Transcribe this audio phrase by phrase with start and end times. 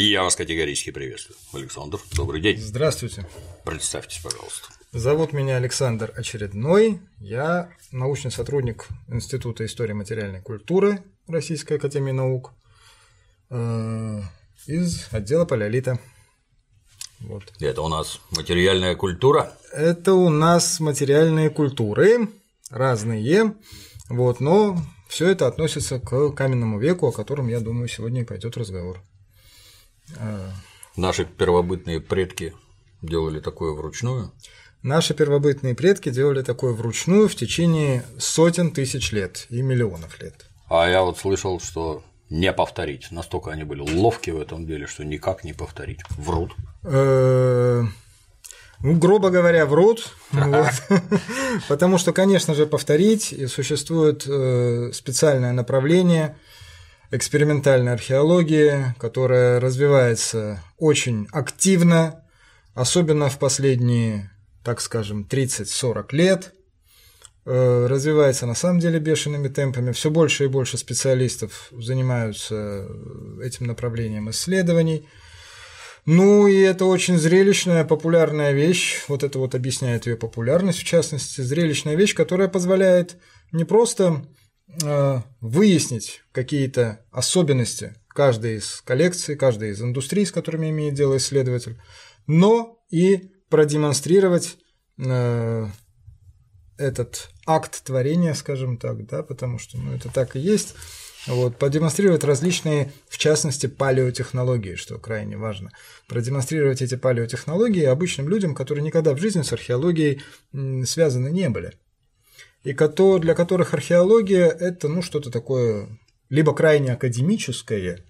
[0.00, 1.36] Я вас категорически приветствую.
[1.52, 2.56] Александр, добрый день.
[2.56, 3.26] Здравствуйте.
[3.64, 4.68] Представьтесь, пожалуйста.
[4.92, 7.00] Зовут меня Александр Очередной.
[7.18, 12.52] Я научный сотрудник Института истории материальной культуры Российской Академии Наук
[13.50, 14.20] э,
[14.68, 15.98] из отдела палеолита.
[17.18, 17.52] Вот.
[17.58, 19.52] Это у нас материальная культура?
[19.72, 22.28] Это у нас материальные культуры
[22.70, 23.56] разные,
[24.08, 24.78] вот, но
[25.08, 29.02] все это относится к каменному веку, о котором, я думаю, сегодня и пойдет разговор.
[30.96, 32.54] Наши первобытные предки
[33.02, 34.32] делали такое вручную?
[34.82, 40.46] Наши первобытные предки делали такое вручную в течение сотен тысяч лет и миллионов лет.
[40.68, 43.10] А я вот слышал, что не повторить.
[43.10, 46.00] Настолько они были ловки в этом деле, что никак не повторить.
[46.10, 46.52] Врут.
[46.84, 47.84] Э,
[48.80, 50.70] ну, грубо говоря, врут, вот.
[51.68, 56.36] потому что, конечно же, повторить существует э, специальное направление
[57.10, 62.24] экспериментальной археологии, которая развивается очень активно,
[62.74, 64.30] особенно в последние,
[64.62, 66.52] так скажем, 30-40 лет,
[67.46, 69.92] э, развивается на самом деле бешеными темпами.
[69.92, 72.86] Все больше и больше специалистов занимаются
[73.42, 75.08] этим направлением исследований.
[76.04, 81.42] Ну и это очень зрелищная, популярная вещь, вот это вот объясняет ее популярность, в частности,
[81.42, 83.16] зрелищная вещь, которая позволяет
[83.52, 84.37] не просто э,
[85.40, 91.80] выяснить какие-то особенности каждой из коллекций, каждой из индустрий, с которыми имеет дело исследователь,
[92.26, 94.56] но и продемонстрировать
[94.98, 95.66] э,
[96.76, 100.74] этот акт творения, скажем так, да, потому что ну, это так и есть,
[101.26, 105.70] вот, продемонстрировать различные, в частности, палеотехнологии, что крайне важно.
[106.06, 110.22] Продемонстрировать эти палеотехнологии обычным людям, которые никогда в жизни с археологией
[110.84, 111.74] связаны не были.
[112.64, 115.88] И для которых археология– это ну, что-то такое
[116.28, 118.04] либо крайне академическое,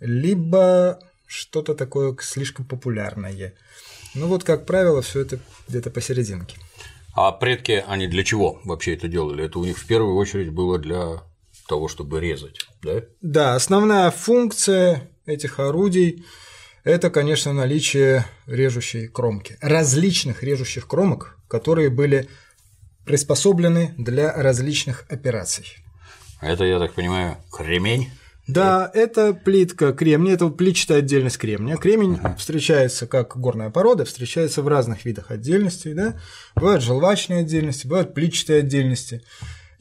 [0.00, 3.54] либо что-то такое слишком популярное.
[4.14, 5.38] Ну вот, как правило, все это
[5.68, 6.58] где-то посерединке.
[7.14, 9.44] А предки, они для чего вообще это делали?
[9.44, 11.22] Это у них в первую очередь было для
[11.68, 13.02] того, чтобы резать, да?
[13.22, 16.24] Да, основная функция этих орудий–
[16.84, 22.28] это, конечно, наличие режущей кромки, различных режущих кромок, которые были
[23.04, 25.66] приспособлены для различных операций.
[26.40, 28.10] Это, я так понимаю, кремень?
[28.46, 31.76] Да, это плитка кремния, это плитчатая отдельность кремния.
[31.76, 32.36] Кремень uh-huh.
[32.36, 36.20] встречается как горная порода, встречается в разных видах отдельностей, да.
[36.54, 39.22] Бывают желвачные отдельности, бывают плитчатые отдельности.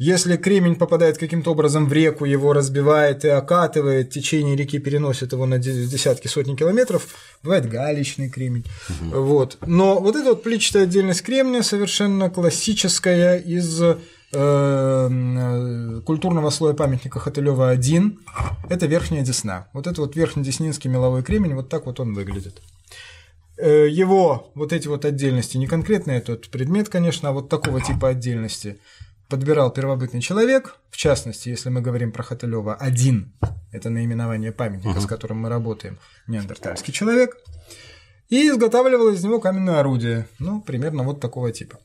[0.05, 5.45] Если кремень попадает каким-то образом в реку, его разбивает и окатывает, течение реки переносит его
[5.45, 7.07] на десятки, сотни километров,
[7.41, 8.65] бывает галечный кремень.
[8.89, 9.21] Угу.
[9.21, 9.57] Вот.
[9.65, 13.81] Но вот эта вот плитчатая отдельность кремния совершенно классическая из
[14.33, 18.19] э, культурного слоя памятника Хотылева 1
[18.69, 19.69] это верхняя десна.
[19.71, 22.61] Вот это вот верхнедеснинский меловой кремень, вот так вот он выглядит.
[23.57, 28.09] Э, его вот эти вот отдельности, не конкретно этот предмет, конечно, а вот такого типа
[28.09, 28.79] отдельности–
[29.29, 33.33] подбирал первобытный человек, в частности, если мы говорим про Хотылева, один–
[33.71, 35.03] это наименование памятника, uh-huh.
[35.03, 35.97] с которым мы работаем,
[36.27, 37.37] неандертальский человек,
[38.29, 41.79] и изготавливал из него каменное орудие, ну, примерно вот такого типа.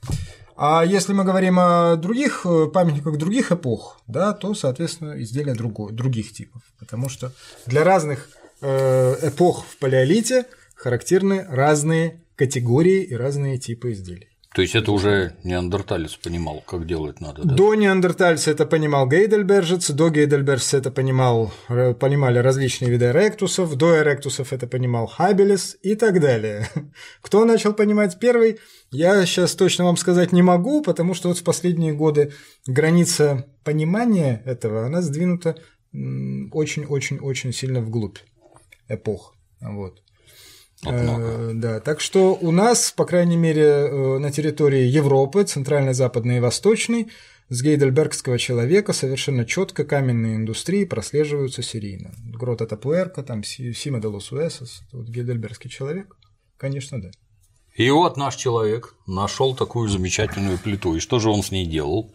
[0.57, 5.93] А если мы говорим о других э, памятниках других эпох, да, то, соответственно, изделия другой,
[5.93, 7.33] других типов, потому что
[7.67, 8.29] для разных
[8.61, 14.29] э, эпох в палеолите характерны разные категории и разные типы изделий.
[14.55, 17.43] То есть это уже неандерталец понимал, как делать надо.
[17.45, 17.55] Да?
[17.55, 24.53] До неандертальца это понимал Гейдельбержец, до Гейдельбержца это понимал, понимали различные виды эректусов, до эректусов
[24.53, 26.69] это понимал Хабелес и так далее.
[27.21, 28.59] Кто начал понимать первый,
[28.91, 32.33] я сейчас точно вам сказать не могу, потому что вот в последние годы
[32.67, 35.57] граница понимания этого, она сдвинута
[35.93, 38.19] очень-очень-очень сильно вглубь
[38.89, 39.35] эпох.
[39.61, 40.03] Вот.
[40.87, 46.37] Э, да, так что у нас, по крайней мере, э, на территории Европы, центральной, западной
[46.37, 47.09] и восточной,
[47.49, 52.13] с гейдельбергского человека совершенно четко каменные индустрии прослеживаются серийно.
[52.25, 56.17] Грота Тапуэрка, там Сима де лос Уэсос, вот гейдельбергский человек,
[56.57, 57.11] конечно, да.
[57.75, 60.97] И вот наш человек нашел такую замечательную плиту.
[60.97, 62.13] И что же он с ней делал?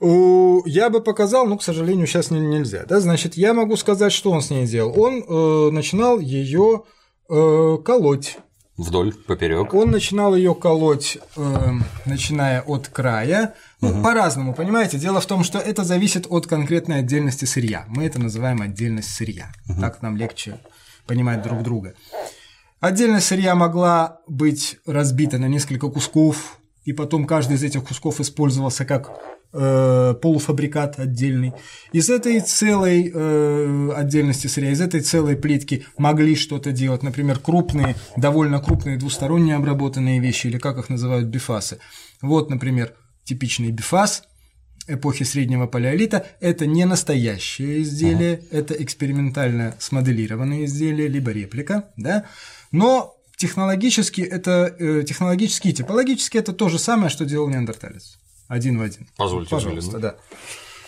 [0.00, 2.84] Я бы показал, но, к сожалению, сейчас нельзя.
[2.88, 2.98] Да?
[2.98, 4.98] Значит, я могу сказать, что он с ней делал.
[4.98, 6.84] Он э, начинал ее
[7.28, 8.38] э, колоть.
[8.76, 9.74] Вдоль, поперек.
[9.74, 11.70] Он начинал ее колоть, э,
[12.06, 13.54] начиная от края.
[13.80, 14.02] Ну, угу.
[14.02, 14.98] по-разному, понимаете?
[14.98, 17.84] Дело в том, что это зависит от конкретной отдельности сырья.
[17.88, 19.52] Мы это называем отдельность сырья.
[19.68, 19.80] Угу.
[19.80, 20.58] Так нам легче
[21.06, 21.94] понимать друг друга.
[22.80, 28.84] Отдельность сырья могла быть разбита на несколько кусков, и потом каждый из этих кусков использовался
[28.84, 29.12] как
[29.52, 31.52] э, полуфабрикат отдельный.
[31.92, 37.96] Из этой целой э, отдельности сырья, из этой целой плитки могли что-то делать, например, крупные,
[38.16, 41.78] довольно крупные двусторонние обработанные вещи, или как их называют бифасы.
[42.20, 42.94] Вот, например,
[43.24, 44.24] типичный бифас
[44.88, 48.58] эпохи среднего палеолита– это не настоящее изделие, ага.
[48.58, 52.24] это экспериментально смоделированное изделие, либо реплика, да,
[52.72, 58.18] но технологически это э, технологически и типологически это то же самое, что делал неандерталец.
[58.52, 59.06] Один в один.
[59.16, 60.16] Позвольте, пожалуйста, да.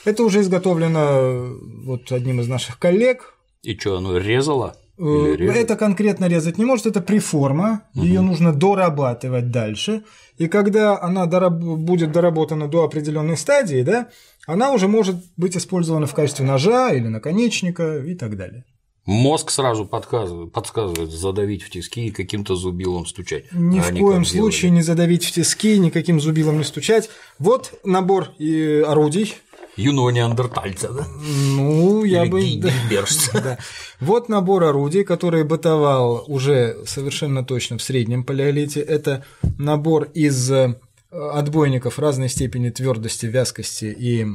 [0.05, 3.39] Это уже изготовлено э, вот одним из наших коллег.
[3.63, 4.77] И что, оно резало?
[4.99, 8.05] Э, это конкретно резать не может, это приформа, угу.
[8.05, 10.05] ее нужно дорабатывать дальше.
[10.37, 11.55] И когда она дораб...
[11.55, 14.09] будет доработана до определенной стадии, да,
[14.47, 18.67] она уже может быть использована в качестве ножа или наконечника и так далее.
[19.07, 23.45] Мозг сразу подсказывает, подсказывает задавить в тиски и каким-то зубилом стучать.
[23.53, 24.77] Ни а в коем случае делали.
[24.77, 27.11] не задавить в тиски, никаким зубилом не стучать.
[27.39, 29.35] Вот набор и орудий.
[29.77, 31.07] Юного неандертальца, да?
[31.19, 32.71] Ну, я Или бы.
[32.91, 33.05] Да.
[33.41, 33.59] да.
[34.01, 38.81] Вот набор орудий, который бытовал уже совершенно точно в среднем палеолите.
[38.81, 39.23] Это
[39.59, 40.77] набор из э,
[41.11, 44.27] отбойников разной степени твердости, вязкости и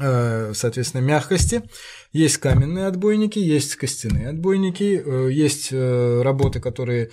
[0.00, 1.62] Э, соответственно, мягкости.
[2.12, 7.10] Есть каменные отбойники, есть костяные отбойники, э, есть э, работы, которые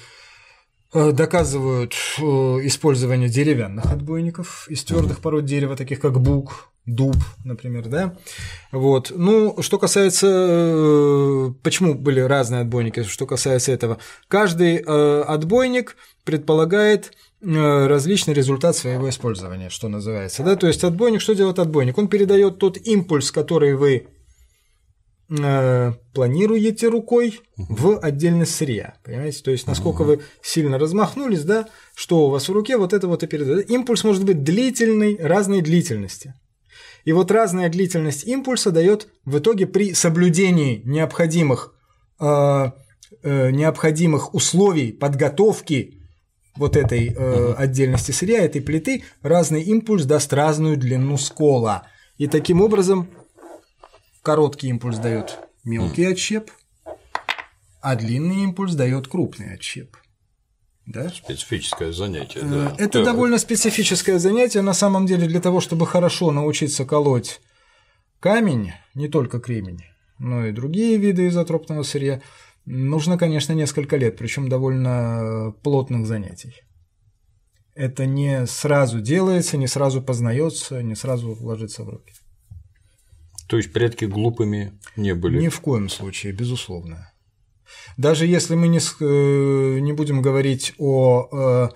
[0.94, 8.16] доказывают использование деревянных отбойников из твердых пород дерева, таких как бук, дуб, например, да.
[8.72, 9.12] Вот.
[9.14, 13.98] Ну, что касается, почему были разные отбойники, что касается этого,
[14.30, 17.12] каждый отбойник предполагает
[17.48, 20.42] Э, различный результат своего использования, что называется.
[20.42, 20.56] Да?
[20.56, 21.98] То есть отбойник, что делает отбойник?
[21.98, 24.08] Он передает тот импульс, который вы
[25.30, 28.96] э, планируете рукой в отдельность сырья.
[29.04, 29.42] Понимаете?
[29.44, 33.24] То есть, насколько вы сильно размахнулись, да, что у вас в руке, вот это вот
[33.24, 33.70] и передает.
[33.70, 36.34] Импульс может быть длительный, разной длительности.
[37.06, 41.76] И вот разная длительность импульса дает в итоге при соблюдении необходимых,
[42.20, 42.72] э,
[43.22, 46.02] э, необходимых условий подготовки
[46.56, 51.88] вот этой э, отдельности сырья, этой плиты, разный импульс даст разную длину скола.
[52.18, 53.10] И таким образом
[54.26, 56.52] короткий импульс дает мелкий отщеп,
[57.82, 59.96] а длинный импульс дает крупный отщеп.
[60.86, 61.10] Да?
[61.10, 62.76] Специфическое занятие, э, да.
[62.78, 63.06] Это да.
[63.06, 64.62] довольно специфическое занятие.
[64.62, 67.40] На самом деле, для того, чтобы хорошо научиться колоть
[68.20, 69.84] камень, не только кремень,
[70.20, 72.22] но и другие виды изотропного сырья,
[72.66, 76.54] Нужно, конечно, несколько лет, причем довольно плотных занятий.
[77.76, 82.14] Это не сразу делается, не сразу познается, не сразу ложится в руки.
[83.48, 85.40] То есть предки глупыми не были?
[85.40, 87.12] Ни в коем случае, безусловно.
[87.98, 91.70] Даже если мы не, э, не будем говорить о э,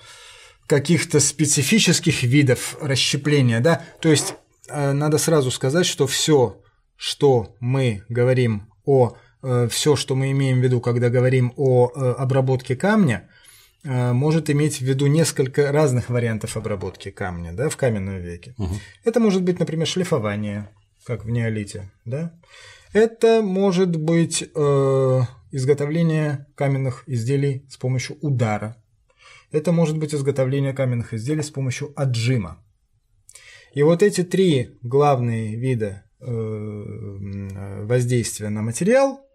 [0.67, 4.35] каких-то специфических видов расщепления, да, то есть
[4.67, 6.61] э, надо сразу сказать, что все,
[6.95, 9.15] что мы говорим о
[9.69, 11.87] все, что мы имеем в виду, когда говорим о
[12.17, 13.29] обработке камня,
[13.85, 18.53] может иметь в виду несколько разных вариантов обработки камня да, в каменном веке.
[18.57, 18.75] Угу.
[19.05, 20.69] Это может быть, например, шлифование,
[21.09, 21.89] как в неолите.
[22.05, 22.39] Да?
[22.93, 25.21] Это может быть э,
[25.51, 28.77] изготовление каменных изделий с помощью удара.
[29.51, 32.63] Это может быть изготовление каменных изделий с помощью отжима.
[33.73, 39.25] И вот эти три главные вида воздействия на материал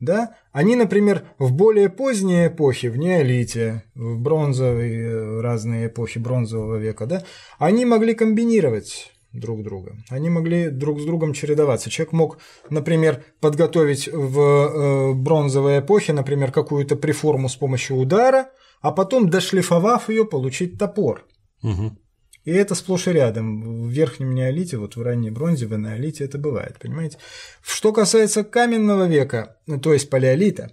[0.00, 6.76] да, они, например, в более поздние эпохи, в неолите, в бронзовые э, разные эпохи бронзового
[6.76, 7.24] века, да,
[7.58, 9.96] они могли комбинировать друг друга.
[10.08, 11.90] Они могли друг с другом чередоваться.
[11.90, 12.38] Человек мог,
[12.70, 18.50] например, подготовить в э, бронзовой эпохе, например, какую-то приформу с помощью удара,
[18.80, 21.26] а потом, дошлифовав ее, получить топор.
[21.62, 21.96] Угу.
[22.44, 23.86] И это сплошь и рядом.
[23.86, 27.18] В верхнем неолите, вот в ранней бронзе, в неолите это бывает, понимаете?
[27.62, 30.70] Что касается каменного века, то есть палеолита,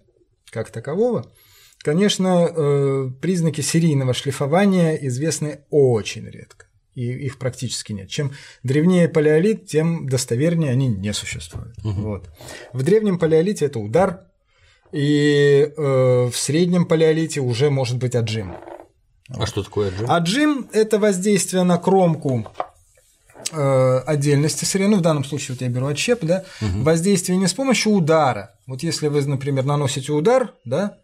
[0.51, 1.31] как такового,
[1.79, 6.65] конечно, э, признаки серийного шлифования известны очень редко.
[6.93, 8.09] И их практически нет.
[8.09, 8.31] Чем
[8.63, 11.77] древнее палеолит, тем достовернее они не существуют.
[11.85, 12.01] Угу.
[12.01, 12.29] Вот.
[12.73, 14.25] В древнем палеолите это удар,
[14.91, 18.57] и э, в среднем палеолите уже может быть отжим.
[19.29, 20.11] А что такое отжим?
[20.11, 22.45] Отжим– это воздействие на кромку
[23.53, 26.83] э, отдельности сырья, ну в данном случае вот я беру отщеп, да, угу.
[26.83, 28.55] воздействие не с помощью удара.
[28.67, 30.97] Вот если вы, например, наносите удар, да,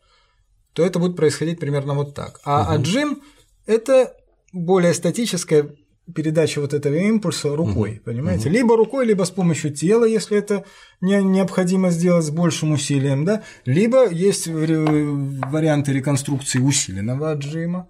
[0.73, 2.41] то это будет происходить примерно вот так.
[2.43, 2.81] А угу.
[2.81, 3.21] отжим–
[3.65, 4.13] это
[4.57, 5.69] более статическая
[6.13, 8.01] передача вот этого импульса рукой, угу.
[8.05, 8.47] понимаете?
[8.47, 8.55] Угу.
[8.55, 10.63] Либо рукой, либо с помощью тела, если это
[11.01, 17.89] не, необходимо сделать с большим усилием, да, либо есть варианты реконструкции усиленного отжима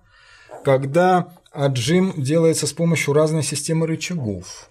[0.67, 4.69] когда отжим делается с помощью разной системы рычагов.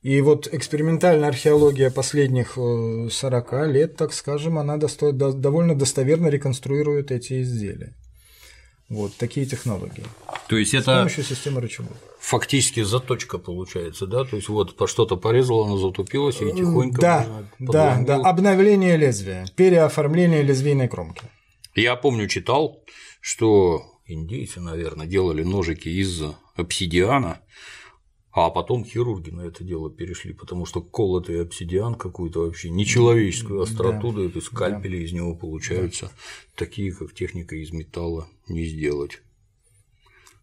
[0.00, 5.12] И вот экспериментальная археология последних 40 э, лет, так скажем, она досто...
[5.12, 7.94] довольно достоверно реконструирует эти изделия.
[8.90, 10.04] Вот такие технологии.
[10.48, 11.96] То есть это с помощью системы рычагов.
[12.18, 14.24] Фактически заточка получается, да?
[14.24, 17.00] То есть вот по что-то порезало, оно затупилось и тихонько.
[17.00, 17.26] Да,
[17.60, 18.16] да, да.
[18.16, 21.22] Обновление лезвия, переоформление лезвийной кромки.
[21.76, 22.84] Я помню, читал,
[23.20, 26.22] что индейцы, наверное, делали ножики из
[26.56, 27.40] обсидиана,
[28.32, 34.12] а потом хирурги на это дело перешли, потому что колотый обсидиан какую-то вообще нечеловеческую остроту,
[34.12, 35.04] да, то есть скальпели да.
[35.04, 36.12] из него получаются, да.
[36.56, 39.20] такие, как техника из металла, не сделать.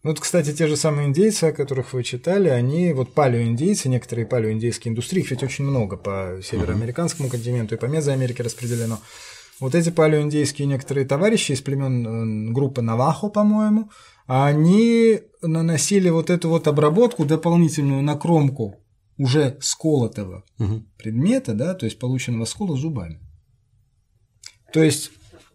[0.04, 4.26] Ну, вот, кстати, те же самые индейцы, о которых вы читали, они, вот палеоиндейцы, некоторые
[4.26, 9.00] палеоиндейские индустрии, их ведь очень много по североамериканскому континенту и по Мезоамерике распределено.
[9.58, 13.90] Вот эти палеоиндейские некоторые товарищи из племен э, группы Навахо, по-моему,
[14.28, 18.76] они наносили вот эту вот обработку дополнительную на кромку
[19.16, 20.84] уже сколотого угу.
[20.98, 23.20] предмета, да, то есть полученного скола зубами.
[24.72, 25.10] То есть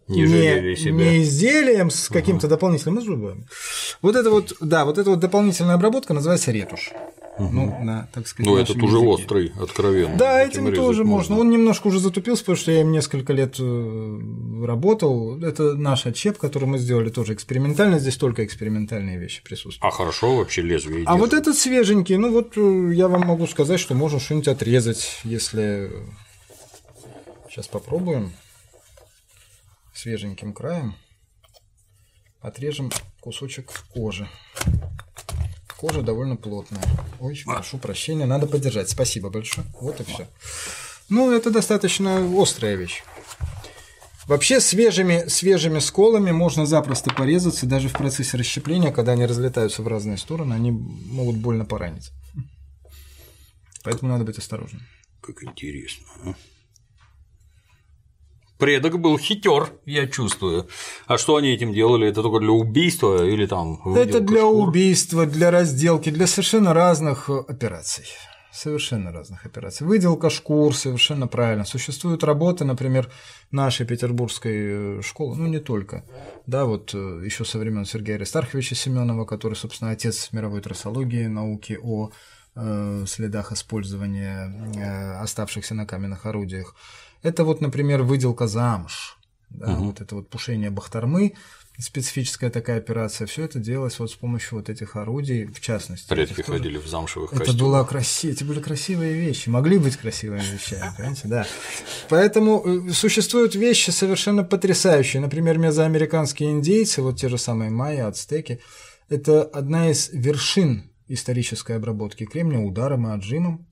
[0.08, 2.50] не, не, не изделием с каким-то угу.
[2.50, 3.46] дополнительным, а зубами.
[4.02, 6.90] Вот это вот, да, вот эта вот дополнительная обработка называется ретушь.
[7.36, 7.48] Угу.
[7.50, 10.16] Ну, на, так сказать, ну, этот уже острый, откровенно.
[10.16, 11.34] Да, этим, этим тоже можно.
[11.34, 11.40] можно.
[11.40, 14.20] Он немножко уже затупился, потому что я им несколько лет э,
[14.64, 15.42] работал.
[15.42, 17.98] Это наш отчеп, который мы сделали тоже экспериментально.
[17.98, 19.92] Здесь только экспериментальные вещи присутствуют.
[19.92, 21.02] А хорошо вообще лезвие.
[21.06, 21.20] А держит.
[21.20, 25.90] вот этот свеженький, ну вот э, я вам могу сказать, что можно что-нибудь отрезать, если.
[27.50, 28.32] Сейчас попробуем
[29.92, 30.94] свеженьким краем
[32.44, 34.28] отрежем кусочек кожи.
[35.78, 36.82] Кожа довольно плотная.
[37.20, 38.90] Ой, прошу прощения, надо подержать.
[38.90, 39.66] Спасибо большое.
[39.80, 40.28] Вот и все.
[41.08, 43.02] Ну, это достаточно острая вещь.
[44.26, 49.88] Вообще свежими, свежими сколами можно запросто порезаться, даже в процессе расщепления, когда они разлетаются в
[49.88, 52.10] разные стороны, они могут больно поранить.
[53.82, 54.82] Поэтому надо быть осторожным.
[55.20, 56.06] Как интересно.
[56.24, 56.34] А?
[58.58, 60.68] Предок был хитер, я чувствую.
[61.06, 62.08] А что они этим делали?
[62.08, 63.80] Это только для убийства или там?
[63.96, 64.68] Это для шкур?
[64.68, 68.06] убийства, для разделки, для совершенно разных операций.
[68.54, 69.84] Совершенно разных операций.
[69.84, 71.64] Выделка шкур, совершенно правильно.
[71.64, 73.10] Существуют работы, например,
[73.50, 76.04] нашей петербургской э, школы, ну не только,
[76.46, 81.76] да, вот э, еще со времен Сергея Аристарховича Семенова, который, собственно, отец мировой трассологии, науки
[81.82, 82.10] о
[82.54, 86.76] э, следах использования оставшихся на каменных орудиях.
[87.24, 89.86] Это вот, например, выделка замуж, да, угу.
[89.86, 91.32] вот это вот пушение бахтармы,
[91.78, 96.06] специфическая такая операция, все это делалось вот с помощью вот этих орудий, в частности.
[96.08, 97.62] Предки ходили в замшевых это костюмах.
[97.62, 98.30] Была краси...
[98.30, 101.46] Это были красивые вещи, могли быть красивыми вещами, понимаете, да.
[102.10, 105.20] Поэтому э, существуют вещи совершенно потрясающие.
[105.20, 108.60] Например, мезоамериканские индейцы, вот те же самые майя, ацтеки,
[109.08, 113.66] это одна из вершин исторической обработки кремния ударом и отжимом.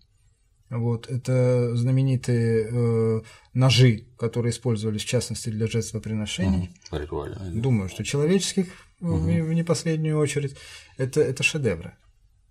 [0.72, 3.20] Вот, это знаменитые э,
[3.52, 6.70] ножи, которые использовались в частности для жертвоприношений.
[6.90, 7.50] Угу, ритуально.
[7.52, 9.16] Думаю, что человеческих угу.
[9.16, 10.56] в, в не последнюю очередь.
[10.96, 11.92] Это, это шедевры.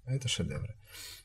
[0.05, 0.75] Это шедевры.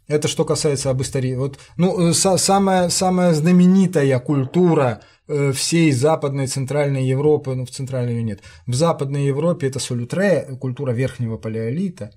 [0.08, 1.34] Это что касается об истории.
[1.34, 7.70] Вот, ну, э, са самая, самая знаменитая культура э, всей Западной Центральной Европы, ну, в
[7.70, 12.14] Центральной ее нет, в Западной Европе это солютре, культура Верхнего Палеолита,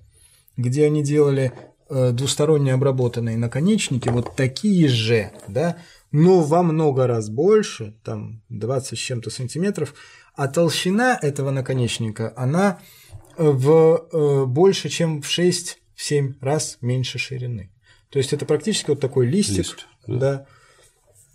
[0.56, 1.52] где они делали
[1.90, 5.76] двусторонне обработанные наконечники, вот такие же, да,
[6.12, 9.94] но во много раз больше, там 20 с чем-то сантиметров,
[10.34, 12.80] а толщина этого наконечника, она
[13.36, 17.70] в э, больше, чем в 6-7 раз меньше ширины.
[18.10, 20.18] То есть это практически вот такой листик, Лист, да.
[20.18, 20.46] да.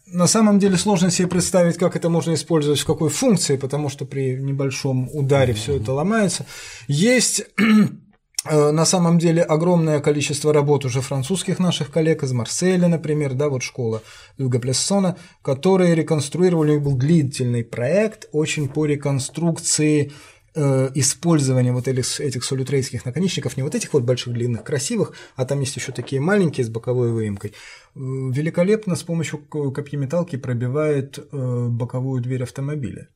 [0.08, 4.06] На самом деле сложно себе представить, как это можно использовать в какой функции, потому что
[4.06, 5.58] при небольшом ударе mm-hmm.
[5.58, 6.46] все это ломается.
[6.88, 8.05] Есть Э,
[8.52, 13.64] на самом деле огромное количество работ уже французских наших коллег из Марселя, например, да, вот
[13.64, 14.02] школа
[14.38, 20.12] Юга Плессона, которые реконструировали, у них был длительный проект очень по реконструкции
[20.54, 25.46] э, использования вот этих, этих солютрейских наконечников, не вот этих вот больших длинных красивых, а
[25.46, 27.52] там есть еще такие маленькие с боковой выемкой.
[27.52, 27.54] Э,
[27.96, 33.10] великолепно с помощью копьеметалки пробивает боковую дверь автомобиля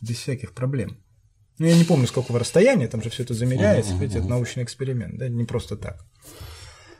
[0.00, 1.05] без всяких проблем.
[1.58, 4.62] Ну, я не помню, с какого расстояния, там же все это замеряется, ведь это научный
[4.62, 6.04] эксперимент, да, не просто так.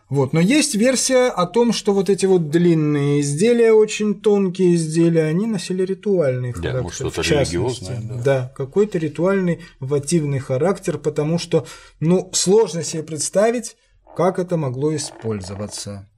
[0.08, 0.32] Вот.
[0.32, 5.46] Но есть версия о том, что вот эти вот длинные изделия, очень тонкие изделия, они
[5.46, 6.82] носили ритуальный да, характер.
[6.82, 8.00] Может, что-то религиозное.
[8.02, 11.66] Да, да какой-то ритуальный вативный характер, потому что,
[11.98, 13.76] ну, сложно себе представить,
[14.16, 16.08] как это могло использоваться.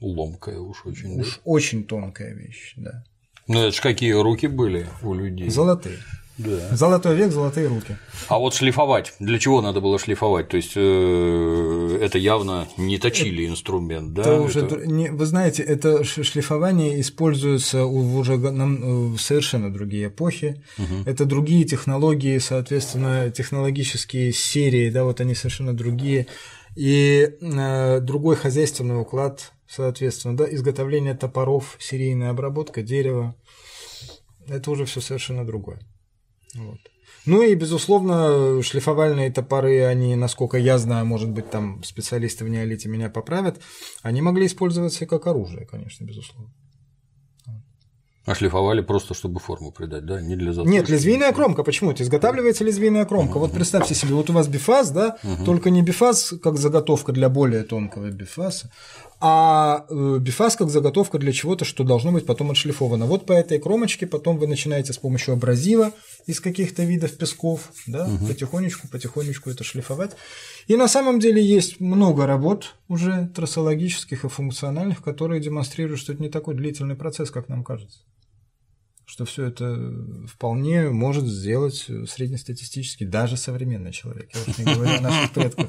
[0.00, 1.18] Ломкая уж очень.
[1.18, 1.40] Уж да?
[1.44, 3.04] очень тонкая вещь, да.
[3.46, 5.48] Ну, это же какие руки были у людей.
[5.48, 5.98] Золотые.
[6.38, 6.76] Да.
[6.76, 7.96] Золотой век, золотые руки.
[8.28, 10.48] А вот шлифовать, для чего надо было шлифовать?
[10.48, 14.22] То есть э, это явно не точили инструмент, да?
[14.22, 20.06] Это уже, Это- не- вы знаете, это шлифование используется уже нам, э, в совершенно другие
[20.08, 20.62] эпохи.
[21.06, 26.28] Это другие технологии, соответственно, технологические серии, да, вот они совершенно другие.
[26.76, 33.34] И э, другой хозяйственный уклад, соответственно, да, изготовление топоров, серийная обработка дерева.
[34.46, 35.80] Это уже все совершенно другое.
[36.54, 36.78] Вот.
[37.26, 42.88] Ну и, безусловно, шлифовальные топоры, они, насколько я знаю, может быть, там специалисты в неолите
[42.88, 43.60] меня поправят,
[44.02, 46.52] они могли использоваться и как оружие, конечно, безусловно.
[48.28, 50.20] А шлифовали просто, чтобы форму придать, да?
[50.20, 50.70] Не для заточки.
[50.70, 51.92] Нет, лезвийная кромка, почему?
[51.92, 53.38] Это изготавливается лезвийная кромка.
[53.38, 57.62] Вот представьте себе, вот у вас бифаз, да, только не бифаз как заготовка для более
[57.62, 58.70] тонкого бифаса,
[59.18, 63.06] а э, бифаз как заготовка для чего-то, что должно быть потом отшлифовано.
[63.06, 65.92] Вот по этой кромочке потом вы начинаете с помощью абразива
[66.28, 70.14] из каких-то видов песков, да, потихонечку, потихонечку это шлифовать.
[70.66, 76.22] И на самом деле есть много работ уже трассологических и функциональных, которые демонстрируют, что это
[76.22, 78.00] не такой длительный процесс, как нам кажется
[79.10, 79.90] что все это
[80.28, 84.28] вполне может сделать среднестатистический, даже современный человек.
[84.34, 85.66] Я уж не говорю о наших предках.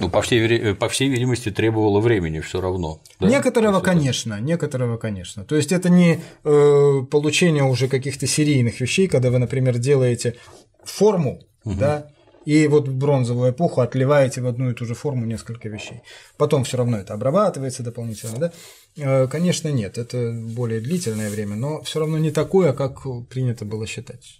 [0.00, 3.02] Ну, по всей, вери- по всей видимости, требовало времени все равно.
[3.18, 3.26] да?
[3.28, 5.44] Некоторого, это- конечно, некоторого, конечно.
[5.44, 10.36] То есть это не э, получение уже каких-то серийных вещей, когда вы, например, делаете
[10.84, 12.06] форму, да,
[12.46, 16.00] и вот в бронзовую эпоху отливаете в одну и ту же форму несколько вещей.
[16.38, 18.52] Потом все равно это обрабатывается дополнительно, да.
[18.96, 23.86] Э, Конечно, нет, это более длительное время, но все равно не такое, как принято было
[23.86, 24.38] считать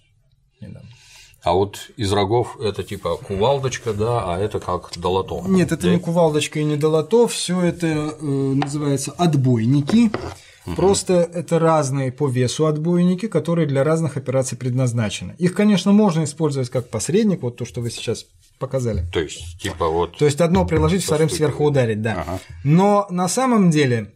[0.61, 0.89] недавно.
[1.43, 5.53] А вот из рогов это типа кувалдочка, да, а это как долотом.
[5.53, 5.89] Нет, это Да?
[5.93, 10.11] не кувалдочка и не долото, все это э, называется отбойники.
[10.75, 15.35] Просто это разные по весу отбойники, которые для разных операций предназначены.
[15.37, 18.25] Их, конечно, можно использовать как посредник, вот то, что вы сейчас
[18.59, 19.05] показали.
[19.13, 20.17] То есть, типа вот.
[20.17, 22.23] То есть одно приложить, вторым сверху ударить, да.
[22.27, 22.39] Ага.
[22.63, 24.13] Но на самом деле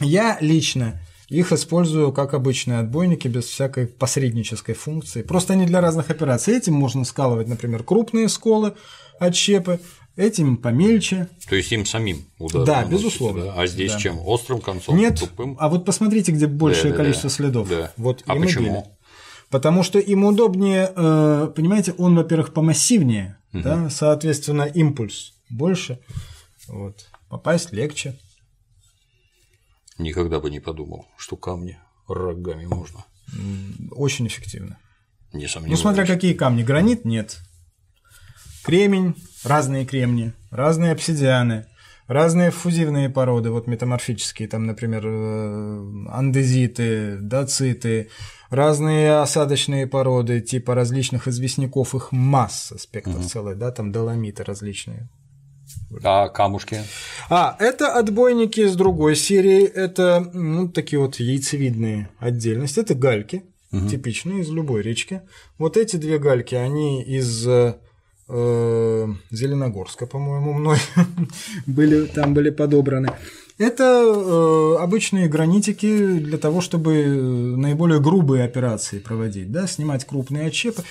[0.00, 5.22] я лично их использую как обычные отбойники, без всякой посреднической функции.
[5.22, 6.56] Просто они для разных операций.
[6.56, 8.74] Этим можно скалывать, например, крупные сколы,
[9.18, 9.80] отщепы,
[10.16, 11.28] этим помельче.
[11.48, 12.64] То есть им самим удар.
[12.66, 13.44] Да, безусловно.
[13.46, 13.54] да?
[13.54, 13.98] А здесь Да.
[13.98, 14.18] чем?
[14.26, 14.96] Острым концом?
[14.96, 15.56] Нет, Тупым?
[15.58, 17.02] а вот посмотрите, где большее Да-да-да.
[17.04, 17.68] количество следов.
[17.68, 17.92] Да.
[17.96, 18.64] Вот А почему?
[18.64, 18.84] били.
[19.50, 25.98] Потому что им удобнее, э, понимаете, он, во-первых, помассивнее, да, соответственно, импульс больше,
[26.68, 28.18] вот, попасть легче.
[29.98, 33.04] Никогда бы не подумал, что камни рогами можно.
[33.90, 34.78] Очень эффективно.
[35.34, 36.62] Не Ну, смотря какие камни.
[36.62, 37.38] Гранит нет.
[38.64, 41.66] Кремень, разные кремни, разные обсидианы,
[42.06, 48.10] разные фузивные породы, вот метаморфические, там, например, э, андезиты, дациты,
[48.50, 55.08] разные осадочные породы, типа различных известняков, их масса, спектр целый, да, там доломиты различные.
[56.02, 56.80] А камушки?
[57.30, 63.44] А, это отбойники с другой серии, это ну, такие вот яйцевидные отдельности, это гальки,
[63.88, 65.22] типичные из любой речки.
[65.56, 67.76] Вот эти две гальки, они из э,
[69.30, 70.78] Зеленогорска, по-моему, мной
[71.66, 73.10] были, там были подобраны.
[73.58, 77.04] Это э, обычные гранитики для того, чтобы
[77.56, 80.82] наиболее грубые операции проводить, да, снимать крупные отщепы.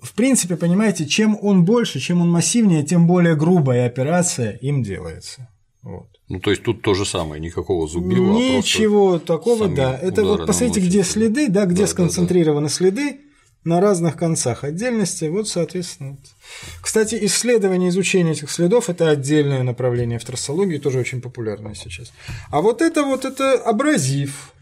[0.00, 5.48] В принципе, понимаете, чем он больше, чем он массивнее, тем более грубая операция им делается.
[5.82, 6.06] Вот.
[6.28, 8.36] Ну, то есть тут то же самое, никакого зубила.
[8.36, 9.98] а Ничего такого, самим да.
[9.98, 11.04] Это вот посмотрите, где да.
[11.04, 11.86] следы, да, где Да, да, да.
[11.86, 13.20] сконцентрированы следы
[13.68, 15.26] на разных концах отдельности.
[15.26, 16.12] Вот, соответственно.
[16.12, 16.20] вот.
[16.80, 22.12] Кстати, исследование, изучение этих следов– это отдельное направление в трассологии, тоже очень популярное сейчас.
[22.50, 24.52] А вот это вот это абразив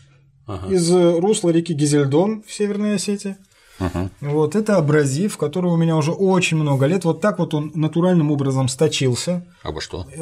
[0.47, 0.75] Ага.
[0.75, 3.37] из русла реки Гизельдон в Северной Осетии.
[3.79, 4.11] Ага.
[4.21, 7.05] Вот это абразив, который у меня уже очень много лет.
[7.05, 10.07] Вот так вот он натуральным образом сточился Обо что?
[10.11, 10.21] э,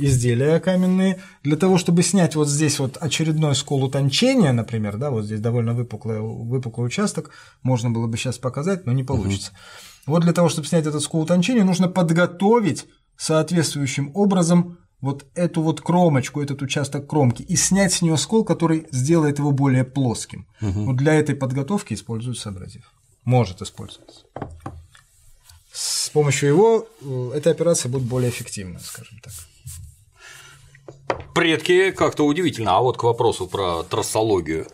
[0.00, 5.24] изделия каменные для того, чтобы снять вот здесь вот очередной скол утончения, например, да, вот
[5.24, 7.30] здесь довольно выпуклый, выпуклый участок,
[7.62, 9.52] можно было бы сейчас показать, но не получится.
[10.06, 15.80] Вот для того, чтобы снять этот скол утончения, нужно подготовить соответствующим образом вот эту вот
[15.80, 20.46] кромочку, этот участок кромки, и снять с нее скол, который сделает его более плоским.
[20.60, 22.90] Вот для этой подготовки используется абразив.
[23.24, 24.24] Может использоваться.
[25.72, 29.32] С помощью его э, эта операция будет более эффективна, скажем так.
[31.34, 32.76] Предки как-то удивительно.
[32.76, 34.66] А вот к вопросу про трассологию.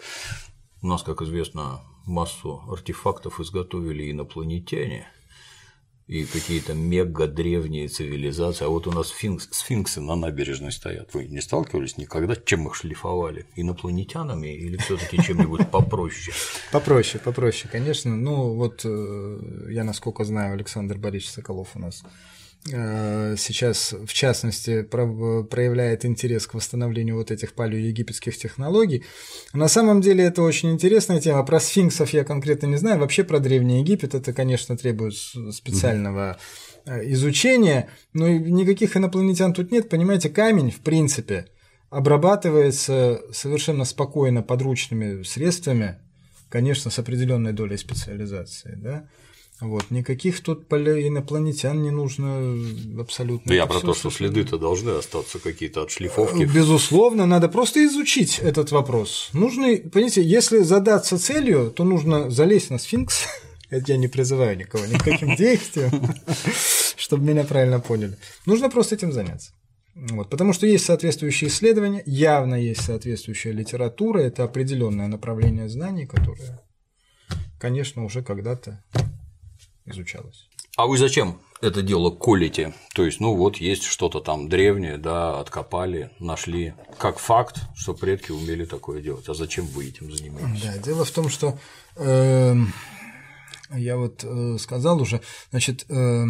[0.83, 5.09] У нас, как известно, массу артефактов изготовили инопланетяне.
[6.11, 8.65] И какие-то мега древние цивилизации.
[8.65, 11.15] А вот у нас сфинкс, сфинксы на набережной стоят.
[11.15, 12.35] Вы не сталкивались никогда?
[12.35, 13.47] Чем их шлифовали?
[13.55, 16.35] Инопланетянами или все таки чем-нибудь попроще?
[16.73, 18.17] Попроще, попроще, конечно.
[18.17, 22.03] Ну, вот э, я, насколько знаю, Александр Борисович Соколов у нас
[22.67, 29.05] сейчас, в частности, проявляет интерес к восстановлению вот этих палеоегипетских технологий.
[29.55, 31.45] На самом деле это очень интересная тема.
[31.45, 33.01] Про сфинксов я конкретно не знаю.
[33.01, 36.39] Вообще про Древний Египет это, конечно, требует специального
[36.85, 39.89] э, изучения, но никаких инопланетян тут нет.
[39.89, 41.47] Понимаете, камень, в принципе,
[41.89, 45.99] обрабатывается совершенно спокойно подручными средствами,
[46.51, 49.09] конечно, с определенной долей специализации, да,
[49.61, 52.59] вот, никаких тут инопланетян не нужно
[52.99, 53.47] абсолютно.
[53.47, 56.45] Да я про то, что следы-то должны остаться какие-то отшлифовки.
[56.45, 59.29] Безусловно, надо просто изучить этот вопрос.
[59.35, 63.27] Нужно, понимаете, если задаться целью, то нужно залезть на сфинкс.
[63.71, 65.93] Это я не призываю никого ни к каким действиям,
[66.97, 68.17] чтобы меня правильно поняли.
[68.47, 69.53] Нужно просто этим заняться.
[69.95, 76.63] Вот, потому что есть соответствующие исследования, явно есть соответствующая литература, это определенное направление знаний, которое,
[77.59, 78.83] конечно, уже когда-то
[79.91, 80.49] изучалось.
[80.77, 82.75] А вы зачем это дело колите?
[82.95, 88.31] То есть, ну вот есть что-то там древнее, да, откопали, нашли, как факт, что предки
[88.33, 89.29] умели такое делать.
[89.29, 90.63] А зачем вы этим занимаетесь?
[90.63, 91.59] Да, дело в том, что
[91.97, 92.55] э,
[93.75, 96.25] я вот э, сказал уже, значит, э,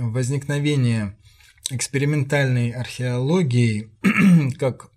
[0.00, 1.16] возникновение
[1.70, 3.90] экспериментальной археологии
[4.58, 4.90] как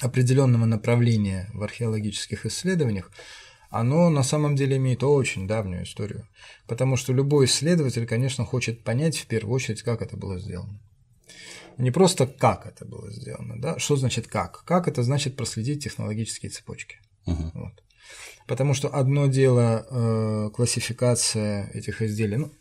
[0.00, 3.10] определенного направления в археологических исследованиях
[3.72, 6.28] оно на самом деле имеет очень давнюю историю.
[6.66, 10.78] Потому что любой исследователь, конечно, хочет понять в первую очередь, как это было сделано.
[11.78, 13.78] Не просто как это было сделано, да?
[13.78, 14.62] Что значит как?
[14.64, 16.98] Как это значит проследить технологические цепочки.
[17.24, 17.50] Угу.
[17.54, 17.82] Вот.
[18.46, 22.36] Потому что одно дело э, классификация этих изделий.
[22.36, 22.52] Ну,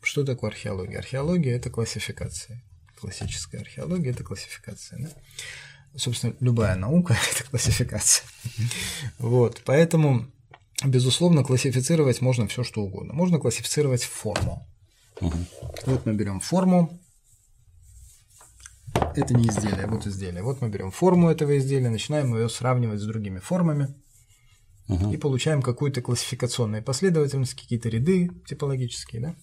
[0.00, 0.98] что такое археология?
[0.98, 2.62] Археология это классификация.
[3.00, 4.98] Классическая археология это классификация.
[5.00, 5.98] Да?
[5.98, 8.24] Собственно, любая наука это классификация.
[9.18, 9.62] Вот.
[9.64, 10.30] Поэтому
[10.84, 13.12] Безусловно, классифицировать можно все что угодно.
[13.12, 14.66] Можно классифицировать форму.
[15.20, 15.36] Угу.
[15.86, 16.98] Вот мы берем форму.
[19.14, 20.42] Это не изделие, вот изделие.
[20.42, 23.94] Вот мы берем форму этого изделия, начинаем ее сравнивать с другими формами
[24.88, 25.12] угу.
[25.12, 29.22] и получаем какую-то классификационную последовательность, какие-то ряды типологические.
[29.22, 29.34] Да?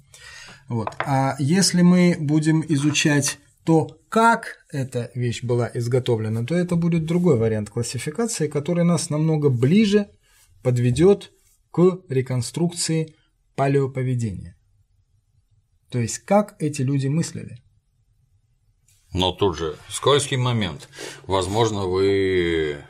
[0.67, 0.89] Вот.
[0.99, 7.37] А если мы будем изучать то, как эта вещь была изготовлена, то это будет другой
[7.37, 10.09] вариант классификации, который нас намного ближе
[10.63, 11.31] подведет
[11.71, 13.15] к реконструкции
[13.55, 14.55] палеоповедения.
[15.89, 17.57] То есть, как эти люди мыслили.
[19.13, 20.87] Но тут же скользкий момент.
[21.25, 22.83] Возможно, вы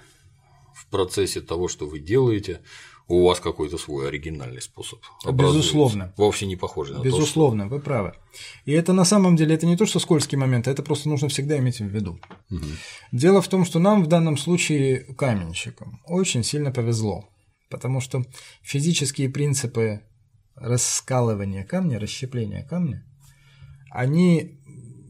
[0.74, 2.62] в процессе того, что вы делаете,
[3.08, 5.00] у вас какой-то свой оригинальный способ.
[5.26, 6.14] Безусловно.
[6.18, 7.76] Вовсе не похожий на Безусловно, то, что...
[7.76, 8.14] вы правы.
[8.66, 11.58] И это на самом деле это не то, что скользкий момент, это просто нужно всегда
[11.58, 12.20] иметь в виду.
[12.52, 12.66] Угу.
[13.12, 17.28] Дело в том, что нам в данном случае каменщикам очень сильно повезло
[17.70, 18.24] потому что
[18.62, 20.02] физические принципы
[20.56, 23.06] раскалывания камня, расщепления камня,
[23.92, 24.60] они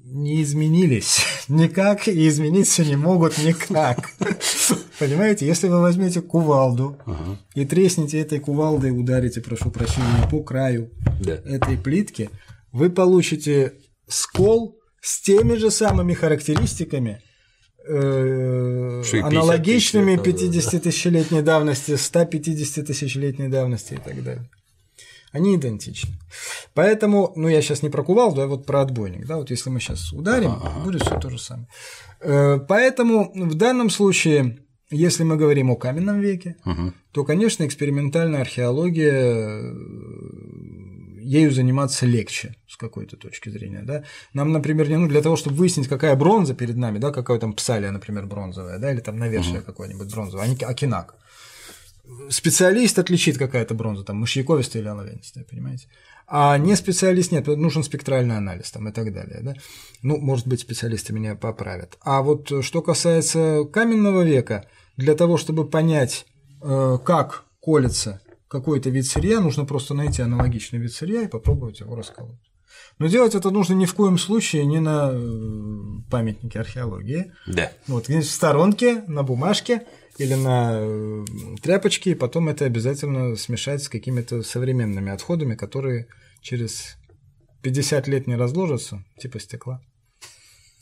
[0.04, 4.12] не изменились никак и измениться не могут никак.
[5.00, 7.38] Понимаете, если вы возьмете кувалду ага.
[7.56, 10.92] и треснете этой кувалдой, ударите, прошу прощения, по краю
[11.22, 11.36] да.
[11.36, 12.30] этой плитки,
[12.72, 13.74] вы получите
[14.08, 17.22] скол с теми же самыми характеристиками,
[17.90, 24.50] э, аналогичными 50-тысячелетней давности, 150-тысячелетней давности и так далее.
[25.32, 26.16] Они идентичны.
[26.74, 29.28] Поэтому, ну я сейчас не про кувалду, а вот про отбойник.
[29.28, 30.80] Да, вот если мы сейчас ударим, ага.
[30.84, 31.68] будет все то же самое.
[32.22, 34.58] Э, поэтому в данном случае,
[34.90, 36.94] если мы говорим о каменном веке, ага.
[37.12, 39.62] то, конечно, экспериментальная археология
[41.20, 43.82] ею заниматься легче с какой-то точки зрения.
[43.84, 44.04] Да?
[44.34, 47.54] Нам, например, не ну, для того, чтобы выяснить, какая бронза перед нами, да, какая там
[47.54, 49.66] псалия, например, бронзовая, да, или там навершие uh-huh.
[49.66, 51.16] какое-нибудь бронзовое, а не акинак.
[52.30, 55.88] Специалист отличит какая-то бронза, там, мышьяковистая или оловянистая, понимаете?
[56.28, 59.40] А не специалист нет, нужен спектральный анализ там, и так далее.
[59.42, 59.56] Да?
[60.04, 61.98] Ну, может быть, специалисты меня поправят.
[62.02, 66.26] А вот что касается каменного века, для того, чтобы понять,
[66.62, 71.96] э, как колется какой-то вид сырья, нужно просто найти аналогичный вид сырья и попробовать его
[71.96, 72.40] расколоть.
[72.98, 77.32] Но делать это нужно ни в коем случае не на э, памятнике археологии.
[77.48, 77.72] Да.
[77.88, 79.86] Вот в сторонке, на бумажке
[80.18, 81.26] или на э,
[81.62, 86.08] тряпочке, и потом это обязательно смешать с какими-то современными отходами, которые
[86.42, 86.98] через
[87.62, 89.82] 50 лет не разложатся, типа стекла.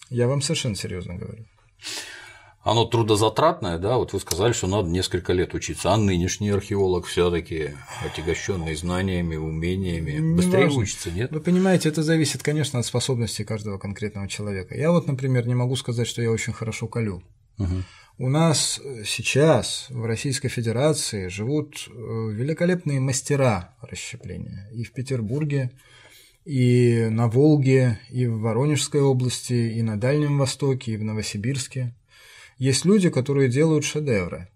[0.10, 1.46] Я вам совершенно серьезно говорю.
[2.70, 7.32] Оно трудозатратное, да, вот вы сказали, что надо несколько лет учиться, а нынешний археолог все
[7.32, 7.70] таки
[8.04, 10.82] отягощенный знаниями, умениями, Не быстрее важно.
[10.82, 11.32] учится, нет?
[11.32, 14.76] Вы понимаете, это зависит, конечно, от способностей каждого конкретного человека.
[14.76, 17.24] Я вот, например, не могу сказать, что я очень хорошо колю.
[17.58, 17.86] Мгм.
[18.18, 24.70] У нас сейчас в Российской Федерации живут э, великолепные мастера расщепления.
[24.74, 25.72] И в Петербурге,
[26.44, 31.94] и на Волге, и в Воронежской области, и на Дальнем Востоке, и в Новосибирске.
[32.58, 34.50] Есть люди, которые делают шедевры.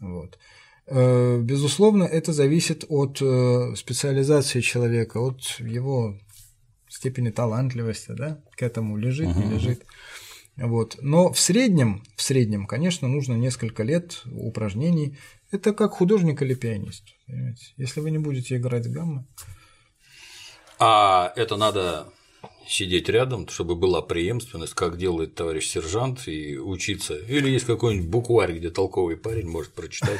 [0.00, 0.38] Вот.
[0.86, 6.18] Э, Безусловно, это зависит от э, специализации человека, от его
[6.88, 9.54] степени талантливости, да, к этому лежит, не Мгм.
[9.54, 9.84] лежит.
[10.56, 10.96] Вот.
[11.02, 15.18] Но в среднем, в среднем, конечно, нужно несколько лет упражнений.
[15.50, 17.04] Это как художник или пианист.
[17.26, 17.66] Понимаете?
[17.76, 19.26] Если вы не будете играть гаммы,
[20.78, 22.06] А это надо
[22.68, 27.14] сидеть рядом, чтобы была преемственность, как делает товарищ сержант, и учиться.
[27.16, 30.18] Или есть какой-нибудь букварь, где толковый парень может прочитать.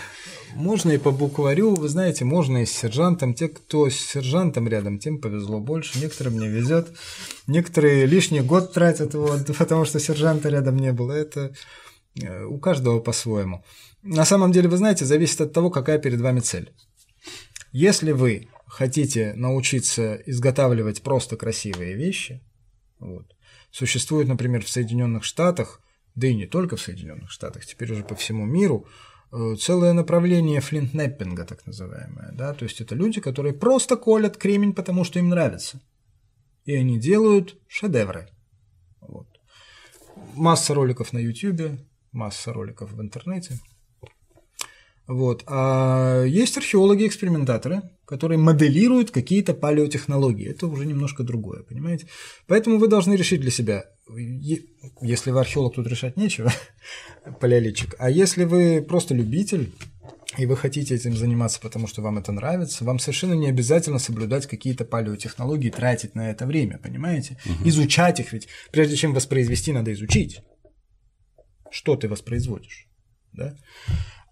[0.54, 3.34] можно и по букварю, вы знаете, можно и с сержантом.
[3.34, 5.98] Те, кто с сержантом рядом, тем повезло больше.
[5.98, 6.88] Некоторым не везет.
[7.46, 11.12] Некоторые лишний год тратят, вот, потому что сержанта рядом не было.
[11.12, 11.52] Это
[12.20, 13.64] э, у каждого по-своему.
[14.02, 16.72] На самом деле, вы знаете, зависит от того, какая перед вами цель.
[17.72, 22.42] Если вы хотите научиться изготавливать просто красивые вещи,
[22.98, 23.34] вот,
[23.70, 25.80] существует, например, в Соединенных Штатах,
[26.14, 28.86] да и не только в Соединенных Штатах, теперь уже по всему миру,
[29.32, 32.32] э, целое направление флинтнеппинга, так называемое.
[32.32, 32.54] Да?
[32.54, 35.80] То есть это люди, которые просто колят кремень, потому что им нравится.
[36.64, 38.28] И они делают шедевры.
[39.00, 39.28] Вот.
[40.34, 41.78] Масса роликов на YouTube,
[42.12, 43.60] масса роликов в интернете.
[45.06, 45.44] Вот.
[45.46, 50.48] А есть археологи-экспериментаторы, которые моделируют какие-то палеотехнологии.
[50.48, 52.06] Это уже немножко другое, понимаете?
[52.46, 53.84] Поэтому вы должны решить для себя,
[55.00, 56.52] если вы археолог, тут решать нечего,
[57.40, 59.72] палеолитчик, а если вы просто любитель,
[60.36, 64.46] и вы хотите этим заниматься, потому что вам это нравится, вам совершенно не обязательно соблюдать
[64.46, 67.38] какие-то палеотехнологии, тратить на это время, понимаете?
[67.64, 68.48] Изучать их ведь.
[68.70, 70.42] Прежде чем воспроизвести, надо изучить.
[71.70, 72.88] Что ты воспроизводишь?
[73.32, 73.56] Да?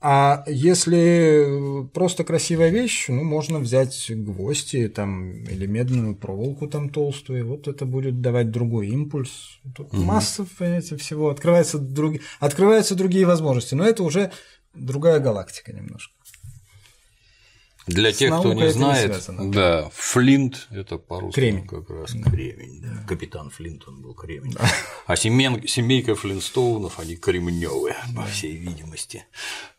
[0.06, 7.46] А если просто красивая вещь, ну, можно взять гвозди там, или медную проволоку там толстую,
[7.48, 9.60] вот это будет давать другой импульс.
[9.74, 11.30] Тут масса, понимаете, всего.
[11.30, 12.16] Открываются, друг...
[12.38, 14.30] Открываются другие возможности, но это уже
[14.74, 16.12] другая галактика немножко.
[17.86, 19.52] Для С тех, кто не не знает, связано.
[19.52, 21.66] да, флинт– это по-русски Кремень.
[21.66, 22.80] как раз кремень.
[22.82, 23.04] да.
[23.06, 24.54] Капитан Флинт, он был кремень.
[25.06, 29.26] А семен- семейка Флинстоунов, они кремневые, по всей видимости.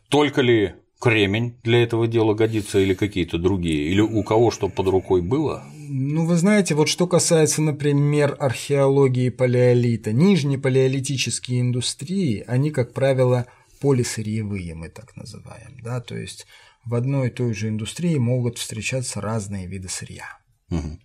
[0.09, 3.89] Только ли кремень для этого дела годится или какие-то другие?
[3.89, 5.63] Или у кого что под рукой было?
[5.87, 13.45] Ну, вы знаете, вот что касается, например, археологии палеолита, нижнепалеолитические индустрии, они, как правило,
[13.81, 16.47] полисырьевые, мы так называем, да, то есть
[16.85, 20.25] в одной и той же индустрии могут встречаться разные виды сырья.
[20.69, 20.99] Мгм.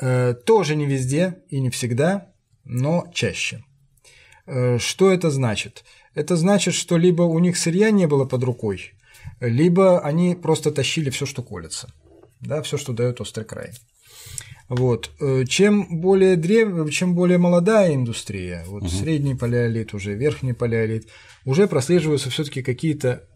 [0.00, 2.32] Э, Тоже не везде и не всегда,
[2.64, 3.64] но чаще.
[4.46, 5.84] Э, Что это значит?
[6.14, 8.92] Это значит, что либо у них сырья не было под рукой,
[9.40, 11.92] либо они просто тащили все, что колется,
[12.40, 13.72] да, все, что дает острый край.
[14.68, 15.10] Вот.
[15.20, 16.90] Э, Чем более древ...
[16.90, 21.08] чем более молодая индустрия, вот средний палеолит уже, верхний палеолит,
[21.44, 23.28] уже прослеживаются все-таки какие-то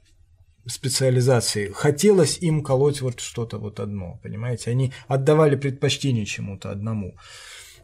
[0.66, 1.70] специализации.
[1.74, 4.70] Хотелось им колоть вот что-то вот одно, понимаете?
[4.70, 7.14] Они отдавали предпочтение чему-то одному.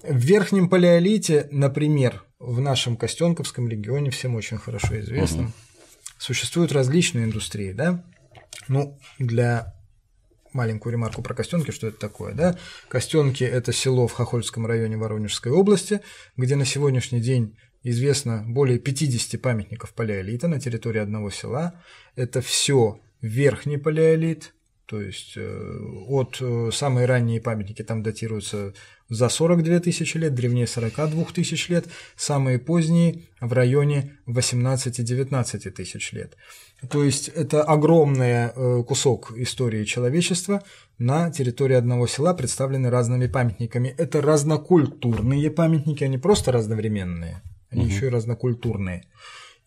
[0.03, 5.53] В верхнем палеолите, например, в нашем Костенковском регионе, всем очень хорошо известно,
[6.19, 8.05] существуют различные индустрии, да?
[8.67, 9.75] Ну, для
[10.53, 12.59] маленькую ремарку про Костенки, что это такое, да?
[12.88, 16.01] Костенки– это село в Хохольском районе Воронежской области,
[16.37, 21.81] где на сегодняшний день известно более 50 памятников палеолита на территории одного села.
[22.17, 24.53] Это все верхний палеолит,
[24.93, 28.75] то есть э, от э, самые ранние памятники там датируются
[29.09, 36.37] за 42 тысячи лет, древнее 42 тысяч лет, самые поздние в районе 18-19 тысяч лет.
[36.91, 40.63] То есть это огромный э, кусок истории человечества
[40.99, 43.95] на территории одного села, представлены разными памятниками.
[43.97, 49.05] Это разнокультурные памятники, они просто разновременные, они еще и разнокультурные.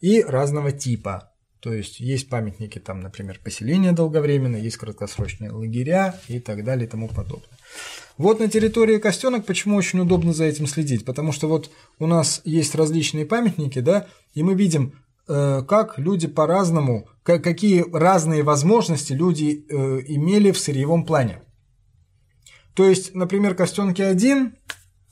[0.02, 1.32] И разного типа.
[1.65, 6.88] То есть есть памятники, там, например, поселения долговременные, есть краткосрочные лагеря и так далее и
[6.88, 7.58] тому подобное.
[8.19, 12.41] Вот на территории Костенок почему очень удобно за этим следить, потому что вот у нас
[12.45, 14.93] есть различные памятники, да, и мы видим,
[15.28, 21.41] э, как люди по-разному, ка- какие разные возможности люди э, имели в сырьевом плане.
[22.75, 24.56] То есть, например, Костенки 1,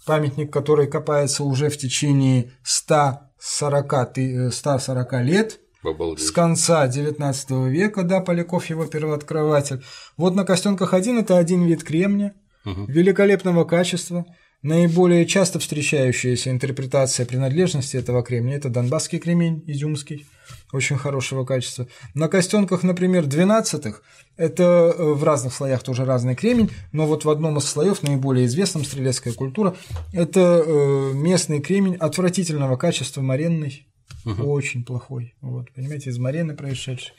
[0.05, 6.25] памятник, который копается уже в течение 100 40, 140 лет, Обалдеть.
[6.25, 9.81] с конца 19 века, да, Поляков его первооткрыватель.
[10.17, 12.33] Вот на костенках один это один вид кремния,
[12.65, 12.85] Мгм.
[12.85, 14.25] великолепного качества.
[14.61, 20.25] Наиболее часто встречающаяся интерпретация принадлежности этого кремния– это донбасский кремень, изюмский,
[20.71, 21.87] очень хорошего качества.
[22.13, 23.95] На костенках, например, 12
[24.37, 24.63] это
[24.97, 28.85] э, в разных слоях тоже разный кремень, но вот в одном из слоев, наиболее известном
[28.85, 29.75] стрелецкая культура,
[30.13, 33.85] это э, местный кремень отвратительного качества, моренный,
[34.25, 35.35] очень плохой.
[35.41, 37.13] Вот, понимаете, из марены происшедший.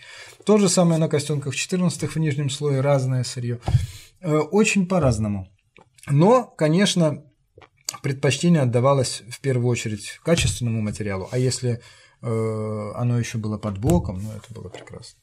[0.45, 3.61] То же самое на костенках 14 в нижнем слое, разное сырье.
[4.21, 5.49] Э, Очень по-разному.
[6.09, 7.25] Но, конечно,
[8.03, 11.81] предпочтение отдавалось в первую очередь качественному материалу, а если
[12.23, 15.19] э, оно еще было под боком, ну это было прекрасно.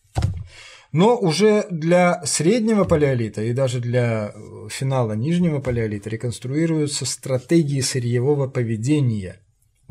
[0.91, 8.47] Но уже для среднего палеолита и даже для э, финала нижнего палеолита реконструируются стратегии сырьевого
[8.47, 9.39] поведения.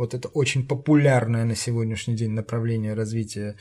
[0.00, 3.56] Вот это очень популярное на сегодняшний день направление развития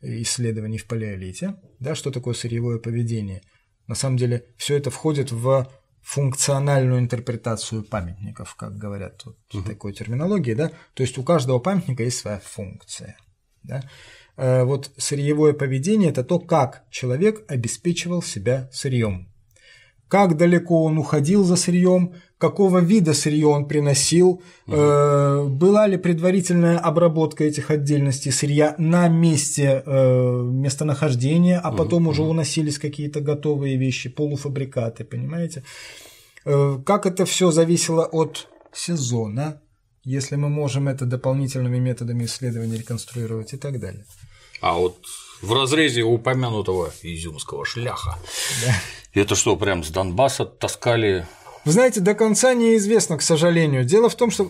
[0.00, 1.56] исследований в палеолите.
[1.80, 3.42] Да, что такое сырьевое поведение?
[3.86, 9.92] На самом деле все это входит в функциональную интерпретацию памятников, как говорят вот в такой
[9.92, 13.18] терминологии, да, то есть у каждого памятника есть своя функция.
[13.62, 13.82] Да?
[14.38, 19.28] Э, Вот сырьевое поведение– это то, как человек обеспечивал себя сырьем.
[20.08, 26.78] Как далеко он уходил за сырьем, какого вида сырье он приносил, э, была ли предварительная
[26.78, 34.10] обработка этих отдельностей сырья на месте э, местонахождения, а потом уже уносились какие-то готовые вещи,
[34.10, 35.62] полуфабрикаты, понимаете?
[36.44, 39.60] Э, Как это все зависело от сезона,
[40.04, 44.04] если мы можем это дополнительными методами исследования реконструировать и так далее.
[44.60, 44.98] А вот
[45.42, 48.18] в разрезе упомянутого изюмского шляха.
[49.14, 51.26] Это что, прям с Донбасса таскали?
[51.66, 53.84] Вы знаете, до конца неизвестно, к сожалению.
[53.84, 54.48] Дело в том, что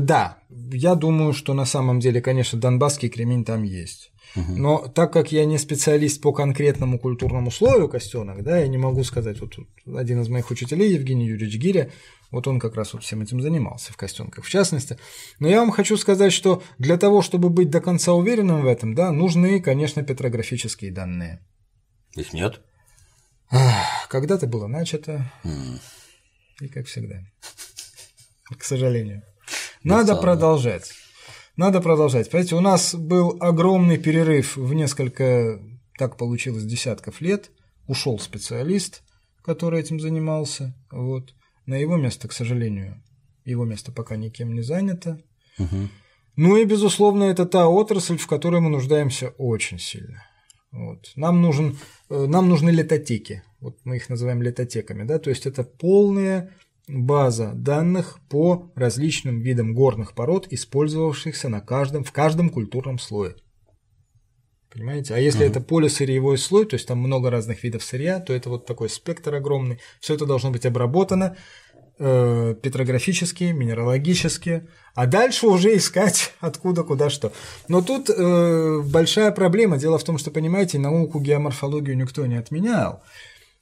[0.00, 4.12] да, я думаю, что на самом деле, конечно, донбасский кремень там есть.
[4.36, 9.02] Но так как я не специалист по конкретному культурному слою костенок, да, я не могу
[9.02, 9.54] сказать, вот
[9.86, 11.90] один из моих учителей, Евгений Юрьевич Гиря,
[12.30, 14.98] вот он как раз вот всем этим занимался в костенках в частности.
[15.38, 18.94] Но я вам хочу сказать, что для того, чтобы быть до конца уверенным в этом,
[18.94, 21.40] да, нужны, конечно, петрографические данные.
[22.14, 22.60] Их нет.
[24.08, 25.30] Когда-то было начато,
[26.60, 27.20] и как всегда.
[28.56, 29.22] К сожалению.
[29.82, 30.22] Надо Досадно.
[30.22, 30.92] продолжать.
[31.56, 32.30] Надо продолжать.
[32.30, 35.60] Понимаете, у нас был огромный перерыв в несколько,
[35.98, 37.50] так получилось, десятков лет.
[37.86, 39.02] Ушел специалист,
[39.42, 40.74] который этим занимался.
[40.90, 41.34] Вот.
[41.66, 43.02] На его место, к сожалению,
[43.44, 45.20] его место пока никем не занято.
[46.36, 50.24] Ну и, безусловно, это та отрасль, в которой мы нуждаемся очень сильно.
[50.74, 51.12] Вот.
[51.14, 51.78] Нам, нужен,
[52.10, 53.44] э, нам нужны летотеки.
[53.60, 55.04] Вот мы их называем летотеками.
[55.04, 55.18] Да?
[55.20, 56.50] То есть это полная
[56.88, 63.36] база данных по различным видам горных пород, использовавшихся на каждом, в каждом культурном слое.
[64.72, 65.14] Понимаете?
[65.14, 68.66] А если это полисырьевой слой, то есть там много разных видов сырья, то это вот
[68.66, 69.78] такой спектр огромный.
[70.00, 71.36] Все это должно быть обработано
[71.98, 77.32] э, петрографически, минералогически, а дальше уже искать откуда, куда, что.
[77.68, 79.78] Но тут э, большая проблема.
[79.78, 83.02] Дело в том, что, понимаете, науку геоморфологию никто не отменял.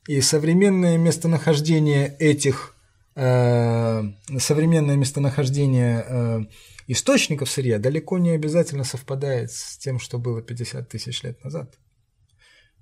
[0.09, 2.75] И современное местонахождение этих,
[3.15, 4.03] э,
[4.39, 6.41] современное местонахождение э,
[6.89, 11.79] источников сырья далеко не обязательно совпадает с тем, что было 50 тысяч лет назад.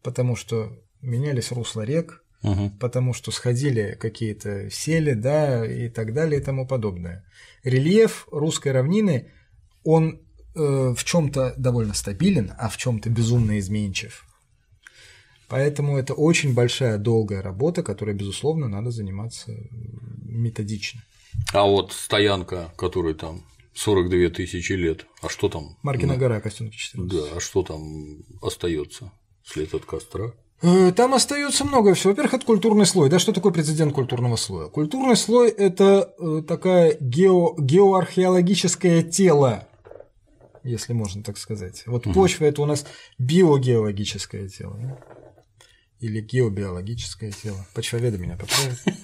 [0.02, 2.70] Потому что менялись русла рек, Мгм.
[2.78, 7.24] потому что сходили какие-то сели, да, и так далее и тому подобное.
[7.64, 9.30] Рельеф русской равнины,
[9.84, 10.20] он
[10.54, 14.24] э, в чем-то довольно стабилен, а в чем-то безумно изменчив.
[15.48, 19.52] Поэтому это очень большая, долгая работа, которой, безусловно, надо заниматься
[20.22, 21.02] методично.
[21.52, 23.42] А вот стоянка, которой там
[23.74, 25.76] 42 тысячи лет, а что там?
[25.82, 27.12] Маркина Ну, гора, костюм 14.
[27.12, 29.12] Да, а что там остается?
[29.44, 30.32] След от костра?
[30.62, 32.10] Э, Там остается много всего.
[32.12, 33.08] Во-первых, это культурный слой.
[33.08, 34.68] Да, что такое прецедент культурного слоя?
[34.68, 39.66] Культурный слой– это э, такая гео, геоархеологическое тело,
[40.62, 41.82] если можно так сказать.
[41.86, 42.84] Вот почва– это у нас
[43.18, 44.76] биогеологическое тело.
[44.78, 44.98] да?
[46.00, 47.66] Или геобиологическое тело.
[47.74, 48.78] Почвоведы меня поправят.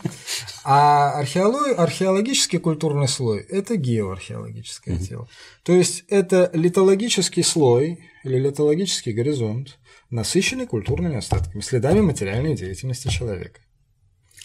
[0.69, 5.29] А археоло- археологический культурный слой– это геоархеологическое тело.
[5.63, 9.79] То есть это литологический слой или литологический горизонт,
[10.11, 13.61] насыщенный культурными остатками, следами материальной деятельности человека.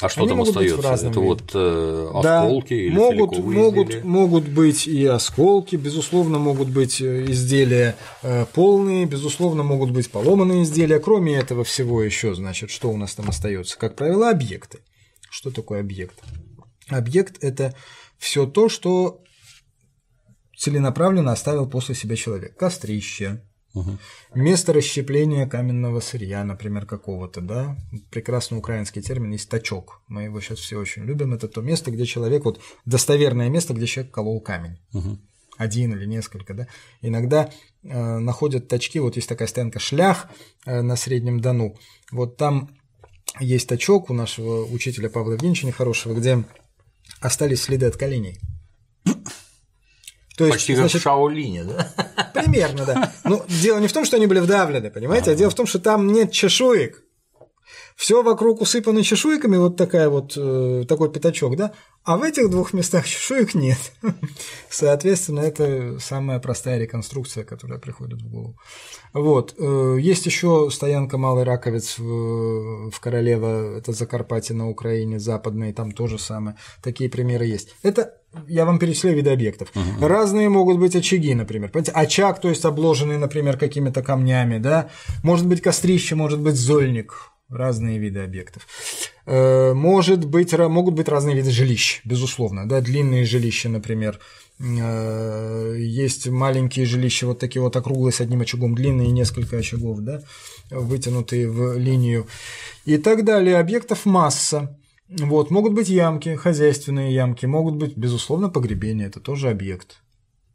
[0.01, 1.07] А что Они там остается?
[1.07, 4.03] Это вот э, Да, осколки или могут, могут, изделия?
[4.03, 10.63] могут быть и осколки, безусловно, могут быть э, изделия э, полные, безусловно, могут быть поломанные
[10.63, 10.97] изделия.
[10.97, 13.77] Кроме этого всего еще, значит, что у нас там остается?
[13.77, 14.79] Как правило, объекты.
[15.29, 16.15] Что такое объект?
[16.89, 17.75] Объект– это
[18.17, 19.21] все то, что
[20.57, 22.57] целенаправленно оставил после себя человек.
[22.57, 23.43] Кострище,
[23.73, 23.97] Угу.
[24.35, 27.77] Место расщепления каменного сырья, например, какого-то, да,
[28.09, 30.01] прекрасный украинский термин есть точок.
[30.07, 31.33] Мы его сейчас все очень любим.
[31.33, 34.77] Это то место, где человек, вот достоверное место, где человек колол камень.
[34.93, 35.19] Угу.
[35.57, 36.67] Один или несколько, да.
[37.01, 37.49] Иногда
[37.83, 40.27] э, находят точки, вот есть такая стоянка шлях
[40.65, 41.77] э, на Среднем Дону.
[42.11, 42.69] Вот там
[43.39, 46.43] есть точок у нашего учителя Павла Евгеньевича нехорошего, где
[47.21, 48.39] остались следы от коленей.
[50.41, 52.31] То есть, Почти как значит, в Шаолине, да?
[52.33, 53.11] Примерно, да.
[53.23, 55.67] Но дело не в том, что они были вдавлены, понимаете, а, а дело в том,
[55.67, 57.03] что там нет чешуек.
[57.95, 61.73] Все вокруг усыпано чешуйками, вот такая вот, э, такой пятачок, да,
[62.03, 63.77] а в этих двух местах чешуек нет.
[64.69, 68.57] Соответственно, это самая простая реконструкция, которая приходит в голову.
[69.13, 69.55] Вот.
[69.57, 76.17] Э, есть еще стоянка Малый Раковец в, Королево, это Закарпатье на Украине, западные, там тоже
[76.17, 76.57] самое.
[76.81, 77.75] Такие примеры есть.
[77.83, 78.15] Это
[78.47, 79.71] я вам перечисляю виды объектов.
[79.75, 80.07] Угу.
[80.07, 81.69] Разные могут быть очаги, например.
[81.69, 81.91] Понимаете?
[81.91, 84.89] Очаг, то есть обложенный, например, какими-то камнями, да.
[85.23, 88.67] Может быть кострище, может быть зольник, разные виды объектов.
[89.25, 94.19] Э, может быть, могут быть разные виды жилищ, безусловно, да, длинные жилища, например,
[94.59, 100.23] э, есть маленькие жилища, вот такие вот округлые с одним очагом, длинные несколько очагов, да,
[100.69, 102.27] вытянутые в линию
[102.85, 103.57] и так далее.
[103.57, 104.77] Объектов масса.
[105.09, 110.00] Вот, могут быть ямки, хозяйственные ямки, могут быть, безусловно, погребения, это тоже объект.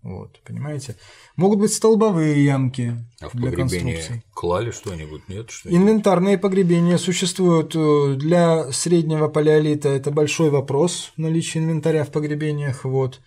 [0.07, 0.95] Вот, понимаете?
[1.35, 4.23] Могут быть столбовые ямки а в для конструкций.
[4.33, 5.51] Клали что-нибудь, нет?
[5.51, 9.89] Что Инвентарные погребения существуют э, для среднего палеолита.
[9.89, 12.85] Это большой вопрос наличия инвентаря в погребениях.
[12.85, 13.21] Вот.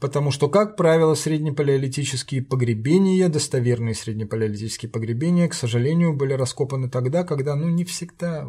[0.00, 7.56] Потому что, как правило, среднепалеолитические погребения, достоверные среднепалеолитические погребения, к сожалению, были раскопаны тогда, когда
[7.56, 8.48] ну, не всегда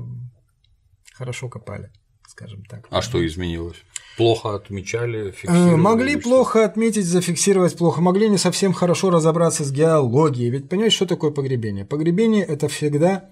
[1.14, 1.92] хорошо копали,
[2.30, 2.88] скажем так.
[2.90, 3.84] А что изменилось?
[4.18, 5.76] Плохо отмечали, э, фиксировали?
[5.76, 10.50] Могли плохо отметить, зафиксировать плохо, могли не совсем хорошо разобраться с геологией.
[10.50, 11.86] Ведь понимаете, что такое погребение?
[11.86, 13.32] Погребение– это всегда,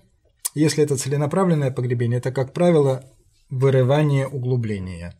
[0.55, 3.03] если это целенаправленное погребение, это, как правило,
[3.49, 5.13] вырывание углубления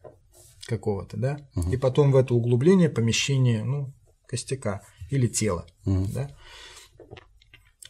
[0.66, 1.72] какого-то, да, угу.
[1.72, 3.94] и потом в это углубление помещение, ну,
[4.26, 6.08] костяка или тела, угу.
[6.14, 6.32] да.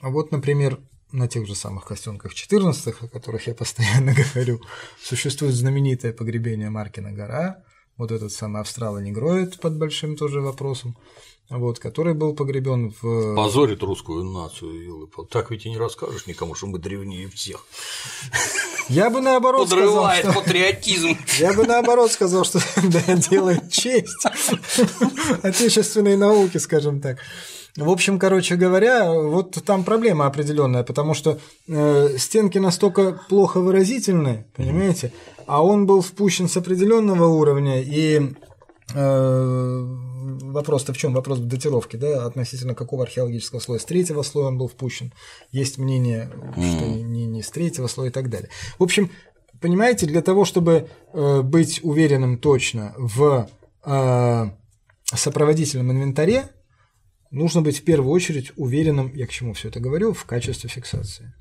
[0.02, 0.80] А вот, например,
[1.12, 4.62] на тех же самых костенках 14 о которых я постоянно говорю,
[5.02, 7.64] существует знаменитое погребение Маркина гора,
[7.98, 10.98] вот этот самый австралонегроид под большим тоже вопросом,
[11.50, 13.36] вот, который был погребен в...
[13.36, 17.66] Позорит русскую нацию, так ведь и не расскажешь никому, что мы древнее всех.
[18.88, 20.44] Я бы наоборот Подрывает сказал, что...
[20.44, 21.18] патриотизм.
[21.40, 22.60] Я бы наоборот сказал, что
[23.30, 24.26] делает честь
[25.44, 27.20] отечественной науки, скажем так.
[27.78, 34.46] В общем, короче говоря, вот там проблема определенная, потому что э, стенки настолько плохо выразительны,
[34.56, 35.14] понимаете,
[35.48, 38.34] а он был впущен с определенного уровня, и
[38.94, 39.86] э,
[40.42, 41.14] вопрос-то в чем?
[41.14, 43.80] Вопрос в датировке, да, относительно какого археологического слоя.
[43.80, 45.14] С третьего слоя он был впущен.
[45.52, 48.50] Есть мнение, что не, не с третьего слоя и так далее.
[48.80, 49.10] В общем,
[49.62, 53.48] понимаете, для того, чтобы э, быть уверенным точно в
[53.86, 54.46] э,
[55.06, 56.50] сопроводительном инвентаре,
[57.32, 61.34] нужно быть в первую очередь уверенным, я к чему все это говорю, в качестве фиксации.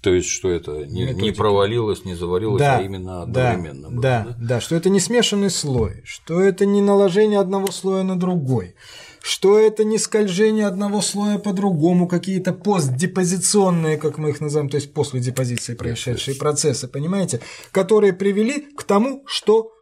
[0.00, 4.00] То есть, что это не, не провалилось, не заварилось, да, а именно одновременно да, было.
[4.00, 8.16] Да, да, да, что это не смешанный слой, что это не наложение одного слоя на
[8.16, 8.76] другой,
[9.20, 14.76] что это не скольжение одного слоя по другому, какие-то постдепозиционные, как мы их называем, то
[14.76, 17.40] есть после депозиции происшедшие процессы, понимаете,
[17.72, 19.72] которые привели к тому, что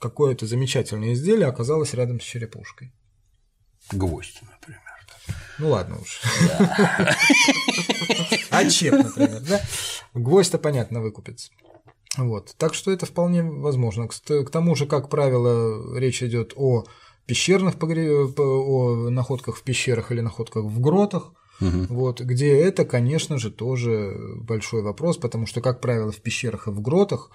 [0.00, 2.92] какое-то замечательное изделие оказалось рядом с черепушкой.
[3.92, 4.82] Гвоздь, например.
[5.58, 6.20] Ну ладно уж.
[8.50, 9.60] А чеп, например, да?
[10.14, 11.50] Гвоздь-то, понятно, выкупится.
[12.16, 12.54] Вот.
[12.56, 14.08] Так что это вполне возможно.
[14.08, 16.84] К тому же, как правило, речь идет о
[17.26, 18.38] пещерных погреб...
[18.38, 21.32] о находках в пещерах или находках в гротах.
[21.60, 21.86] Угу.
[21.88, 26.70] Вот, где это, конечно же, тоже большой вопрос, потому что, как правило, в пещерах и
[26.70, 27.30] в гротах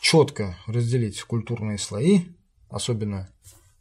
[0.00, 2.22] четко разделить культурные слои,
[2.70, 3.28] особенно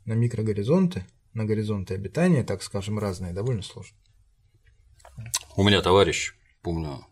[0.05, 3.97] на микрогоризонты, на горизонты обитания, так скажем, разные, довольно сложно.
[5.55, 7.05] У меня товарищ, помню,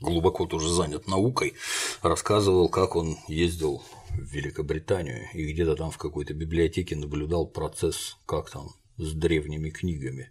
[0.00, 1.54] глубоко тоже занят наукой,
[2.02, 8.50] рассказывал, как он ездил в Великобританию и где-то там в какой-то библиотеке наблюдал процесс, как
[8.50, 10.30] там с древними книгами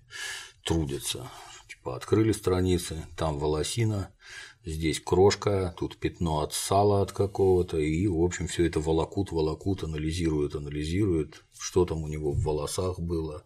[0.64, 1.30] трудятся.
[1.68, 4.14] Типа открыли страницы, там волосина,
[4.66, 9.84] здесь крошка, тут пятно от сала от какого-то, и, в общем, все это волокут, волокут,
[9.84, 13.44] анализируют, анализируют, что там у него в волосах было,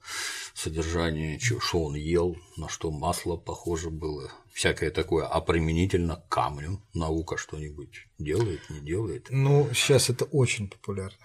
[0.53, 6.81] содержание, что он ел, на что масло похоже было, всякое такое, а применительно к камню
[6.93, 9.27] наука что-нибудь делает, не делает?
[9.29, 11.17] Ну, сейчас это очень популярно.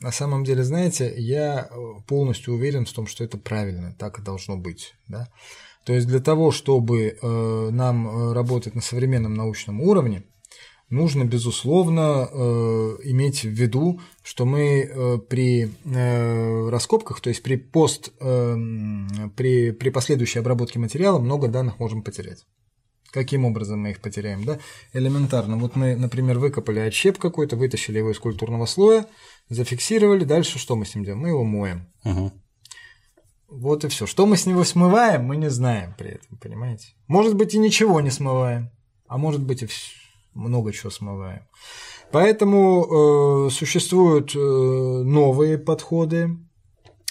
[0.00, 4.22] На самом деле, знаете, я э, полностью уверен в том, что это правильно, так и
[4.22, 4.94] должно быть.
[5.08, 5.28] Да?
[5.84, 10.24] То есть для того, чтобы э, нам э, работать на современном научном уровне,
[10.90, 15.70] нужно, безусловно, э, иметь в виду, что мы при
[16.70, 22.44] раскопках, то есть при пост, при, при последующей обработке материала много данных можем потерять.
[23.10, 24.44] Каким образом мы их потеряем?
[24.44, 24.60] Да?
[24.92, 25.56] Элементарно.
[25.56, 29.06] Вот мы, например, выкопали отщеп какой-то, вытащили его из культурного слоя,
[29.48, 31.22] зафиксировали, дальше что мы с ним делаем?
[31.22, 31.88] Мы его моем.
[32.04, 32.32] Угу.
[33.50, 34.06] Вот и все.
[34.06, 36.94] Что мы с него смываем, мы не знаем при этом, понимаете?
[37.08, 38.70] Может быть, и ничего не смываем,
[39.08, 39.68] а может быть, и
[40.34, 41.42] много чего смываем.
[42.12, 46.38] Поэтому э, существуют э, новые подходы,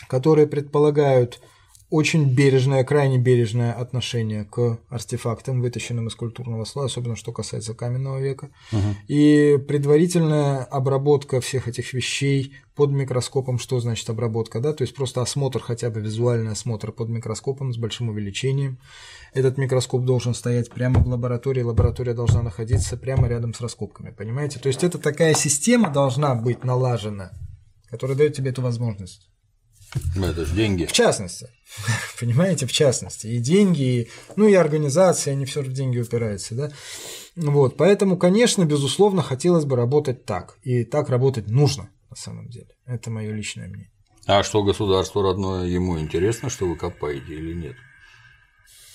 [0.07, 1.41] которые предполагают
[1.89, 8.19] очень бережное, крайне бережное отношение к артефактам, вытащенным из культурного слоя, особенно что касается каменного
[8.19, 8.49] века.
[8.71, 8.81] Угу.
[9.07, 15.21] И предварительная обработка всех этих вещей под микроскопом, что значит обработка, да, то есть просто
[15.21, 18.79] осмотр, хотя бы визуальный осмотр под микроскопом с большим увеличением.
[19.33, 24.59] Этот микроскоп должен стоять прямо в лаборатории, лаборатория должна находиться прямо рядом с раскопками, понимаете?
[24.59, 27.31] То есть это такая система должна быть налажена,
[27.89, 29.27] которая дает тебе эту возможность.
[30.15, 30.85] Ну, это же деньги.
[30.85, 31.49] В частности.
[32.19, 33.27] Понимаете, в частности.
[33.27, 36.71] И деньги, и, ну и организация, они все в деньги упираются, да.
[37.35, 40.57] Вот, поэтому, конечно, безусловно, хотелось бы работать так.
[40.63, 42.69] И так работать нужно, на самом деле.
[42.85, 43.91] Это мое личное мнение.
[44.25, 47.75] А что государство родное, ему интересно, что вы копаете или нет?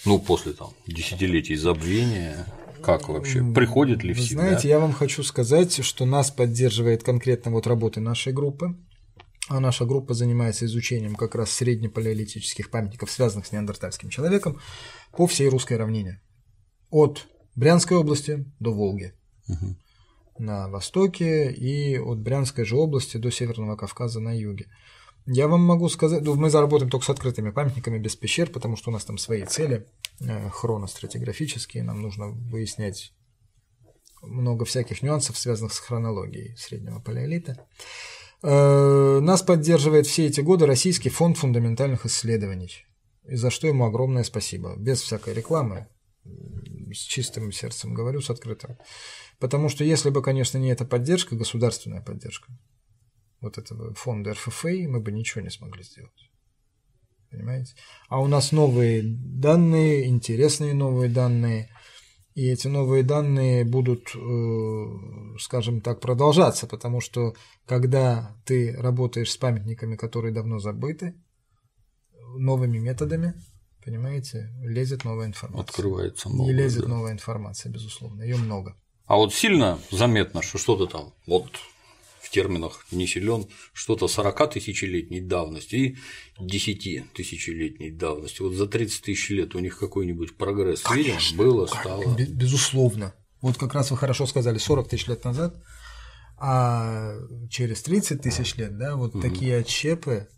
[0.05, 2.47] Ну, после там десятилетий забвения,
[2.82, 3.42] как вообще?
[3.42, 4.42] Приходит ли Вы всегда?
[4.42, 8.76] знаете, я вам хочу сказать, что нас поддерживает конкретно вот работы нашей группы.
[9.49, 14.59] А наша группа занимается изучением как раз среднепалеолитических памятников, связанных с неандертальским человеком,
[15.12, 16.22] по всей русской равнине.
[16.90, 19.12] От Брянской области до Волги.
[19.49, 19.76] Угу.
[20.38, 24.66] На востоке и от Брянской же области до Северного Кавказа на юге.
[25.26, 28.90] Я вам могу сказать, ну, мы заработаем только с открытыми памятниками, без пещер, потому что
[28.90, 29.86] у нас там свои цели
[30.20, 33.12] э, хроностратиграфические, нам нужно выяснять
[34.22, 37.66] много всяких нюансов, связанных с хронологией среднего палеолита.
[38.47, 42.84] Э, нас поддерживает все эти годы Российский фонд фундаментальных исследований,
[43.26, 45.88] и за что ему огромное спасибо, без всякой рекламы,
[46.92, 48.76] с чистым сердцем говорю, с открытым.
[49.38, 52.53] Потому что если бы, конечно, не эта поддержка, государственная поддержка,
[53.40, 56.30] вот этого фонда РФФА, мы бы ничего не смогли сделать.
[57.30, 57.74] Понимаете?
[58.09, 61.70] А у нас новые данные, интересные новые данные–
[62.35, 69.37] и эти новые данные будут, э, скажем так, продолжаться, потому что когда ты работаешь с
[69.37, 71.14] памятниками, которые давно забыты,
[72.37, 73.35] новыми методами,
[73.85, 75.62] понимаете, лезет новая информация.
[75.62, 76.53] Открывается новая.
[76.53, 76.89] И лезет да.
[76.89, 78.76] новая информация, безусловно, ее много.
[79.07, 81.51] А вот сильно заметно, что что-то там, вот
[82.31, 85.97] терминах не силен, что-то 40 тысячелетней давности и
[86.39, 88.43] 10 тысячелетней давности.
[88.43, 91.37] Вот за 30 тысяч лет у них какой-нибудь прогресс конечно, видим?
[91.37, 92.16] Было, стало.
[92.16, 93.14] Безусловно.
[93.41, 95.55] Вот как раз вы хорошо сказали, 40 тысяч лет назад,
[96.39, 97.14] а
[97.51, 99.22] через 30 тысяч лет, да, вот угу.
[99.22, 100.29] такие отщепы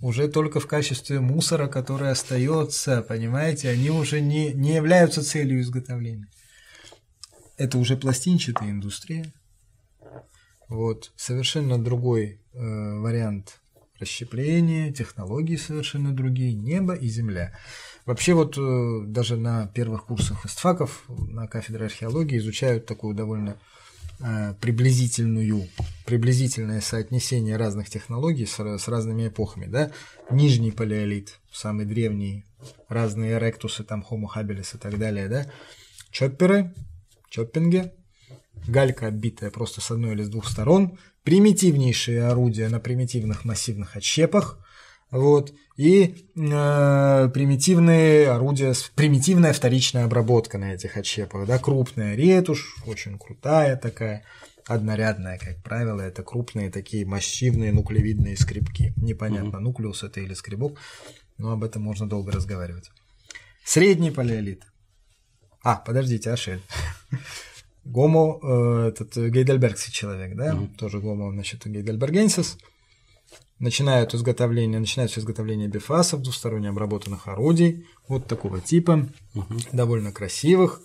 [0.00, 6.28] уже только в качестве мусора, который остается, понимаете, они уже не, не являются целью изготовления.
[7.56, 9.32] Это уже пластинчатая индустрия,
[10.68, 12.58] вот, совершенно другой э,
[12.98, 13.60] вариант
[14.02, 17.56] расщепления, технологии совершенно другие, небо и земля.
[18.04, 23.58] Вообще вот э, даже на первых курсах истфаков на кафедре археологии изучают такую довольно
[24.18, 25.68] э, приблизительную,
[26.04, 29.66] приблизительное соотнесение разных технологий с, с разными эпохами.
[29.66, 29.92] Да?
[30.30, 32.44] Нижний палеолит, самый древний,
[32.88, 35.28] разные эректусы, там Homo habilis и так далее.
[35.28, 35.46] Да?
[36.10, 36.74] Чопперы,
[37.30, 37.92] чоппинги,
[38.66, 44.58] галька оббитая просто с одной или с двух сторон, примитивнейшие орудия на примитивных массивных отщепах,
[45.10, 53.18] вот, и э, примитивные орудия, примитивная вторичная обработка на этих отщепах, да, крупная ретушь, очень
[53.18, 54.24] крутая такая,
[54.66, 58.94] однорядная, как правило, это крупные такие массивные нуклеевидные скребки.
[58.96, 59.60] Непонятно, угу.
[59.60, 60.78] нуклеус это или скребок,
[61.38, 62.90] но об этом можно долго разговаривать.
[63.64, 64.62] Средний палеолит.
[65.62, 66.62] А, подождите, Ашель.
[67.84, 70.76] Гомо, э, этот гейдельбергский человек, да, mm-hmm.
[70.76, 72.58] тоже гомо, значит, гейдельбергенсис,
[73.58, 79.68] начинают изготовление, начинается изготовление бифасов, двусторонне обработанных орудий, вот такого типа, mm-hmm.
[79.72, 80.80] довольно красивых.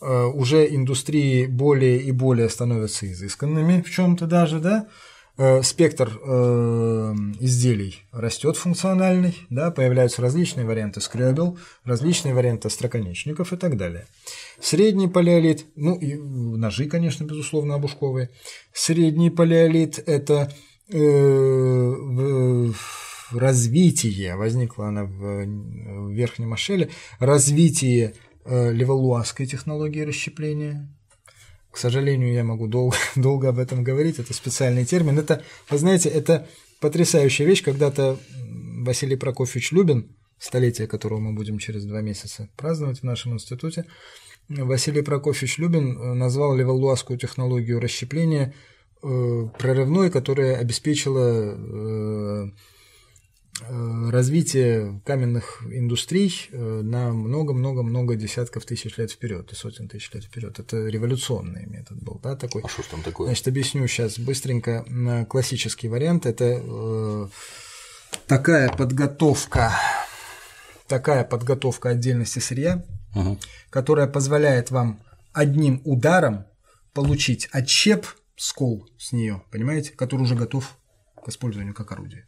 [0.00, 5.19] Э, уже индустрии более и более становятся изысканными в чем-то даже, да, Э,
[5.62, 13.76] спектр э, изделий растет функциональный, да, появляются различные варианты скребел, различные варианты остроконечников и так
[13.76, 14.06] далее.
[14.60, 18.30] Средний палеолит, ну и ножи, конечно, безусловно, обушковые.
[18.72, 20.52] Средний палеолит– это
[20.92, 22.72] э,
[23.32, 28.14] развитие, возникла она в Верхнем Ашеле, развитие
[28.44, 30.88] э, левалуазской технологии расщепления.
[31.70, 35.18] К сожалению, я могу долго, долго об этом говорить, это специальный термин.
[35.18, 36.48] Это, вы знаете, это
[36.80, 37.62] потрясающая вещь.
[37.62, 38.18] Когда-то
[38.78, 43.84] Василий Прокофьевич Любин, столетие которого мы будем через два месяца праздновать в нашем институте,
[44.48, 48.52] Василий Прокофьевич Любин э, назвал левалуазскую технологию расщепления
[49.02, 52.50] э, прорывной, которая обеспечила Э,
[53.68, 60.58] развитие каменных индустрий э, на много-много-много десятков тысяч лет вперед и сотен тысяч лет вперед.
[60.58, 62.62] Это революционный метод был, да, такой.
[62.62, 63.26] А что там такое?
[63.26, 64.84] Значит, объясню сейчас быстренько.
[65.28, 67.28] Классический вариант– это э,
[68.26, 69.72] такая подготовка,
[70.86, 72.84] такая подготовка отдельности сырья,
[73.14, 73.38] угу.
[73.70, 75.02] которая позволяет вам
[75.32, 76.46] одним ударом
[76.92, 78.06] получить отщеп,
[78.36, 80.76] скол с нее, понимаете, который уже готов
[81.22, 82.26] к использованию как орудие.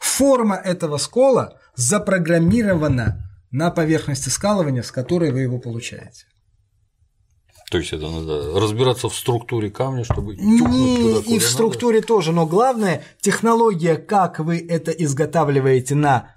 [0.00, 6.26] Форма этого скола запрограммирована на поверхности скалывания, с которой вы его получаете.
[7.70, 12.06] То есть это надо разбираться в структуре камня, чтобы Не, туда, и в структуре надо.
[12.06, 16.34] тоже, но главное технология, как вы это изготавливаете на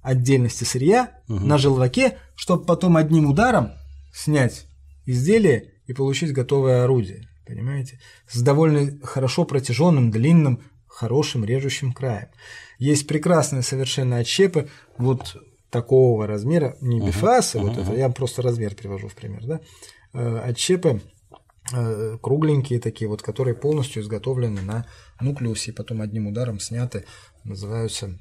[0.00, 1.40] отдельности сырья, угу.
[1.40, 3.72] на желваке, чтобы потом одним ударом
[4.14, 4.66] снять
[5.06, 7.28] изделие и получить готовое орудие.
[7.46, 7.98] Понимаете?
[8.28, 10.62] С довольно хорошо протяженным, длинным,
[10.96, 12.28] хорошим режущим краем.
[12.78, 15.36] Есть прекрасные совершенно отщепы вот
[15.68, 17.82] такого размера, не бифасы, uh-huh, вот uh-huh.
[17.82, 19.60] это, я просто размер привожу в пример, да,
[20.14, 21.02] э, отщепы
[21.74, 24.86] э, кругленькие такие вот, которые полностью изготовлены на
[25.20, 27.04] нуклеусе, и потом одним ударом сняты,
[27.44, 28.18] называются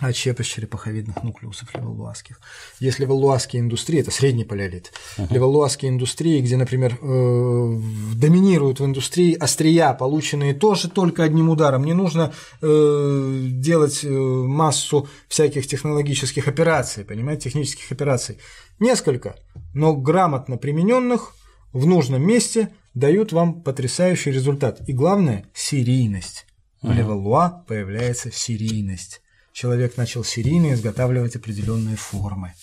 [0.00, 2.40] отщепы черепаховидных нуклеусов левалуазских.
[2.78, 5.32] Если левалуазские индустрии, это средний палеолит, uh-huh.
[5.32, 7.80] левалуазские индустрии, где, например, э,
[8.14, 12.32] доминируют в индустрии острия, полученные тоже только одним ударом, не нужно
[12.62, 18.38] э, делать э, массу всяких технологических операций, понимаете, технических операций.
[18.78, 19.36] Несколько,
[19.74, 21.34] но грамотно примененных
[21.72, 24.80] в нужном месте дают вам потрясающий результат.
[24.88, 26.46] И главное– серийность.
[26.82, 29.20] В Левалуа появляется серийность
[29.52, 32.54] человек начал серийно изготавливать определенные формы.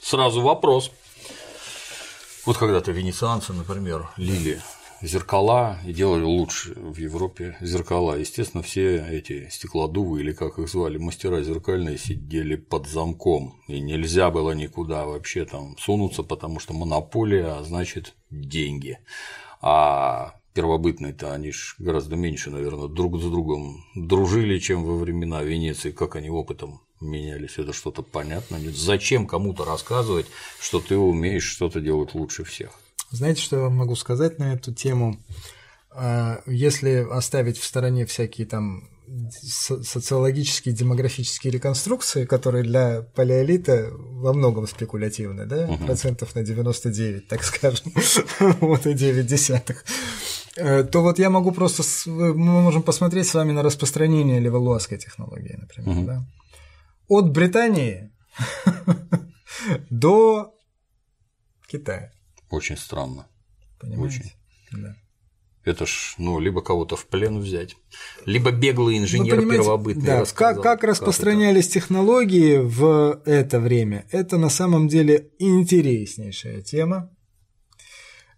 [0.00, 0.90] Сразу вопрос.
[2.46, 4.60] Вот когда-то венецианцы, например, лили
[5.02, 8.14] зеркала и делали лучше в Европе зеркала.
[8.14, 14.30] Естественно, все эти стеклодувы, или как их звали, мастера зеркальные, сидели под замком, и нельзя
[14.30, 18.98] было никуда вообще там сунуться, потому что монополия, а значит деньги.
[19.60, 25.92] А первобытные-то, они ж гораздо меньше, наверное, друг с другом дружили, чем во времена Венеции,
[25.92, 28.56] как они опытом менялись, это что-то понятно.
[28.56, 28.76] Нет?
[28.76, 30.26] Зачем кому-то рассказывать,
[30.60, 32.70] что ты умеешь что-то делать лучше всех?
[33.12, 35.22] Знаете, что я вам могу сказать на эту тему?
[35.92, 38.88] А, если оставить в стороне всякие там
[39.40, 45.86] социологические, демографические реконструкции, которые для палеолита во многом спекулятивны, да, угу.
[45.86, 47.92] процентов на 99, так скажем,
[48.60, 49.84] вот и 9 десятых,
[50.54, 55.98] то вот я могу просто, мы можем посмотреть с вами на распространение левалуазской технологии, например,
[55.98, 56.06] угу.
[56.06, 56.26] да,
[57.08, 58.12] от Британии
[59.90, 60.54] до
[61.66, 62.12] Китая.
[62.50, 63.26] Очень странно.
[63.78, 64.18] Понимаете?
[64.18, 64.82] Очень.
[64.82, 64.96] Да.
[65.64, 67.76] Это ж, ну, либо кого-то в плен взять,
[68.24, 70.06] либо беглый инженер ну, первобытный.
[70.06, 77.10] Да, как, как распространялись как технологии в это время, это на самом деле интереснейшая тема.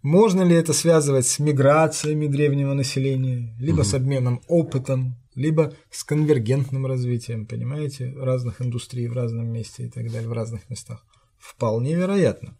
[0.03, 3.85] Можно ли это связывать с миграциями древнего населения, либо угу.
[3.85, 10.11] с обменом опытом, либо с конвергентным развитием, понимаете, разных индустрий в разном месте и так
[10.11, 11.05] далее, в разных местах?
[11.39, 12.57] Вполне вероятно.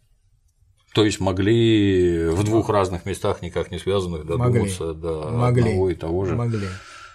[0.93, 5.01] То есть могли в двух разных местах, никак не связанных, додуматься могли.
[5.01, 5.61] до могли.
[5.61, 6.35] одного и того же.
[6.35, 6.67] Могли.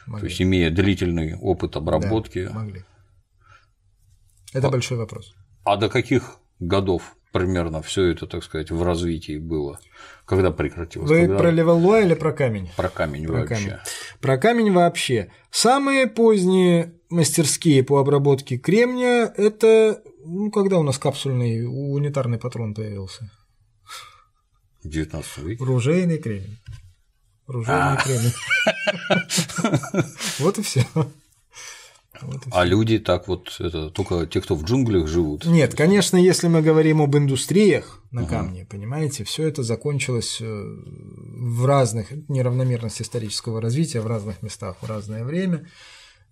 [0.07, 0.21] могли.
[0.21, 2.47] То есть имея длительный опыт обработки.
[2.47, 2.85] Да, могли.
[4.53, 5.35] Это а, большой вопрос.
[5.65, 9.79] А до каких годов примерно все это, так сказать, в развитии было?
[10.25, 11.09] Когда прекратилось?
[11.09, 11.37] Вы Когда...
[11.37, 12.71] про Левелуа или про камень?
[12.77, 13.55] Про камень про вообще.
[13.55, 13.79] Камень.
[14.21, 15.31] Про камень вообще.
[15.51, 23.31] Самые поздние мастерские по обработке кремния– это ну, когда у нас капсульный унитарный патрон появился?
[24.83, 25.65] 19 веке.
[25.65, 26.59] Ружейный кремень.
[27.47, 27.97] Ружейный а.
[27.97, 28.33] кремень.
[30.39, 30.85] Вот и все.
[32.51, 35.45] А люди так вот, это только те, кто в джунглях живут?
[35.45, 38.31] Нет, конечно, если мы говорим об индустриях на угу.
[38.31, 44.87] камне, понимаете, все это закончилось э, в разных неравномерности исторического развития, в разных местах в
[44.87, 45.67] разное время.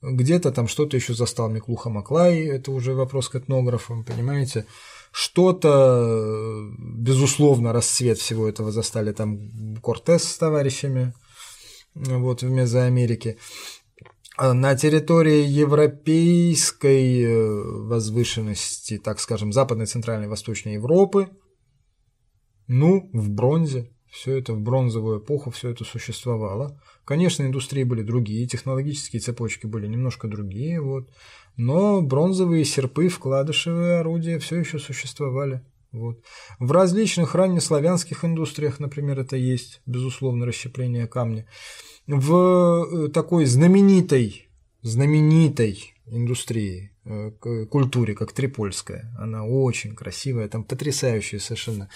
[0.03, 4.67] Где-то там что-то еще застал Миклуха Маклай, это уже вопрос к этнографам, понимаете.
[5.13, 11.15] Что-то, безусловно, расцвет всего этого застали там Кортес с товарищами
[11.95, 13.39] вот, в Мезоамерике.
[14.37, 21.29] На территории европейской э, возвышенности, так скажем, западной, центральной, восточной Европы,
[22.67, 26.81] ну, в бронзе, все это в бронзовую эпоху, все это существовало.
[27.05, 31.11] Конечно, индустрии были другие, технологические цепочки были немножко другие, вот,
[31.57, 35.65] но бронзовые серпы, вкладышевые орудия все еще существовали.
[35.93, 36.25] Вот.
[36.59, 41.47] В различных раннеславянских индустриях, например, это есть, безусловно, расщепление камня.
[42.07, 44.49] В э, такой знаменитой,
[44.83, 47.31] знаменитой индустрии, э,
[47.71, 51.89] культуре, как Трипольская, она очень красивая, там потрясающая совершенно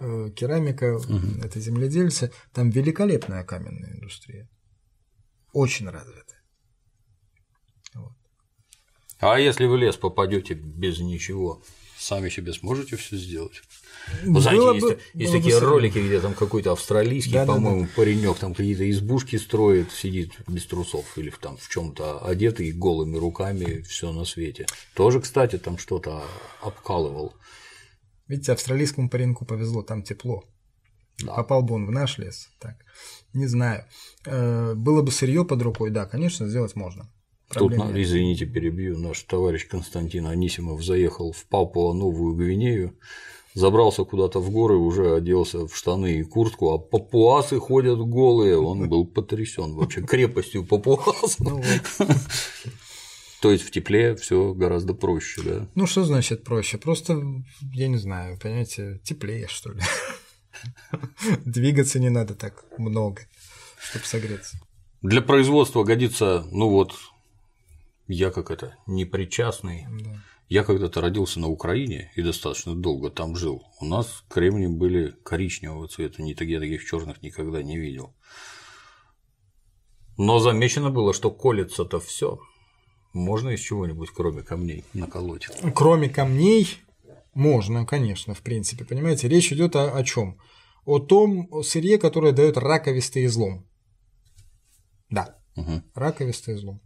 [0.00, 1.18] э, керамика, угу.
[1.42, 4.48] это земледельцы, там великолепная каменная индустрия,
[5.54, 6.42] очень развитая.
[7.94, 8.12] Вот.
[9.20, 11.62] А если в лес попадете без ничего,
[11.96, 13.62] сами себе сможете все сделать.
[14.24, 17.82] Вы знаете, было есть, бы, есть такие бы ролики, где там какой-то австралийский, да, по-моему,
[17.82, 17.92] да, да.
[17.96, 23.82] паренек там какие-то избушки строит, сидит без трусов или там в чем-то одетый голыми руками,
[23.82, 24.66] все на свете.
[24.94, 26.24] Тоже, кстати, там что-то
[26.60, 27.34] обкалывал.
[28.28, 30.44] Видите, австралийскому пареньку повезло, там тепло.
[31.22, 31.34] Да.
[31.34, 32.76] Попал бы он в наш лес, так.
[33.32, 33.84] Не знаю.
[34.26, 37.10] Э, было бы сырье под рукой, да, конечно, сделать можно.
[37.52, 42.98] Тут, извините, перебью, наш товарищ Константин Анисимов заехал в Папуа-Новую Гвинею,
[43.54, 48.58] забрался куда-то в горы, уже оделся в штаны и куртку, а папуасы ходят голые.
[48.58, 51.38] Он был потрясен вообще крепостью папуасов.
[51.38, 51.62] Ну
[53.40, 55.68] То есть в тепле все гораздо проще, да?
[55.74, 56.78] Ну что значит проще?
[56.78, 57.22] Просто,
[57.74, 59.82] я не знаю, понимаете, теплее, что ли.
[61.44, 63.22] Двигаться не надо так много,
[63.78, 64.56] чтобы согреться.
[65.02, 66.94] Для производства годится, ну вот,
[68.08, 69.86] я как это, непричастный.
[69.90, 70.22] Да.
[70.48, 73.62] Я когда-то родился на Украине и достаточно долго там жил.
[73.80, 78.14] У нас кремни были коричневого цвета, не такие таких черных никогда не видел.
[80.16, 82.38] Но замечено было, что колется-то все.
[83.14, 85.48] Можно из чего-нибудь, кроме камней, наколоть?
[85.74, 86.78] Кроме камней
[87.32, 88.84] можно, конечно, в принципе.
[88.84, 90.38] Понимаете, речь идет о, о чем?
[90.84, 93.66] О том сырье, которое дает раковистый излом.
[95.10, 95.82] Да, угу.
[95.94, 96.80] раковистый излом.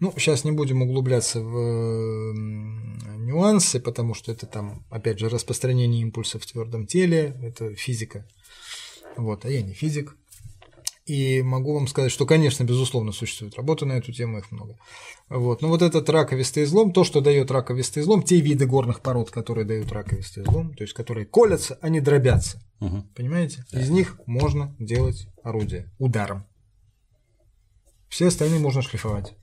[0.00, 2.32] Ну, сейчас не будем углубляться в
[3.18, 8.26] нюансы, потому что это там, опять же, распространение импульса в твердом теле, это физика.
[9.16, 10.16] Вот, а я не физик.
[11.08, 14.78] И могу вам сказать, что, конечно, безусловно, существует работа на эту тему, их много.
[15.30, 15.62] Вот.
[15.62, 19.64] Но вот этот раковистый излом, то, что дает раковистый излом, те виды горных пород, которые
[19.64, 22.62] дают раковистый излом, то есть которые колятся, они дробятся.
[22.80, 23.04] Угу.
[23.16, 23.64] Понимаете?
[23.72, 26.46] Из них можно делать орудие ударом.
[28.10, 29.34] Все остальные можно шлифовать.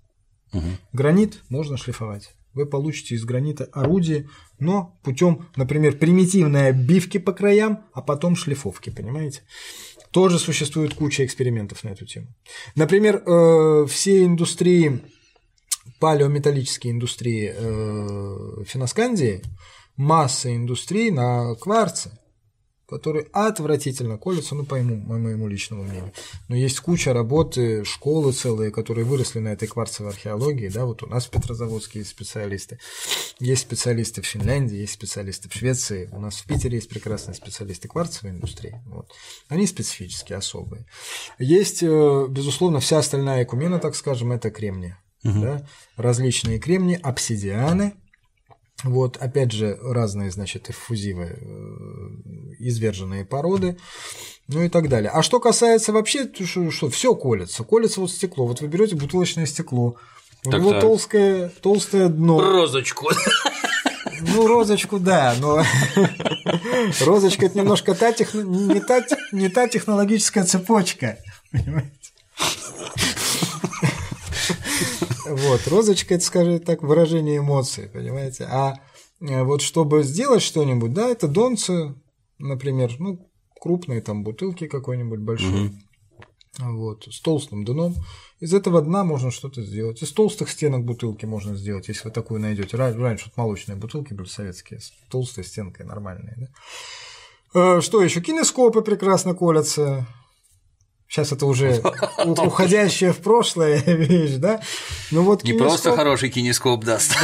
[0.54, 0.68] Угу.
[0.94, 2.34] Гранит можно шлифовать.
[2.54, 4.30] Вы получите из гранита орудие,
[4.60, 9.44] но путем, например, примитивной обивки по краям, а потом шлифовки, понимаете?
[10.12, 12.28] Тоже существует куча экспериментов на эту тему.
[12.76, 15.02] Например, э, все индустрии,
[16.00, 19.42] палеометаллические индустрии э, Финоскандии,
[19.98, 22.18] масса индустрий на кварце–
[22.88, 26.12] которые отвратительно колются, ну, по моему, по моему личному мнению.
[26.48, 31.08] Но есть куча работы, школы целые, которые выросли на этой кварцевой археологии, да, вот у
[31.08, 32.80] нас в Петрозаводске есть специалисты,
[33.40, 37.88] есть специалисты в Финляндии, есть специалисты в Швеции, у нас в Питере есть прекрасные специалисты
[37.88, 39.12] кварцевой индустрии, вот.
[39.48, 40.86] Они специфические, особые.
[41.40, 45.42] Есть, э, безусловно, вся остальная экумена, так скажем, это кремний, угу.
[45.42, 45.68] да,
[45.98, 47.96] различные кремни, обсидианы,
[48.84, 53.78] вот, опять же, разные, значит, эффузивы, э, изверженные породы,
[54.48, 55.10] ну и так далее.
[55.12, 58.46] А что касается вообще, что, что все колется, колется вот стекло.
[58.46, 59.96] Вот вы берете бутылочное стекло,
[60.46, 60.82] у так, него так.
[60.82, 62.40] толстое, толстое дно.
[62.40, 63.10] Розочку.
[64.22, 65.64] Ну, розочку, да, но
[67.02, 68.34] розочка это немножко та тех...
[68.34, 69.06] не, та...
[69.32, 71.18] не та технологическая цепочка.
[71.52, 72.05] Понимаете?
[75.26, 78.46] Вот, розочка это, скажем так, выражение эмоций, понимаете?
[78.46, 78.76] А
[79.22, 81.96] э, вот чтобы сделать что-нибудь, да, это донцы,
[82.38, 85.76] например, ну, крупные там бутылки какой-нибудь большой, угу.
[86.60, 87.96] вот, с толстым дном.
[88.40, 90.02] Из этого дна можно что-то сделать.
[90.04, 92.78] Из толстых стенок бутылки можно сделать, если вы такую найдете.
[92.78, 96.36] Раньше вот молочные бутылки были советские, с толстой стенкой нормальные.
[96.38, 97.78] Да?
[97.78, 98.22] Э, что еще?
[98.22, 100.06] Кинескопы прекрасно колятся.
[101.16, 101.82] Сейчас это уже
[102.26, 104.60] уходящая в прошлое вещь, да?
[105.12, 107.16] Ну вот Не просто хороший кинескоп даст.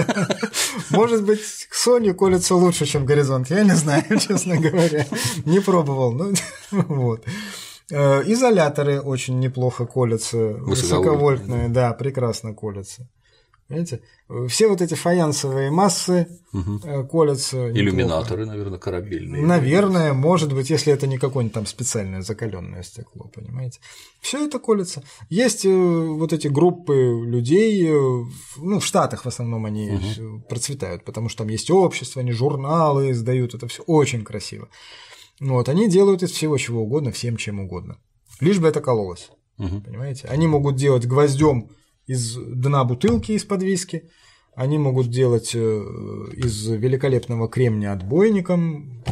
[0.90, 1.40] Может быть,
[1.84, 3.50] Sony колется лучше, чем горизонт.
[3.50, 5.04] Я не знаю, честно говоря.
[5.44, 6.12] Не пробовал.
[6.12, 6.32] Ну,
[6.70, 7.24] вот.
[7.90, 13.08] Э, изоляторы очень неплохо колятся, высоковольтные, да, прекрасно колятся.
[13.68, 14.00] Понимаете?
[14.48, 17.06] Все вот эти фаянсовые массы угу.
[17.06, 17.70] колятся.
[17.70, 18.56] Иллюминаторы, неплохо.
[18.56, 19.42] наверное, корабельные.
[19.42, 23.80] Наверное, может быть, если это не какое-нибудь там специальное закаленное стекло, понимаете.
[24.22, 25.02] Все это колется.
[25.28, 28.24] Есть э, вот эти группы людей, э,
[28.56, 30.40] ну, в Штатах в основном они угу.
[30.48, 34.68] процветают, потому что там есть общество, они журналы издают, это все очень красиво.
[35.40, 37.98] Вот, они делают из всего чего угодно, всем чем угодно.
[38.40, 39.30] Лишь бы это кололось.
[39.58, 39.82] Угу.
[39.82, 40.26] Понимаете?
[40.28, 41.68] Они могут делать гвоздем
[42.08, 44.10] из дна бутылки из-под виски,
[44.56, 49.04] они могут делать э, из великолепного кремния отбойником,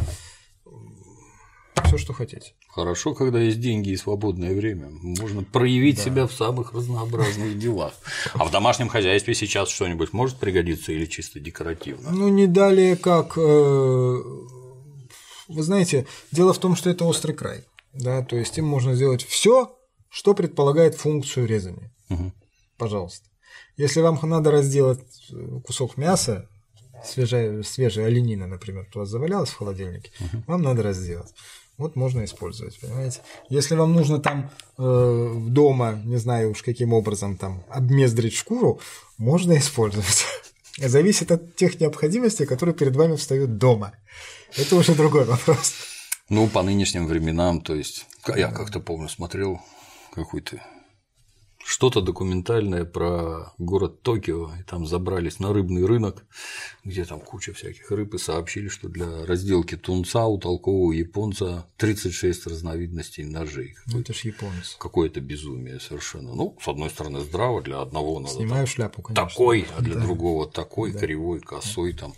[1.85, 2.53] все, что хотите.
[2.67, 4.89] Хорошо, когда есть деньги и свободное время.
[4.89, 6.03] Можно проявить да.
[6.03, 7.93] себя в самых разнообразных делах.
[8.33, 12.11] А в домашнем хозяйстве сейчас что-нибудь может пригодиться или чисто декоративно?
[12.11, 13.37] Ну, не далее как.
[13.37, 14.21] Э,
[15.47, 17.63] вы знаете, дело в том, что это острый край.
[17.93, 19.77] Да, то есть им можно сделать все,
[20.09, 21.93] что предполагает функцию резания.
[22.09, 22.33] Угу
[22.77, 23.27] пожалуйста.
[23.75, 24.99] Если вам надо разделать
[25.31, 26.49] э, кусок мяса,
[27.03, 31.33] свежая, свежая оленина, например, у вас завалялась в холодильнике, uh вам надо разделать.
[31.77, 33.21] Вот можно использовать, понимаете?
[33.49, 34.49] Если вам нужно там
[34.79, 38.79] э, дома, не знаю уж каким образом там обмездрить шкуру,
[39.19, 40.25] можно использовать.
[40.77, 43.93] Зависит от тех необходимостей, которые перед вами встают дома.
[44.55, 45.73] Это уже другой вопрос.
[46.29, 49.61] Ну, по нынешним временам, то есть, я как-то помню, смотрел
[50.13, 50.61] какой-то
[51.67, 56.25] что-то документальное про город Токио, и там забрались на рыбный рынок,
[56.85, 62.47] где там куча всяких рыб, и сообщили, что для разделки тунца у толкового японца 36
[62.47, 63.75] разновидностей ножей.
[63.87, 64.77] Ну, это ж японец.
[64.79, 66.33] Какое-то безумие совершенно.
[66.33, 68.33] Ну, с одной стороны, здраво, для одного надо.
[68.33, 69.27] Снимаю там, шляпу, конечно.
[69.27, 70.01] Такой, а для да.
[70.01, 70.99] другого такой, да.
[70.99, 72.13] кривой, косой там.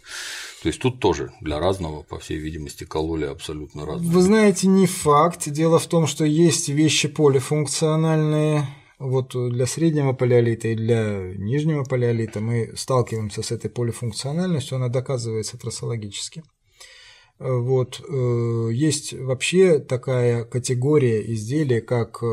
[0.62, 4.12] То есть тут тоже для разного, по всей видимости, кололи абсолютно разные.
[4.12, 5.50] Вы знаете, не факт.
[5.50, 8.68] Дело в том, что есть вещи полифункциональные,
[9.00, 15.58] вот для среднего палеолита и для нижнего палеолита мы сталкиваемся с этой полифункциональностью, она доказывается
[15.58, 16.43] трассологически.
[17.39, 18.02] Вот.
[18.02, 22.26] Э, есть вообще такая категория изделий, как э,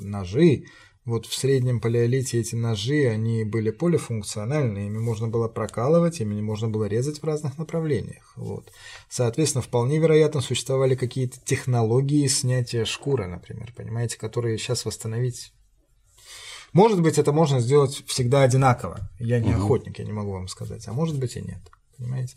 [0.00, 0.64] ножи,
[1.04, 6.68] вот в среднем палеолите эти ножи, они были полифункциональны, ими можно было прокалывать, ими можно
[6.68, 8.32] было резать в разных направлениях.
[8.36, 8.72] Вот.
[9.10, 15.52] Соответственно, вполне вероятно существовали какие-то технологии снятия шкуры, например, понимаете, которые сейчас восстановить
[16.72, 19.08] может быть, это можно сделать всегда одинаково.
[19.20, 19.62] Я не угу.
[19.62, 20.82] охотник, я не могу вам сказать.
[20.88, 21.60] А может быть и нет.
[21.96, 22.34] Понимаете?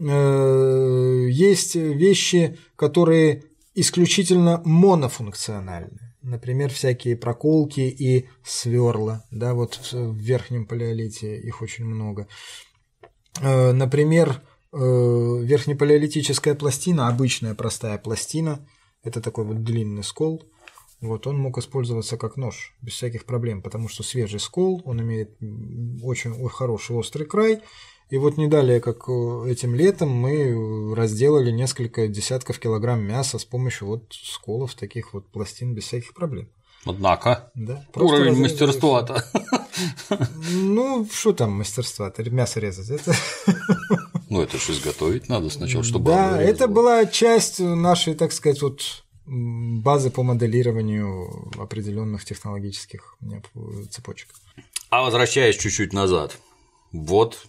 [0.00, 3.44] Э, есть вещи, которые
[3.74, 12.28] исключительно монофункциональны например, всякие проколки и сверла, да, вот в верхнем палеолите их очень много.
[13.40, 14.40] Э, например,
[14.72, 18.66] э, верхнепалеолитическая пластина, обычная простая пластина,
[19.02, 20.42] это такой вот длинный скол,
[21.00, 25.36] вот он мог использоваться как нож без всяких проблем, потому что свежий скол, он имеет
[26.02, 27.60] очень хороший острый край,
[28.12, 33.46] и вот не далее, как э, этим летом, мы разделали несколько десятков килограмм мяса с
[33.46, 36.50] помощью вот сколов, таких вот пластин без всяких проблем.
[36.84, 39.24] Однако, да, уровень мастерства-то.
[40.50, 43.14] Ну, что там мастерства-то, мясо резать, это...
[44.28, 49.04] Ну, это же изготовить надо сначала, чтобы Да, это была часть нашей, так сказать, вот
[49.24, 53.16] базы по моделированию определенных технологических
[53.90, 54.28] цепочек.
[54.90, 56.36] А возвращаясь чуть-чуть назад,
[56.92, 57.46] вот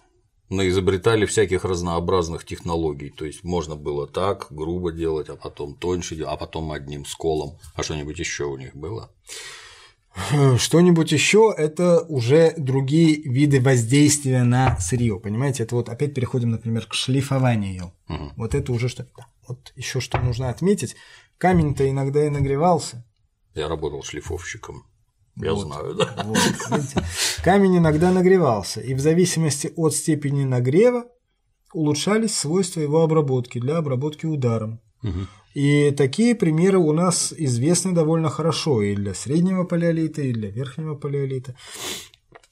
[0.56, 3.10] наизобретали всяких разнообразных технологий.
[3.10, 7.58] То есть можно было так грубо делать, а потом тоньше, а потом одним сколом.
[7.76, 9.12] А что-нибудь еще у них было?
[10.58, 15.20] Что-нибудь еще это уже другие виды воздействия на сырье.
[15.20, 17.94] Понимаете, это вот опять переходим, например, к шлифованию.
[18.10, 18.34] Угу.
[18.38, 19.08] Вот это уже что.
[19.48, 20.96] Вот еще что нужно отметить.
[21.40, 23.04] Камень-то иногда и нагревался.
[23.56, 24.86] Я работал шлифовщиком.
[25.36, 26.16] Я вот, знаю, да.
[26.26, 26.38] Вот,
[27.44, 31.06] Камень иногда нагревался, и в зависимости от степени нагрева
[31.74, 34.80] улучшались свойства его обработки для обработки ударом.
[35.02, 35.28] Угу.
[35.56, 40.96] И такие примеры у нас известны довольно хорошо и для среднего палеолита, и для верхнего
[40.96, 41.56] палеолита.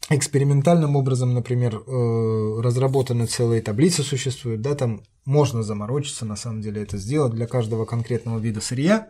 [0.09, 6.81] Экспериментальным образом, например, э, разработаны целые таблицы существуют, да, там можно заморочиться, на самом деле
[6.81, 9.07] это сделать для каждого конкретного вида сырья.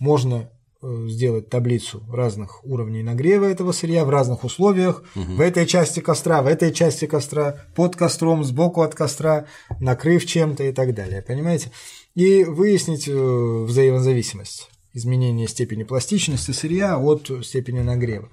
[0.00, 0.50] Можно
[0.80, 5.34] сделать таблицу разных уровней нагрева этого сырья в разных условиях, угу.
[5.34, 9.46] в этой части костра, в этой части костра, под костром, сбоку от костра,
[9.80, 11.72] накрыв чем-то и так далее, понимаете?
[12.14, 18.30] И выяснить э, взаимозависимость изменения степени пластичности сырья от степени нагрева.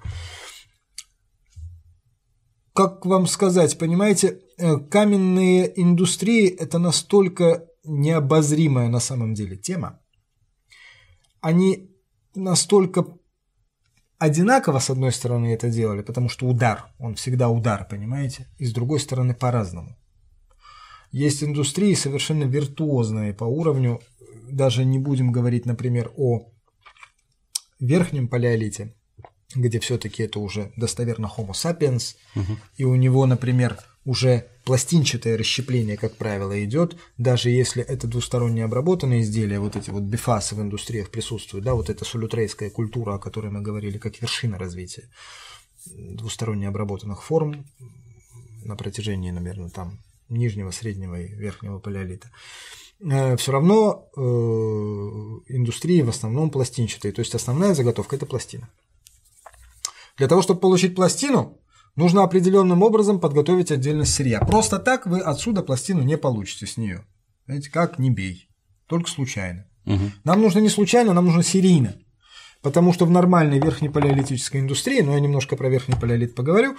[2.74, 10.00] Как вам сказать, понимаете, э, каменные индустрии– это настолько необозримая на самом деле тема,
[11.40, 11.95] они
[12.36, 13.06] настолько
[14.18, 18.72] одинаково, с одной стороны, это делали, потому что удар, он всегда удар, понимаете, и с
[18.72, 19.96] другой стороны по-разному.
[21.12, 24.00] Есть индустрии совершенно виртуозные по уровню,
[24.50, 26.50] даже не будем говорить, например, о
[27.80, 28.94] верхнем палеолите,
[29.54, 32.58] где все-таки это уже достоверно Homo sapiens, угу.
[32.76, 39.20] и у него, например, уже пластинчатое расщепление, как правило, идет, даже если это двусторонне обработанные
[39.20, 43.50] изделия, вот эти вот бифасы в индустриях присутствуют, да, вот эта солютрейская культура, о которой
[43.50, 45.08] мы говорили, как вершина развития
[45.94, 47.66] двусторонне обработанных форм
[48.64, 49.98] на протяжении, наверное, там
[50.28, 52.30] нижнего, среднего и верхнего палеолита.
[53.00, 54.20] Э, Все равно э,
[55.52, 58.68] индустрии в основном пластинчатые, то есть основная заготовка– это пластина.
[60.16, 61.58] Для того, чтобы получить пластину,
[61.96, 64.40] нужно определенным образом подготовить отдельность сырья.
[64.40, 67.04] Просто так вы отсюда пластину не получите с нее.
[67.46, 68.48] Знаете, как не бей,
[68.86, 69.66] только случайно.
[69.86, 70.12] Угу.
[70.24, 71.96] Нам нужно не случайно, нам нужно серийно.
[72.62, 76.76] Потому что в нормальной верхнепалеолитической индустрии, ну я немножко про верхний палеолит поговорю,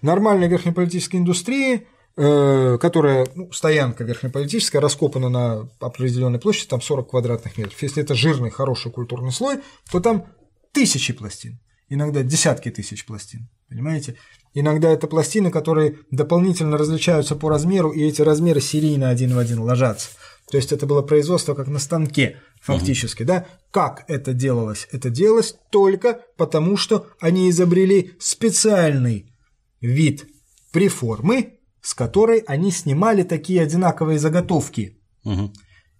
[0.00, 1.86] в нормальной верхнеполитической индустрии
[2.20, 7.80] Э, которая, ну, стоянка верхнеполитическая, раскопана на определенной площади, там 40 квадратных метров.
[7.80, 10.26] Если это жирный, хороший культурный слой, то там
[10.72, 14.16] тысячи пластин, иногда десятки тысяч пластин, понимаете?
[14.54, 19.60] Иногда это пластины, которые дополнительно различаются по размеру, и эти размеры серийно один в один
[19.60, 20.08] ложатся.
[20.50, 23.28] То есть это было производство как на станке, фактически, угу.
[23.28, 23.46] да?
[23.70, 24.88] Как это делалось?
[24.90, 29.30] Это делалось только потому, что они изобрели специальный
[29.80, 30.26] вид
[30.72, 34.98] преформы, с которой они снимали такие одинаковые заготовки.
[35.24, 35.52] Угу.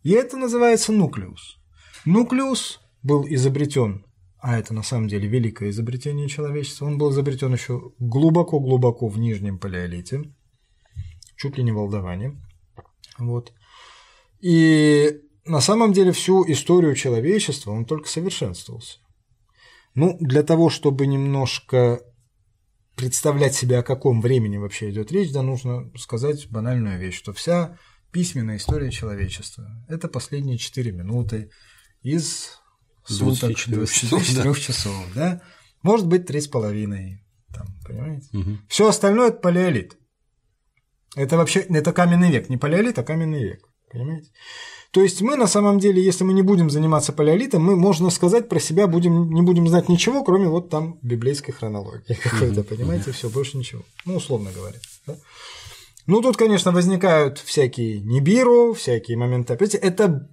[0.04, 1.58] И это называется нуклеус.
[2.06, 4.04] Нуклеус был изобретен,
[4.40, 9.58] а это на самом деле великое изобретение человечества, он был изобретен еще глубоко-глубоко в Нижнем
[9.58, 10.22] Палеолите,
[11.36, 12.40] чуть ли не в Алдаване.
[13.18, 13.52] Вот.
[14.40, 18.98] И на самом деле всю историю человечества он только совершенствовался.
[19.94, 22.00] Ну, для того, чтобы немножко
[22.94, 27.78] представлять себе, о каком времени вообще идет речь, да нужно сказать банальную вещь, что вся
[28.12, 31.50] письменная история человечества– это последние 4 минуты
[32.02, 32.57] из
[33.08, 34.54] суток 24, 24 да.
[34.60, 35.42] часов, да?
[35.82, 37.16] Может быть, 3,5,
[37.54, 38.28] там, понимаете?
[38.32, 38.58] Угу.
[38.68, 39.96] Все остальное– это палеолит.
[41.16, 44.30] Это вообще, это каменный век, не палеолит, а каменный век, понимаете?
[44.90, 48.48] То есть мы на самом деле, если мы не будем заниматься палеолитом, мы, можно сказать,
[48.48, 53.28] про себя будем, не будем знать ничего, кроме вот там библейской хронологии какой-то, понимаете, все,
[53.28, 53.82] больше ничего.
[54.06, 54.78] Ну, условно говоря.
[55.06, 55.16] Да?
[56.06, 59.52] Ну, тут, конечно, возникают всякие Нибиру, всякие моменты.
[59.54, 60.26] Это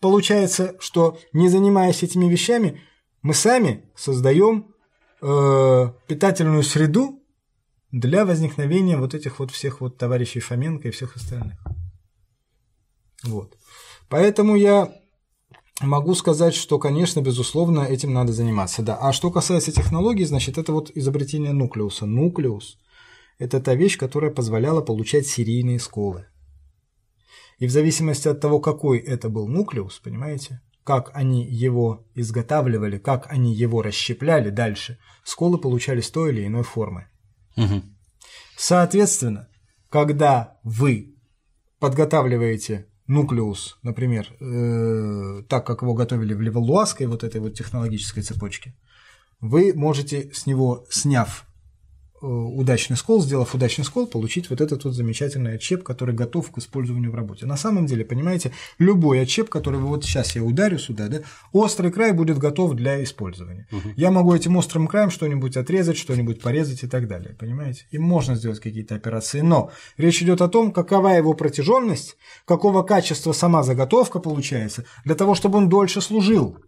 [0.00, 2.80] получается, что не занимаясь этими вещами,
[3.22, 4.74] мы сами создаем
[5.20, 7.22] э, питательную среду
[7.90, 11.58] для возникновения вот этих вот всех вот товарищей Фоменко и всех остальных.
[13.24, 13.56] Вот.
[14.08, 14.92] Поэтому я
[15.80, 18.82] могу сказать, что, конечно, безусловно, этим надо заниматься.
[18.82, 18.96] Да.
[18.96, 22.06] А что касается технологий, значит, это вот изобретение нуклеуса.
[22.06, 22.78] Нуклеус–
[23.38, 26.26] это та вещь, которая позволяла получать серийные сколы.
[27.58, 33.30] И в зависимости от того, какой это был нуклеус, понимаете, как они его изготавливали, как
[33.30, 37.08] они его расщепляли дальше, сколы получались той или иной формы.
[37.56, 37.82] Угу.
[38.56, 39.48] Соответственно,
[39.90, 41.16] когда вы
[41.80, 48.74] подготавливаете нуклеус, например, э, так как его готовили в леволуазской вот этой вот технологической цепочке,
[49.40, 51.47] вы можете с него, сняв
[52.20, 57.12] удачный скол, сделав удачный скол, получить вот этот вот замечательный отчеп, который готов к использованию
[57.12, 57.46] в работе.
[57.46, 61.20] На самом деле, понимаете, любой отчеп, который вот сейчас я ударю сюда, да,
[61.52, 63.68] острый край будет готов для использования.
[63.70, 63.90] Угу.
[63.96, 67.86] Я могу этим острым краем что-нибудь отрезать, что-нибудь порезать и так далее, понимаете?
[67.90, 73.32] И можно сделать какие-то операции, но речь идет о том, какова его протяженность, какого качества
[73.32, 76.58] сама заготовка получается, для того, чтобы он дольше служил.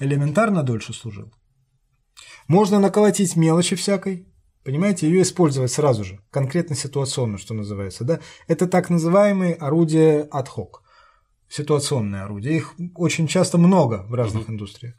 [0.00, 1.32] Элементарно дольше служил.
[2.48, 4.26] Можно наколотить мелочи всякой,
[4.64, 8.04] Понимаете, ее использовать сразу же, конкретно ситуационно, что называется.
[8.04, 8.20] Да?
[8.46, 10.80] Это так называемые орудия ad hoc,
[11.48, 12.56] ситуационные орудия.
[12.56, 14.52] Их очень часто много в разных mm-hmm.
[14.52, 14.94] индустриях.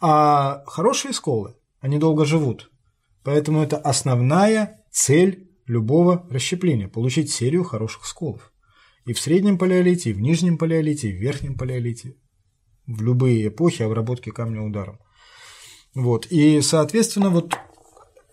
[0.00, 2.70] А хорошие сколы, они долго живут.
[3.22, 8.52] Поэтому это основная цель любого расщепления– получить серию хороших сколов.
[9.06, 12.16] И в среднем палеолите, и в нижнем палеолите, и в верхнем палеолите.
[12.86, 14.98] В любые эпохи обработки камня ударом.
[15.94, 16.26] Вот.
[16.26, 17.56] И, соответственно, вот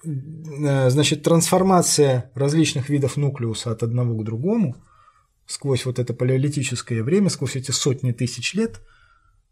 [0.03, 4.75] значит, трансформация различных видов нуклеуса от одного к другому
[5.51, 8.81] сквозь вот это палеолитическое время, сквозь эти сотни тысяч лет,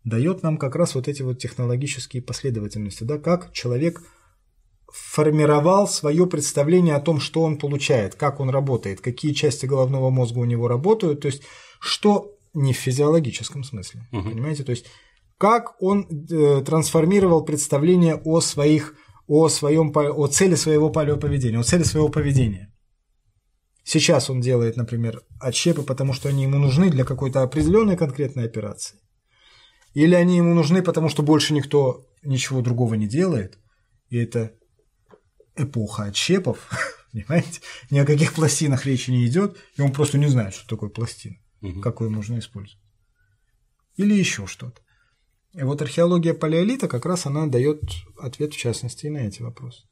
[0.04, 4.02] дает нам как раз вот эти вот технологические последовательности, да, как человек
[4.92, 10.40] формировал свое представление о том, что он получает, как он работает, какие части головного мозга
[10.40, 11.44] у него работают, то есть
[11.80, 14.30] что не в физиологическом смысле, угу.
[14.30, 14.86] понимаете, то есть
[15.38, 18.96] как он э, трансформировал представление о своих
[19.30, 22.74] о своем о цели своего палеоповедения, о цели своего поведения.
[23.84, 29.00] Сейчас он делает, например, отщепы, потому что они ему нужны для какой-то определенной конкретной операции.
[29.94, 33.60] Или они ему нужны, потому что больше никто ничего другого не делает,
[34.10, 34.52] и это
[35.56, 36.68] эпоха отщепов,
[37.12, 37.62] понимаете?
[37.92, 41.38] Ни о каких пластинах речи не идет, и он просто не знает, что такое пластина,
[41.62, 41.82] угу.
[41.82, 42.84] какую можно использовать.
[43.96, 44.82] Или еще что-то.
[45.54, 47.82] И вот археология палеолита как раз она дает
[48.18, 49.84] ответ в частности и на эти вопросы.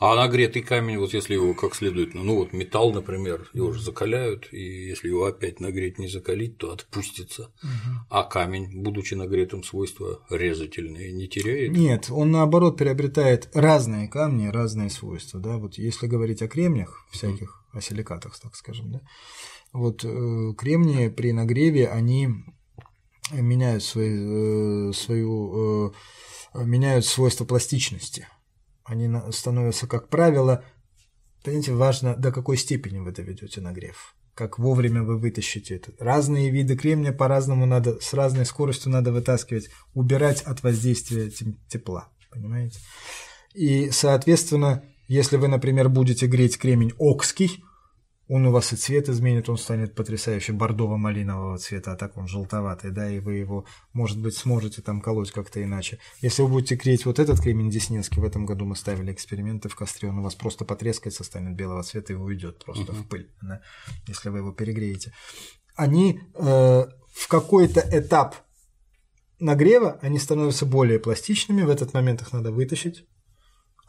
[0.00, 4.50] А нагретый камень, вот если его как следует, ну вот металл, например, его же закаляют,
[4.50, 7.52] и если его опять нагреть не закалить, то отпустится.
[7.62, 8.06] Угу.
[8.08, 11.72] А камень, будучи нагретым, свойства резательные не теряет?
[11.72, 15.38] Нет, он наоборот приобретает разные камни, разные свойства.
[15.38, 15.58] Да?
[15.58, 17.78] Вот если говорить о кремниях, всяких, угу.
[17.78, 19.02] о силикатах, так скажем, да,
[19.74, 22.28] вот э, кремнии при нагреве они
[23.32, 25.92] меняют свои, э, свою,
[26.54, 28.26] э, меняют свойства пластичности
[28.90, 30.64] они становятся, как правило,
[31.44, 35.92] понимаете, важно, до какой степени вы доведете нагрев, как вовремя вы вытащите это.
[35.98, 41.30] Разные виды кремния по-разному надо, с разной скоростью надо вытаскивать, убирать от воздействия
[41.68, 42.80] тепла, понимаете?
[43.54, 47.62] И, соответственно, если вы, например, будете греть кремень окский,
[48.30, 52.92] он у вас и цвет изменит, он станет потрясающе бордово-малинового цвета, а так он желтоватый,
[52.92, 55.98] да, и вы его, может быть, сможете там колоть как-то иначе.
[56.20, 59.74] Если вы будете греть вот этот кремень Деснинский, в этом году мы ставили эксперименты в
[59.74, 63.02] костре, он у вас просто потрескается, станет белого цвета и уйдет просто uh-huh.
[63.02, 63.62] в пыль, да,
[64.06, 65.12] если вы его перегреете.
[65.74, 68.36] Они э, в какой-то этап
[69.40, 73.08] нагрева, они становятся более пластичными, в этот момент их надо вытащить,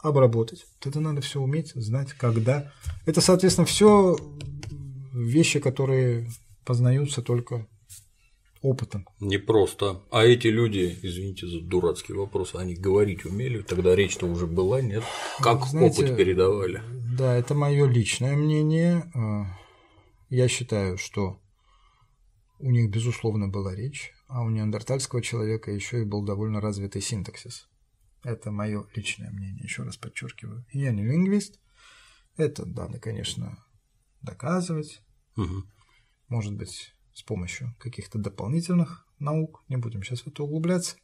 [0.02, 0.66] обработать.
[0.84, 2.72] Это надо все уметь, знать, когда.
[3.06, 4.18] Это, соответственно, все
[5.12, 6.28] вещи, которые
[6.64, 7.66] познаются только
[8.62, 9.06] опытом.
[9.20, 10.02] Не просто.
[10.10, 13.62] А эти люди, извините за дурацкий вопрос, они говорить умели?
[13.62, 15.02] Тогда речь-то уже была, нет?
[15.40, 16.82] Как Знаете, опыт передавали?
[17.16, 19.10] Да, это мое личное мнение.
[19.14, 19.46] А,
[20.30, 21.38] я считаю, что
[22.58, 27.68] у них, безусловно, была речь, а у неандертальского человека еще и был довольно развитый синтаксис.
[28.24, 30.64] Это мое личное мнение, еще раз подчеркиваю.
[30.72, 31.58] Я не лингвист.
[32.36, 33.58] Это надо, конечно,
[34.22, 35.02] доказывать.
[35.36, 35.64] Угу.
[36.28, 39.64] Может быть, с помощью каких-то дополнительных наук.
[39.68, 40.96] Не будем сейчас в это углубляться.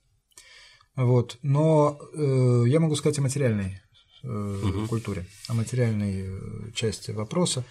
[0.94, 1.38] Вот.
[1.42, 3.80] Но э, я могу сказать о материальной
[4.22, 4.88] э, угу.
[4.88, 7.64] культуре, о материальной э, части вопроса.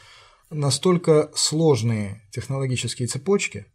[0.50, 3.66] Настолько сложные технологические цепочки,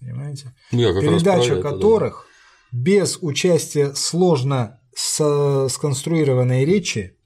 [0.00, 2.26] понимаете, передача которых
[2.72, 2.78] да.
[2.78, 7.16] без участия сложно с сконструированной речи,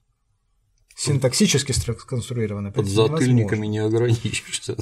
[0.95, 2.71] синтаксически сконструированной.
[2.71, 4.75] Под затыльниками не ограничишься.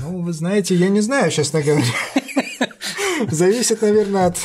[0.00, 1.84] Ну, вы знаете, я не знаю, честно говоря.
[3.30, 4.38] Зависит, наверное, от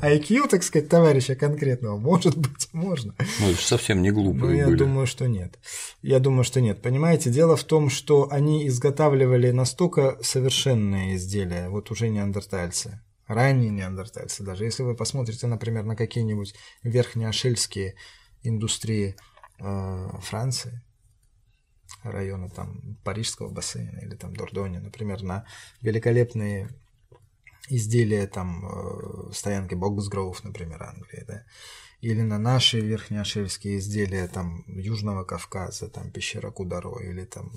[0.00, 1.98] IQ, так сказать, товарища конкретного.
[1.98, 3.14] Может быть, можно.
[3.40, 4.76] Ну, это совсем не глупые Но я были.
[4.76, 5.58] думаю, что нет.
[6.02, 6.80] Я думаю, что нет.
[6.82, 13.00] Понимаете, дело в том, что они изготавливали настолько совершенные изделия, вот уже неандертальцы,
[13.34, 14.64] ранние неандертальцы даже.
[14.64, 17.94] Если вы посмотрите, например, на какие-нибудь верхнеошельские
[18.42, 19.16] индустрии
[19.58, 20.82] э, Франции,
[22.02, 25.46] района там Парижского бассейна или там Дордоне, например, на
[25.80, 26.68] великолепные
[27.68, 31.44] изделия там э, стоянки Боксгроув, например, Англии, да,
[32.00, 37.52] или на наши верхнеошельские изделия там Южного Кавказа, там пещера Кударо или там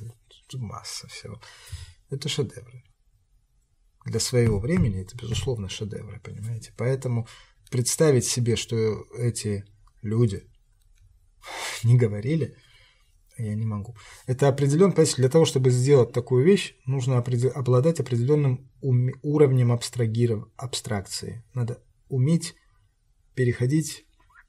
[0.54, 1.42] масса всего.
[2.12, 2.84] Это шедевры
[4.06, 6.74] для своего времени это, безусловно, шедевры, понимаете?
[6.78, 7.28] Поэтому
[7.72, 9.66] представить себе, что эти
[10.02, 10.44] люди
[11.84, 12.56] не говорили,
[13.38, 13.96] я не могу.
[14.28, 20.48] Это определенно, понимаете, для того, чтобы сделать такую вещь, нужно обладать определенным уровнем абстрагиров...
[20.56, 21.44] абстракции.
[21.54, 22.56] Надо уметь
[23.34, 24.06] переходить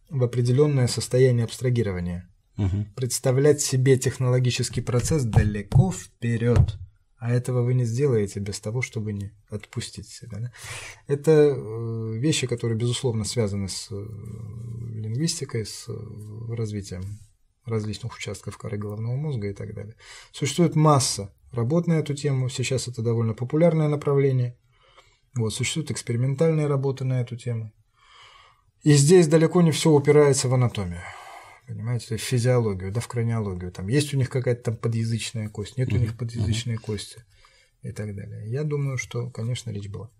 [0.08, 2.30] в определенное состояние абстрагирования.
[2.58, 2.86] Угу.
[2.94, 6.78] Представлять себе технологический процесс далеко вперед.
[7.18, 10.38] А этого вы не сделаете без того, чтобы не отпустить себя.
[10.38, 10.52] Да?
[11.06, 17.18] Это э, вещи, которые, безусловно, связаны с э, лингвистикой, с э, развитием
[17.64, 19.96] различных участков коры головного мозга и так далее.
[20.30, 22.48] Существует масса работ на эту тему.
[22.50, 24.56] Сейчас это довольно популярное направление.
[25.34, 27.72] Вот, существуют экспериментальные работы на эту тему.
[28.82, 31.02] И здесь далеко не все упирается в анатомию
[31.66, 33.72] понимаете, в физиологию, да, в краниологию.
[33.72, 37.24] Там есть у них какая-то там подъязычная кость, нет у них подъязычной кости
[37.82, 38.50] и так далее.
[38.50, 40.10] Я думаю, что, конечно, речь была.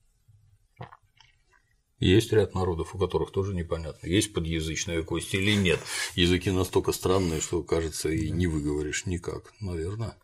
[1.99, 5.81] Есть ряд народов, у которых тоже непонятно, есть подъязычная кость или нет.
[6.15, 9.55] Языки настолько странные, что, кажется, и не выговоришь никак.
[9.61, 10.15] Наверное.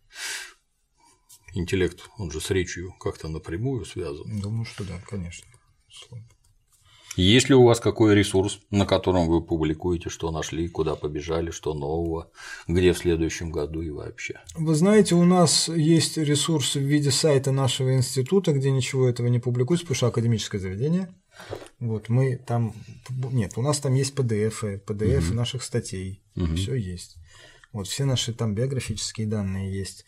[1.55, 4.41] Интеллект, он же с речью как-то напрямую связан.
[4.41, 5.47] Думаю, что да, конечно.
[7.17, 11.75] Есть ли у вас какой ресурс, на котором вы публикуете, что нашли, куда побежали, что
[11.75, 12.31] нового,
[12.67, 14.41] где в следующем году и вообще?
[14.55, 19.41] Вы знаете, у нас есть ресурс в виде сайта нашего института, где ничего этого не
[19.41, 21.15] публикуется, потому что академическое заведение.
[21.81, 22.75] Вот мы там
[23.11, 25.35] нет, у нас там есть PDF, PDF угу.
[25.35, 26.55] наших статей, угу.
[26.55, 27.17] все есть.
[27.73, 30.05] Вот все наши там биографические данные есть.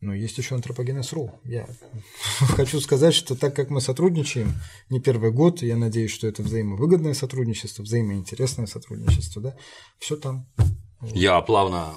[0.00, 1.40] Но есть еще антропогенез.ру.
[1.44, 1.66] Я
[2.56, 4.54] хочу сказать, что так как мы сотрудничаем
[4.90, 9.56] не первый год, я надеюсь, что это взаимовыгодное сотрудничество, взаимоинтересное сотрудничество, да,
[9.98, 10.46] все там.
[11.00, 11.94] Я плавно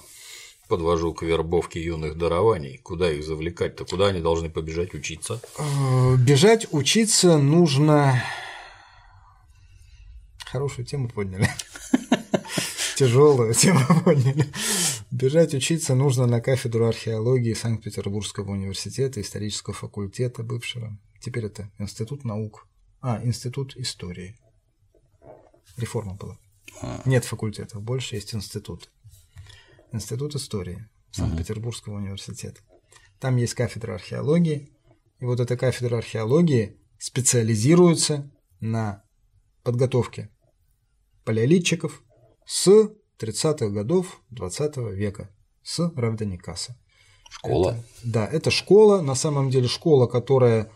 [0.68, 2.78] подвожу к вербовке юных дарований.
[2.78, 3.86] Куда их завлекать-то?
[3.86, 5.42] Куда они должны побежать учиться?
[5.58, 8.24] Э, бежать учиться нужно.
[10.46, 11.50] Хорошую тему подняли.
[12.96, 14.46] Тяжелую тему подняли.
[15.12, 20.98] Бежать учиться нужно на кафедру археологии Санкт-Петербургского университета, исторического факультета бывшего.
[21.20, 22.66] Теперь это Институт наук.
[23.02, 24.38] А, Институт истории.
[25.76, 26.40] Реформа была.
[26.82, 27.02] А.
[27.04, 28.90] Нет факультетов, больше есть институт.
[29.92, 32.62] Институт истории Санкт-Петербургского университета.
[33.20, 34.70] Там есть кафедра археологии,
[35.20, 38.32] и вот эта кафедра археологии специализируется
[38.62, 39.04] на
[39.64, 40.30] подготовке
[41.26, 42.02] палеолитчиков
[42.46, 45.30] с 30-х годов 20 века
[45.64, 46.78] с Равданикаса.
[47.30, 47.72] Школа?
[47.72, 50.70] Это, да, это школа, на самом деле школа, которая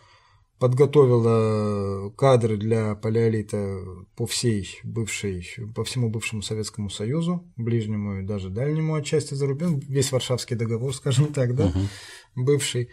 [0.60, 3.84] подготовила кадры для палеолита
[4.16, 5.46] по всей бывшей,
[5.76, 11.34] по всему бывшему Советскому Союзу, ближнему и даже дальнему отчасти зарубежному, весь Варшавский договор, скажем
[11.34, 11.80] так, да, угу.
[12.36, 12.90] бывший.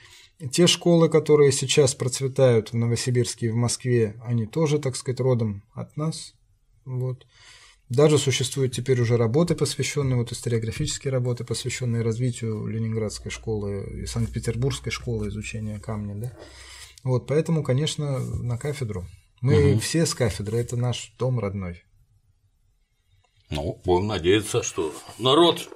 [0.51, 5.62] Те школы, которые сейчас процветают в Новосибирске и в Москве, они тоже, так сказать, родом
[5.73, 6.35] от нас.
[6.85, 7.27] Вот.
[7.93, 14.90] Даже существуют теперь уже работы, посвященные, вот историографические работы, посвященные развитию Ленинградской школы и Санкт-Петербургской
[14.90, 16.32] школы изучения камня, да.
[17.05, 19.05] Вот, поэтому, конечно, на кафедру.
[19.43, 19.81] Мы угу.
[19.81, 21.82] все с кафедры, это наш дом родной.
[23.51, 25.69] Ну, будем надеяться, что народ,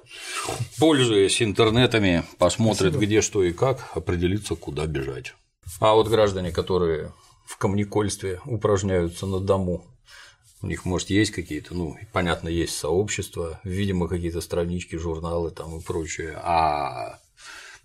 [0.79, 3.05] пользуясь интернетами, посмотрит, Спасибо.
[3.05, 5.35] где что и как, определится, куда бежать.
[5.79, 7.13] А вот граждане, которые
[7.45, 9.85] в камнекольстве упражняются на дому,
[10.61, 15.81] у них, может, есть какие-то, ну, понятно, есть сообщества, видимо, какие-то странички, журналы там и
[15.81, 17.19] прочее, а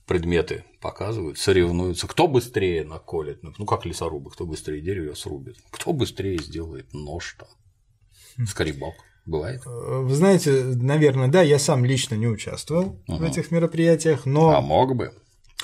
[0.07, 6.39] предметы показывают, соревнуются, кто быстрее наколет, ну, как лесорубы, кто быстрее дерево срубит, кто быстрее
[6.39, 8.95] сделает нож там, скребок.
[9.25, 9.63] Бывает?
[9.67, 13.19] Э, вы знаете, наверное, да, я сам лично не участвовал угу.
[13.19, 14.51] в этих мероприятиях, но.
[14.51, 15.13] А мог бы?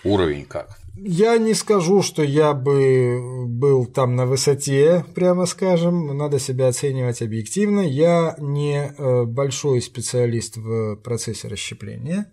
[0.05, 0.79] Уровень как?
[1.01, 7.23] Я не скажу, что я бы был там на высоте, прямо скажем, надо себя оценивать
[7.23, 7.81] объективно.
[7.81, 12.33] Я не э, большой специалист в процессе расщепления.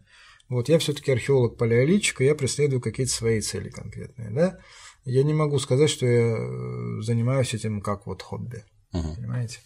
[0.50, 4.60] Вот я все-таки археолог-палеолитчик, и я преследую какие-то свои цели конкретные, да.
[5.04, 8.64] Я не могу сказать, что я э, занимаюсь этим как вот хобби,
[8.94, 9.16] угу.
[9.16, 9.60] понимаете.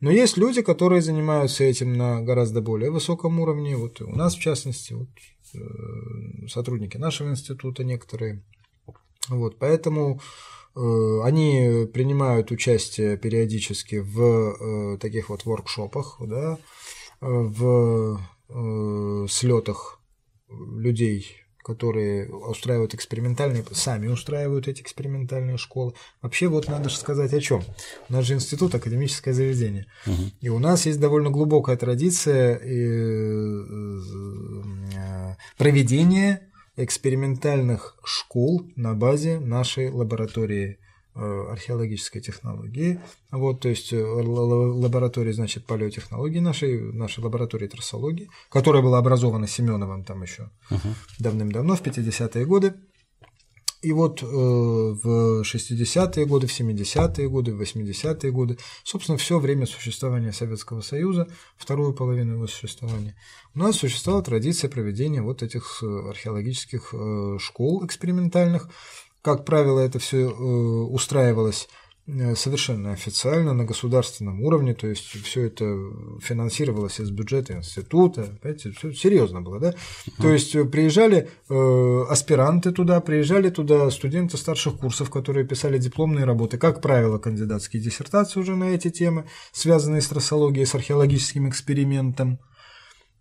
[0.00, 3.76] Но есть люди, которые занимаются этим на гораздо более высоком уровне.
[3.76, 5.08] Вот у нас, в частности, вот
[5.54, 8.42] Э, сотрудники нашего института некоторые.
[9.28, 10.20] Вот, поэтому
[10.74, 16.58] э, они принимают участие периодически в э, таких вот воркшопах, да,
[17.20, 18.18] в
[19.28, 20.00] слетах
[20.48, 25.94] людей которые устраивают экспериментальные, сами устраивают эти экспериментальные школы.
[26.20, 27.62] Вообще вот надо же сказать о чем.
[28.08, 29.86] У нас же институт, академическое заведение.
[30.06, 30.22] Угу.
[30.40, 33.64] И у нас есть довольно глубокая традиция э,
[34.96, 40.78] э, проведения экспериментальных школ на базе нашей лаборатории
[41.14, 43.00] археологической технологии.
[43.30, 50.04] Вот, то есть э, лаборатория, значит, палеотехнологии нашей, нашей лаборатории трассологии, которая была образована Семеновым
[50.04, 50.94] там еще uh-huh.
[51.18, 52.74] давным-давно, в 50-е годы.
[53.82, 59.64] И вот э, в 60-е годы, в 70-е годы, в 80-е годы, собственно, все время
[59.64, 63.16] существования Советского Союза, вторую половину его существования,
[63.54, 66.94] у нас существовала традиция проведения вот этих археологических
[67.38, 68.68] школ экспериментальных,
[69.22, 71.68] как правило, это все э, устраивалось
[72.06, 75.64] э, совершенно официально на государственном уровне, то есть все это
[76.22, 79.70] финансировалось из бюджета института, понимаете, все серьезно было, да?
[79.70, 80.22] Uh-huh.
[80.22, 86.24] То есть э, приезжали э, аспиранты туда, приезжали туда студенты старших курсов, которые писали дипломные
[86.24, 92.40] работы, как правило, кандидатские диссертации уже на эти темы, связанные с трассологией, с археологическим экспериментом.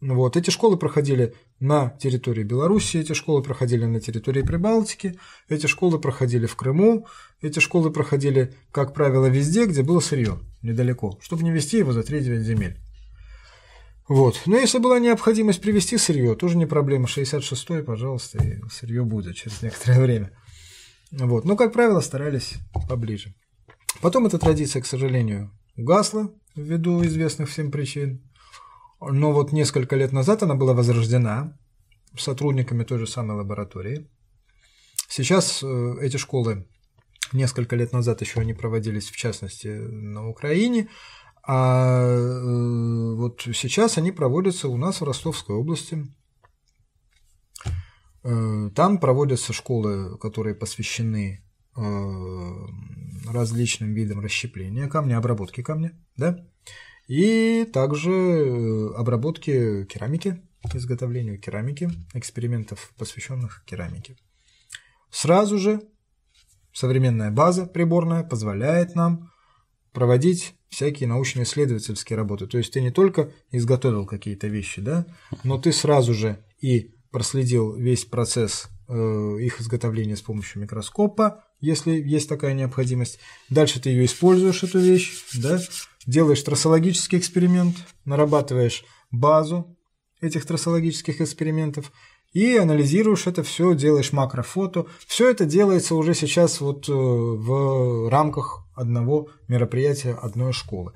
[0.01, 0.37] Вот.
[0.37, 5.19] Эти школы проходили на территории Беларуси, эти школы проходили на территории Прибалтики,
[5.49, 7.05] эти школы проходили в Крыму,
[7.41, 12.01] эти школы проходили, как правило, везде, где было сырье, недалеко, чтобы не вести его за
[12.01, 12.77] 3-9 земель.
[14.07, 14.41] Вот.
[14.47, 17.05] Но если была необходимость привезти сырье, тоже не проблема.
[17.05, 20.31] 66-й, пожалуйста, и сырье будет через некоторое время.
[21.11, 21.45] Вот.
[21.45, 22.55] Но, как правило, старались
[22.89, 23.35] поближе.
[24.01, 28.23] Потом эта традиция, к сожалению, угасла ввиду известных всем причин.
[29.01, 31.57] Но вот несколько лет назад она была возрождена
[32.17, 34.09] сотрудниками той же самой лаборатории.
[35.07, 36.67] Сейчас э, эти школы
[37.31, 40.89] несколько лет назад еще они проводились, в частности, на Украине,
[41.43, 46.05] а э, вот сейчас они проводятся у нас в Ростовской области.
[48.23, 51.43] Э, там проводятся школы, которые посвящены
[53.25, 56.45] различным видам расщепления камня, обработки камня, да,
[57.09, 60.43] и также э, обработки керамики,
[60.75, 64.15] изготовлению керамики, экспериментов, посвященных керамике.
[65.09, 65.81] Сразу же
[66.71, 69.31] современная база приборная позволяет нам
[69.91, 72.45] проводить всякие научно-исследовательские работы.
[72.45, 75.07] То есть ты не только изготовил какие-то вещи, да,
[75.43, 78.93] но ты сразу же и проследил весь процесс э,
[79.41, 83.17] их изготовления с помощью микроскопа, если есть такая необходимость.
[83.49, 85.59] Дальше ты ее используешь, эту вещь, да,
[86.05, 89.77] делаешь трассологический эксперимент, нарабатываешь базу
[90.21, 91.91] этих трассологических экспериментов
[92.33, 94.85] и анализируешь это все, делаешь макрофото.
[95.07, 100.93] Все это делается уже сейчас вот э, в рамках одного мероприятия, одной школы.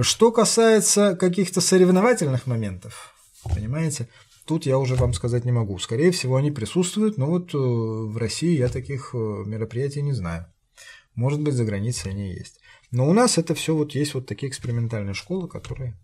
[0.00, 3.14] Что касается каких-то соревновательных моментов,
[3.44, 4.08] понимаете,
[4.46, 5.78] тут я уже вам сказать не могу.
[5.78, 10.46] Скорее всего, они присутствуют, но вот э, в России я таких э, мероприятий не знаю.
[11.14, 12.61] Может быть, за границей они есть.
[12.92, 15.98] Но у нас это все вот есть вот такие экспериментальные школы, которые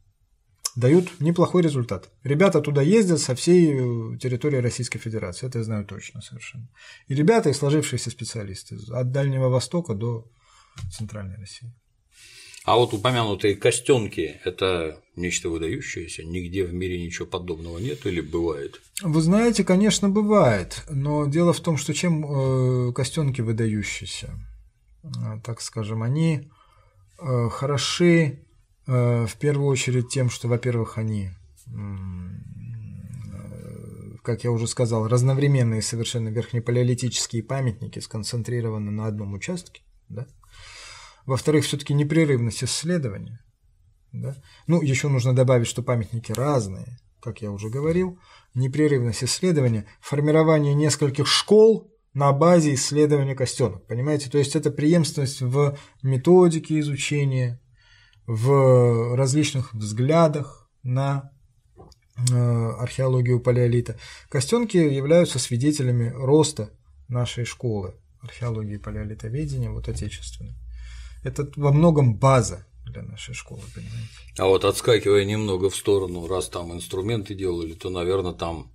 [0.75, 2.11] дают неплохой результат.
[2.23, 6.69] Ребята туда ездят со всей э, территории Российской Федерации, это я знаю точно совершенно.
[7.09, 10.27] И ребята, и сложившиеся специалисты от Дальнего Востока до
[10.91, 11.73] Центральной России.
[12.65, 16.25] А вот упомянутые костенки– это нечто выдающееся?
[16.25, 18.81] Нигде в мире ничего подобного нет или бывает?
[19.03, 24.39] Вы знаете, конечно, бывает, но дело в том, что чем э, костенки выдающиеся,
[25.03, 26.51] э, так скажем, они
[27.19, 28.45] хороши
[28.87, 31.31] э, в первую очередь тем, что, во-первых, они,
[31.67, 31.71] э,
[34.23, 39.83] как я уже сказал, разновременные совершенно верхнепалеолитические памятники сконцентрированы на одном участке.
[40.09, 40.27] Да?
[41.27, 43.41] Во-вторых, все-таки непрерывность исследования.
[44.13, 44.37] Да?
[44.67, 48.19] Ну, еще нужно добавить, что памятники разные, как я уже говорил.
[48.55, 53.87] Непрерывность исследования, формирование нескольких школ на базе исследования костенок.
[53.87, 54.29] Понимаете?
[54.29, 57.61] То есть это преемственность в методике изучения,
[58.27, 61.31] в различных взглядах на
[61.77, 63.99] э, археологию палеолита.
[64.29, 66.71] Костенки являются свидетелями роста
[67.07, 70.57] нашей школы археологии палеолитоведения, вот отечественной.
[71.23, 74.09] Это во многом база для нашей школы, понимаете.
[74.39, 78.73] А вот отскакивая немного в сторону, раз там инструменты делали, то, наверное, там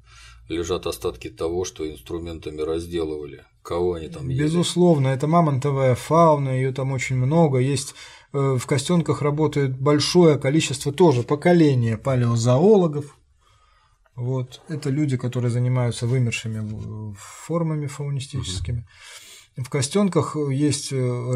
[0.48, 3.46] лежат остатки того, что инструментами разделывали.
[3.62, 4.44] Кого они там ели?
[4.44, 7.60] Безусловно, это мамонтовая фауна, ее там очень много.
[7.60, 7.96] Есть
[8.34, 13.18] э, в Костенках работает большое количество тоже поколения палеозоологов.
[14.16, 14.62] Вот.
[14.68, 18.80] Это люди, которые занимаются вымершими формами фаунистическими.
[18.80, 18.86] Угу.
[19.66, 21.34] В Костенках есть э,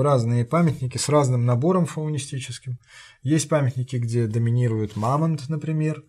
[0.00, 2.78] разные памятники с разным набором фаунистическим.
[3.22, 6.02] Есть памятники, где доминирует мамонт, например.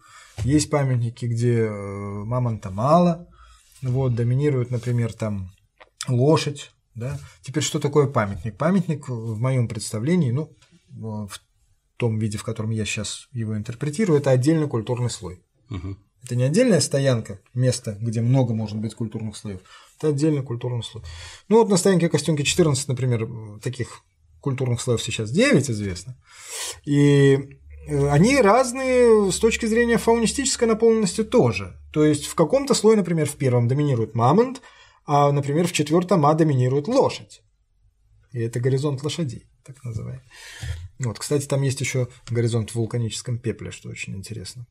[0.43, 3.27] Есть памятники, где э, мамонта мало,
[3.81, 5.51] вот, доминирует, например, там
[6.07, 7.19] лошадь, да.
[7.41, 8.57] Теперь что такое памятник?
[8.57, 10.55] Памятник в моем представлении, ну,
[10.89, 11.41] в
[11.97, 15.41] том виде, в котором я сейчас его интерпретирую, это отдельный культурный слой.
[15.69, 15.97] Угу.
[16.23, 19.61] Это не отдельная стоянка, место, где много может быть культурных слоев.
[19.97, 21.03] Это отдельный культурный слой.
[21.47, 23.27] Ну вот на стоянке Костюмки 14, например,
[23.61, 24.03] таких
[24.39, 26.15] культурных слоев сейчас 9 известно.
[26.85, 31.77] И Э, они разные с точки зрения фаунистической наполненности тоже.
[31.91, 34.61] То есть в каком-то слое, например, в первом доминирует мамонт,
[35.05, 37.41] а, например, в четвертом А доминирует лошадь.
[38.31, 40.23] И это горизонт лошадей, так называемый.
[40.99, 44.67] Вот, кстати, там есть еще горизонт в вулканическом пепле, что очень интересно.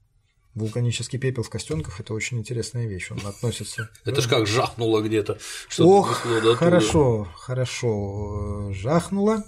[0.55, 3.11] Вулканический пепел в костенках это очень интересная вещь.
[3.13, 3.89] Он относится.
[4.05, 5.39] Это ж как жахнуло где-то.
[5.79, 6.27] Ох,
[6.57, 9.45] хорошо, хорошо жахнуло.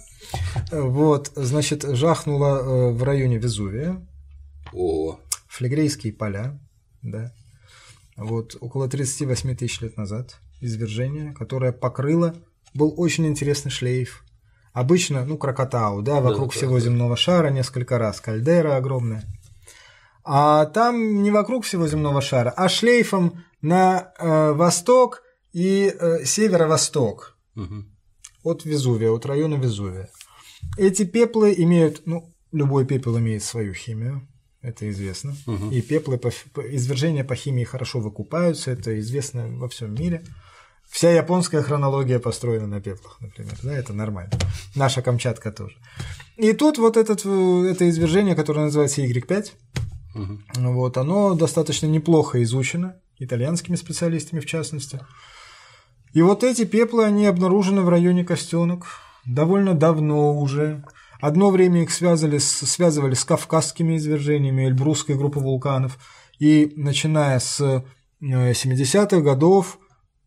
[0.71, 4.07] Вот, значит, жахнуло э, в районе Везувия.
[4.73, 5.19] О.
[5.49, 6.59] Флегрейские поля,
[7.03, 7.33] да.
[8.17, 12.35] Вот, около 38 тысяч лет назад извержение, которое покрыло,
[12.73, 14.25] был очень интересный шлейф.
[14.73, 19.25] Обычно, ну, крокотау, да, вокруг да, всего да, земного шара несколько раз, кальдера огромная.
[20.25, 25.23] А там не вокруг всего земного шара, а шлейфом на э, восток
[25.53, 27.37] и э, северо-восток.
[27.57, 27.85] Угу.
[28.43, 30.09] От Везувия, от района Везувия.
[30.77, 34.27] Эти пеплы имеют, ну, любой пепел имеет свою химию,
[34.63, 35.35] это известно.
[35.47, 35.71] Угу.
[35.71, 40.23] И пеплы, по, извержения по химии хорошо выкупаются, это известно во всем мире.
[40.89, 44.33] Вся японская хронология построена на пеплах, например, да, это нормально.
[44.75, 45.77] Наша Камчатка тоже.
[46.37, 49.53] И тут вот этот, э, это извержение, которое называется Y5,
[50.15, 50.39] угу.
[50.73, 55.01] вот, оно достаточно неплохо изучено, итальянскими специалистами в частности.
[56.13, 58.87] И вот эти пеплы, они обнаружены в районе Костенок
[59.25, 60.85] довольно давно уже.
[61.21, 65.99] Одно время их связывали с, связывали с кавказскими извержениями Эльбрусской группы вулканов.
[66.39, 67.85] И начиная с
[68.21, 69.79] 70-х э, годов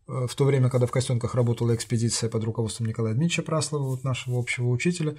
[0.08, 4.04] Э, в то время, когда в Костенках работала экспедиция под руководством Николая Дмитриевича Праслова, вот
[4.04, 5.16] нашего общего учителя,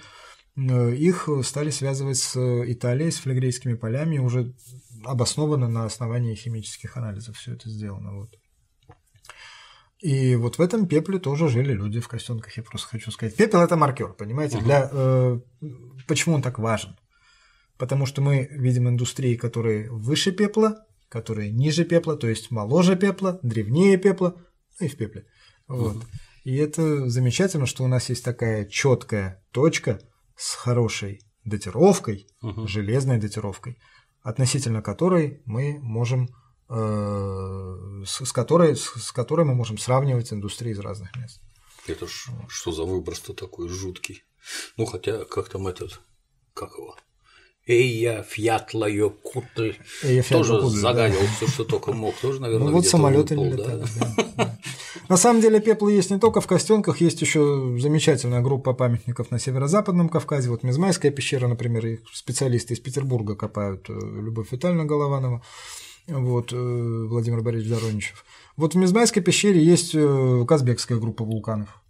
[0.56, 4.54] э, их стали связывать с Италией, с флегрейскими полями, уже
[5.06, 8.20] обоснованно на основании химических анализов все это сделано.
[8.20, 8.36] Вот.
[10.00, 13.36] И вот в этом пепле тоже жили люди в Костенках, я просто хочу сказать.
[13.36, 14.58] Пепел– это маркер, понимаете?
[14.58, 14.66] Угу.
[14.66, 15.40] Для, э,
[16.08, 16.96] почему он так важен?
[17.78, 23.40] Потому что мы видим индустрии, которые выше пепла, которые ниже пепла, то есть моложе пепла,
[23.42, 24.36] древнее пепла–
[24.80, 25.26] и в пепле.
[25.68, 25.96] Вот.
[25.96, 26.06] Угу.
[26.44, 30.00] И это замечательно, что у нас есть такая четкая точка
[30.36, 32.68] с хорошей датировкой, угу.
[32.68, 33.78] железной датировкой,
[34.22, 36.30] относительно которой мы можем
[36.70, 41.42] с, которой, с которой мы можем сравнивать индустрии из разных мест.
[41.88, 44.24] Это ж, что за выброс-то такой жуткий?
[44.76, 46.02] Ну, хотя, как там этот,
[46.54, 46.96] как его,
[47.68, 49.74] Эйя Фьятлайо Кутль
[50.30, 51.28] тоже Кутль, загадил да.
[51.36, 52.16] все, что только мог.
[52.16, 53.84] Тоже, наверное, ну, вот самолеты не летали.
[54.00, 54.26] Да.
[54.38, 54.58] Да,
[55.10, 59.40] На самом деле пепла есть не только в Костенках, есть еще замечательная группа памятников на
[59.40, 60.50] северо-западном Кавказе.
[60.50, 65.44] Вот Мизмайская пещера, например, их специалисты из Петербурга копают, э, Любовь Витальевна Голованова,
[66.08, 68.26] вот, э, Владимир Борисович Дороничев.
[68.56, 71.82] Вот в Мизмайской пещере есть э, казбекская группа вулканов.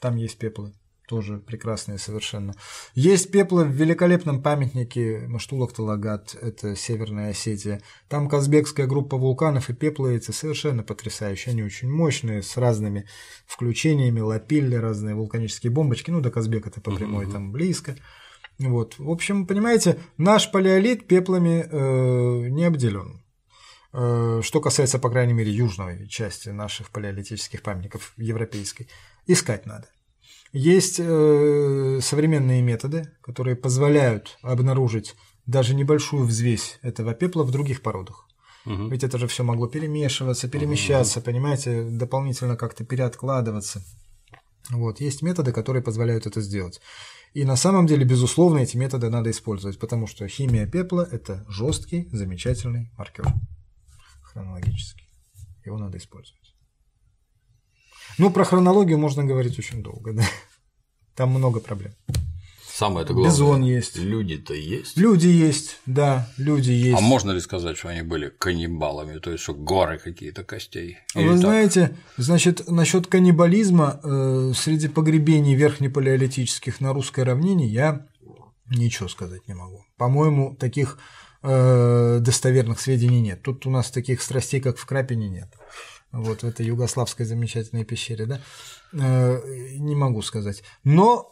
[0.00, 0.74] Там есть пеплы
[1.06, 2.54] тоже прекрасные совершенно.
[2.94, 7.80] Есть пеплы в великолепном памятнике Маштулах-Талагат, это Северная Осетия.
[8.08, 11.52] Там казбекская группа вулканов и пеплы эти совершенно потрясающие.
[11.52, 13.06] Они очень мощные, с разными
[13.46, 16.10] включениями, лапилли, разные вулканические бомбочки.
[16.10, 17.32] Ну, до Казбека это по прямой, uh-huh.
[17.32, 17.96] там близко.
[18.58, 18.98] Вот.
[18.98, 23.22] В общем, понимаете, наш палеолит пеплами э, не обделен.
[23.92, 28.88] Э, что касается, по крайней мере, южной части наших палеолитических памятников европейской,
[29.26, 29.88] искать надо.
[30.52, 35.14] Есть э, современные методы, которые позволяют обнаружить
[35.46, 38.26] даже небольшую взвесь этого пепла в других породах.
[38.64, 38.88] Угу.
[38.88, 41.26] Ведь это же все могло перемешиваться, перемещаться, угу.
[41.26, 43.82] понимаете, дополнительно как-то переоткладываться.
[44.70, 46.80] Вот, есть методы, которые позволяют это сделать.
[47.36, 52.08] И на самом деле, безусловно, эти методы надо использовать, потому что химия пепла– это жесткий,
[52.10, 53.26] замечательный маркер
[54.22, 55.06] хронологический.
[55.62, 56.54] Его надо использовать.
[58.16, 60.24] Ну, про хронологию можно говорить очень долго, да.
[61.14, 61.92] Там много проблем.
[62.76, 63.32] Самое это главное.
[63.32, 63.96] Бизон есть.
[63.96, 64.98] Люди-то есть.
[64.98, 66.98] Люди есть, да, люди есть.
[66.98, 70.98] А можно ли сказать, что они были каннибалами, то есть что горы какие-то костей?
[71.14, 71.38] Или Вы так?
[71.38, 78.06] знаете, значит, насчет каннибализма э, среди погребений верхнепалеолитических на русской равнине я
[78.66, 79.86] ничего сказать не могу.
[79.96, 80.98] По-моему, таких
[81.42, 83.42] э, достоверных сведений нет.
[83.42, 85.48] Тут у нас таких страстей, как в Крапине, нет
[86.12, 88.40] вот в этой югославской замечательной пещере, да,
[88.92, 89.40] э,
[89.78, 90.62] не могу сказать.
[90.84, 91.30] Но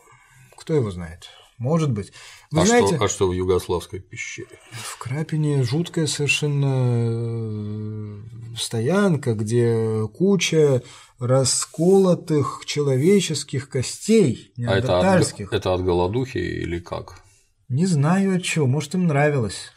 [0.57, 1.29] кто его знает?
[1.59, 2.13] Может быть.
[2.51, 4.59] Вы а, знаете, что, а что в югославской пещере?
[4.73, 6.67] В Крапине жуткая совершенно
[6.97, 8.23] э,
[8.57, 10.83] стоянка, где куча
[11.21, 15.53] расколотых человеческих костей, неандертальских.
[15.53, 17.21] А это от, это от голодухи или как?
[17.69, 19.71] Не знаю от чего, может им нравилось.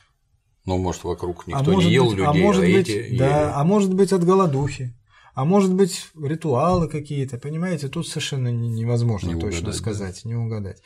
[0.66, 3.18] Ну, может, вокруг а никто а не ел быть, людей, а, может а быть, эти
[3.18, 3.52] да, ели.
[3.56, 4.94] а может быть от голодухи.
[5.38, 10.30] А может быть, ритуалы какие-то, понимаете, тут совершенно невозможно не точно угадать, сказать, да.
[10.30, 10.81] не угадать.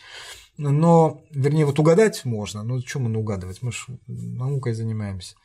[0.58, 3.62] Но, вернее, вот угадать можно, но что мы угадывать?
[3.62, 5.36] Мы же наукой занимаемся.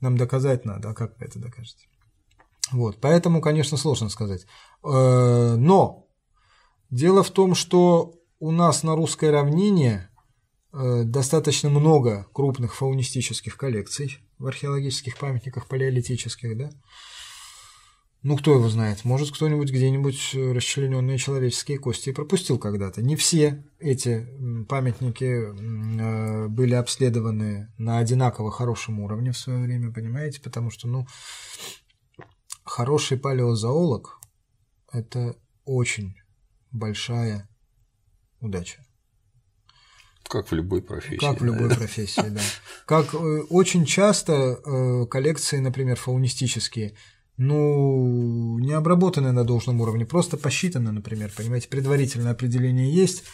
[0.00, 1.86] Нам доказать надо, а как вы это докажете?
[2.72, 4.46] Вот, поэтому, конечно, сложно сказать.
[4.82, 6.06] Э, но
[6.88, 10.08] дело в том, что у нас на русской равнине
[10.76, 16.70] Э, достаточно много крупных фаунистических коллекций в археологических памятниках палеолитических, да?
[18.24, 23.02] Ну, кто его знает, может, кто-нибудь где-нибудь расчлененные человеческие кости пропустил когда-то.
[23.02, 24.26] Не все эти
[24.66, 30.40] памятники э, были обследованы на одинаково хорошем уровне в свое время, понимаете?
[30.40, 31.06] Потому что, ну,
[32.64, 34.18] хороший палеозоолог–
[34.90, 35.36] это
[35.66, 36.14] очень
[36.70, 37.46] большая
[38.40, 38.86] удача.
[40.22, 41.18] Как в любой профессии.
[41.18, 42.40] Как в любой профессии, да.
[42.86, 43.18] Как э,
[43.50, 46.94] очень часто э, коллекции, например, фаунистические,
[47.36, 53.24] ну, не обработаны на должном уровне, просто посчитаны, например, понимаете, предварительное определение есть,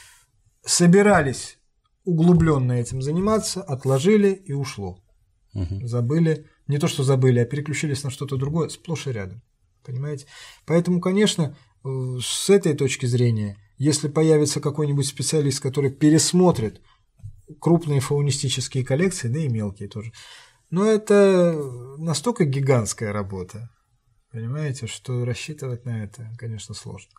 [0.64, 1.58] собирались
[2.04, 5.02] углубленно этим заниматься, отложили и ушло.
[5.54, 5.86] Угу.
[5.86, 9.42] Забыли, не то что забыли, а переключились на что-то другое, сплошь и рядом.
[9.84, 10.26] Понимаете?
[10.66, 16.80] Поэтому, конечно, э, с этой точки зрения, если появится какой-нибудь специалист, который пересмотрит
[17.60, 20.12] крупные фаунистические коллекции, да и мелкие тоже,
[20.70, 21.60] но это
[21.98, 23.70] настолько гигантская работа,
[24.32, 27.12] понимаете, что рассчитывать на это, конечно, сложно.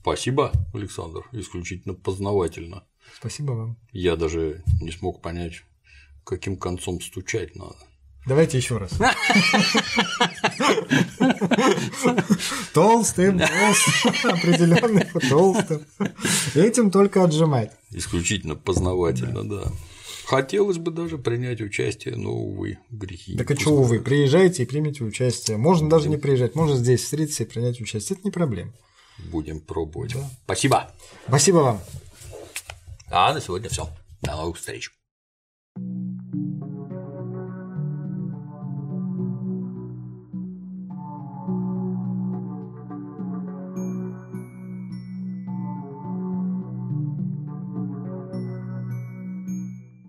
[0.00, 2.84] Спасибо, Александр, исключительно познавательно.
[3.16, 3.76] Спасибо вам.
[3.92, 5.64] Я даже не смог понять,
[6.24, 7.76] каким концом стучать надо.
[8.26, 8.90] Давайте еще раз.
[12.74, 15.86] Толстым, толстым, определенный толстым.
[16.54, 17.72] Этим только отжимать.
[17.90, 19.72] Исключительно познавательно, да.
[20.28, 23.34] Хотелось бы даже принять участие, но, увы, грехи.
[23.34, 25.56] Так а что, увы, приезжайте и примите участие.
[25.56, 28.18] Можно даже не приезжать, можно здесь встретиться и принять участие.
[28.18, 28.70] Это не проблема.
[29.30, 30.12] Будем пробовать.
[30.12, 30.30] Да.
[30.44, 30.92] Спасибо.
[31.26, 31.80] Спасибо вам.
[33.10, 33.88] А на сегодня все.
[34.20, 34.90] До новых встреч.
[35.78, 36.17] thank you